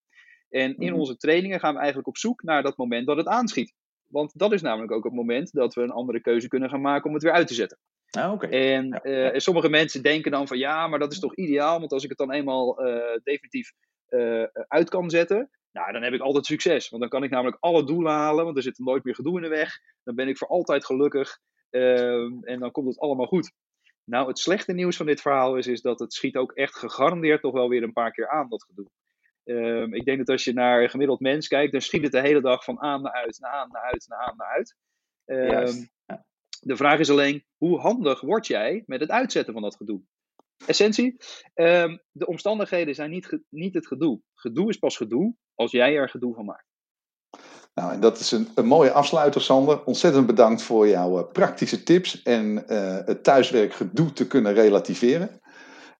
En 0.49 0.77
in 0.77 0.87
-hmm. 0.87 0.99
onze 0.99 1.17
trainingen 1.17 1.59
gaan 1.59 1.73
we 1.73 1.79
eigenlijk 1.79 2.07
op 2.07 2.17
zoek 2.17 2.43
naar 2.43 2.63
dat 2.63 2.77
moment 2.77 3.07
dat 3.07 3.17
het 3.17 3.27
aanschiet. 3.27 3.73
Want 4.07 4.39
dat 4.39 4.53
is 4.53 4.61
namelijk 4.61 4.91
ook 4.91 5.03
het 5.03 5.13
moment 5.13 5.51
dat 5.51 5.73
we 5.73 5.81
een 5.81 5.91
andere 5.91 6.21
keuze 6.21 6.47
kunnen 6.47 6.69
gaan 6.69 6.81
maken 6.81 7.07
om 7.07 7.13
het 7.13 7.23
weer 7.23 7.31
uit 7.31 7.47
te 7.47 7.53
zetten. 7.53 7.77
Ah, 8.09 8.43
en, 8.49 8.87
ja, 8.87 9.05
uh, 9.05 9.33
en, 9.33 9.41
sommige 9.41 9.69
mensen 9.69 10.03
denken 10.03 10.31
dan 10.31 10.47
van 10.47 10.57
ja, 10.57 10.87
maar 10.87 10.99
dat 10.99 11.11
is 11.11 11.19
toch 11.19 11.35
ideaal, 11.35 11.79
want 11.79 11.91
als 11.91 12.03
ik 12.03 12.09
het 12.09 12.17
dan 12.17 12.31
eenmaal 12.31 12.87
uh, 12.87 12.95
definitief 13.23 13.71
uh, 14.09 14.43
uit 14.67 14.89
kan 14.89 15.09
zetten, 15.09 15.49
nou, 15.71 15.91
dan 15.91 16.03
heb 16.03 16.13
ik 16.13 16.21
altijd 16.21 16.45
succes. 16.45 16.89
Want 16.89 17.01
dan 17.01 17.11
kan 17.11 17.23
ik 17.23 17.29
namelijk 17.29 17.57
alle 17.59 17.85
doelen 17.85 18.11
halen, 18.11 18.43
want 18.43 18.57
er 18.57 18.63
zit 18.63 18.77
nooit 18.79 19.03
meer 19.03 19.15
gedoe 19.15 19.35
in 19.35 19.41
de 19.41 19.49
weg. 19.49 19.79
Dan 20.03 20.15
ben 20.15 20.27
ik 20.27 20.37
voor 20.37 20.47
altijd 20.47 20.85
gelukkig 20.85 21.39
ehm, 21.69 22.43
en 22.43 22.59
dan 22.59 22.71
komt 22.71 22.87
het 22.87 22.99
allemaal 22.99 23.25
goed. 23.25 23.51
Nou, 24.03 24.27
het 24.27 24.39
slechte 24.39 24.73
nieuws 24.73 24.97
van 24.97 25.05
dit 25.05 25.21
verhaal 25.21 25.57
is, 25.57 25.67
is 25.67 25.81
dat 25.81 25.99
het 25.99 26.13
schiet 26.13 26.35
ook 26.35 26.51
echt 26.51 26.75
gegarandeerd 26.75 27.41
nog 27.41 27.53
wel 27.53 27.69
weer 27.69 27.83
een 27.83 27.93
paar 27.93 28.11
keer 28.11 28.29
aan, 28.29 28.49
dat 28.49 28.63
gedoe. 28.63 28.87
Um, 29.43 29.93
ik 29.93 30.05
denk 30.05 30.17
dat 30.17 30.29
als 30.29 30.43
je 30.43 30.53
naar 30.53 30.83
een 30.83 30.89
gemiddeld 30.89 31.19
mens 31.19 31.47
kijkt, 31.47 31.71
dan 31.71 31.81
schiet 31.81 32.03
het 32.03 32.11
de 32.11 32.21
hele 32.21 32.41
dag 32.41 32.63
van 32.63 32.81
aan 32.81 33.01
naar 33.01 33.13
uit, 33.13 33.39
naar 33.39 33.51
aan, 33.51 33.69
naar 33.71 33.81
uit, 33.81 34.05
naar 34.07 34.19
aan, 34.19 34.37
naar 34.37 34.47
uit. 34.47 34.75
Um, 35.25 35.89
de 36.59 36.75
vraag 36.75 36.99
is 36.99 37.09
alleen, 37.09 37.45
hoe 37.57 37.79
handig 37.79 38.21
word 38.21 38.47
jij 38.47 38.83
met 38.85 38.99
het 38.99 39.09
uitzetten 39.09 39.53
van 39.53 39.61
dat 39.61 39.75
gedoe? 39.75 40.01
Essentie, 40.65 41.17
um, 41.53 42.01
de 42.11 42.25
omstandigheden 42.25 42.95
zijn 42.95 43.09
niet, 43.09 43.39
niet 43.49 43.73
het 43.73 43.87
gedoe. 43.87 44.21
Gedoe 44.33 44.69
is 44.69 44.77
pas 44.77 44.97
gedoe 44.97 45.35
als 45.55 45.71
jij 45.71 45.95
er 45.95 46.09
gedoe 46.09 46.33
van 46.33 46.45
maakt. 46.45 46.72
Nou, 47.73 47.93
en 47.93 47.99
dat 47.99 48.19
is 48.19 48.31
een, 48.31 48.47
een 48.55 48.65
mooie 48.65 48.91
afsluiter, 48.91 49.41
Sander. 49.41 49.83
Ontzettend 49.83 50.25
bedankt 50.25 50.61
voor 50.61 50.87
jouw 50.87 51.17
uh, 51.17 51.23
praktische 51.31 51.83
tips 51.83 52.21
en 52.21 52.63
uh, 52.67 52.97
het 53.05 53.23
thuiswerkgedoe 53.23 54.13
te 54.13 54.27
kunnen 54.27 54.53
relativeren. 54.53 55.41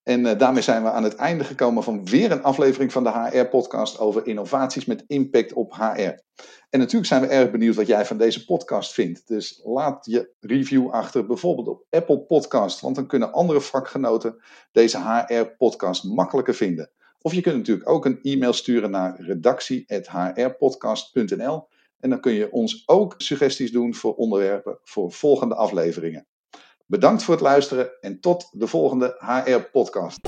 En 0.04 0.26
uh, 0.26 0.38
daarmee 0.38 0.62
zijn 0.62 0.84
we 0.84 0.91
aan 0.91 1.04
het 1.04 1.15
einde 1.15 1.43
gekomen 1.43 1.84
van 1.84 2.06
weer 2.06 2.32
een 2.32 2.43
aflevering 2.43 2.91
van 2.91 3.04
de 3.04 3.10
HR-podcast 3.10 4.00
over 4.00 4.28
innovaties 4.28 4.86
met 4.86 5.04
impact 5.08 5.54
op 5.54 5.74
HR. 5.74 6.22
En 6.69 6.80
natuurlijk 6.80 7.06
zijn 7.06 7.22
we 7.22 7.28
erg 7.28 7.52
benieuwd 7.52 7.76
wat 7.76 7.88
jij 7.88 8.06
van 8.06 8.17
deze 8.17 8.46
podcast 8.46 8.93
vindt. 8.93 9.28
Dus 9.28 9.62
laat 9.63 10.06
je 10.06 10.34
review 10.39 10.89
achter, 10.89 11.26
bijvoorbeeld 11.26 11.67
op 11.67 11.86
Apple 11.89 12.19
Podcast, 12.19 12.82
want 12.82 12.96
dan 12.96 13.08
kunnen 13.08 13.32
andere 13.32 13.62
vakgenoten 13.62 14.43
deze 14.72 15.00
HR-podcast 15.00 16.04
makkelijker 16.04 16.54
vinden. 16.54 16.89
Of 17.26 17.34
je 17.34 17.42
kunt 17.42 17.56
natuurlijk 17.56 17.90
ook 17.90 18.06
een 18.06 18.20
e-mail 18.22 18.54
sturen 18.54 18.92
naar 18.92 19.22
redactie.hrpodcast.nl 19.22 21.68
en 22.00 22.10
dan 22.10 22.20
kun 22.20 22.34
je 22.34 22.52
ons 22.52 22.84
ook 22.86 23.14
suggesties 23.18 23.72
doen 23.72 23.96
voor 23.96 24.16
onderwerpen 24.16 24.80
voor 24.84 25.12
volgende 25.12 25.56
afleveringen. 25.56 26.28
Bedankt 26.86 27.24
voor 27.24 27.34
het 27.34 27.44
luisteren 27.44 27.92
en 28.02 28.20
tot 28.20 28.50
de 28.52 28.68
volgende 28.68 29.16
HR-podcast. 29.20 30.20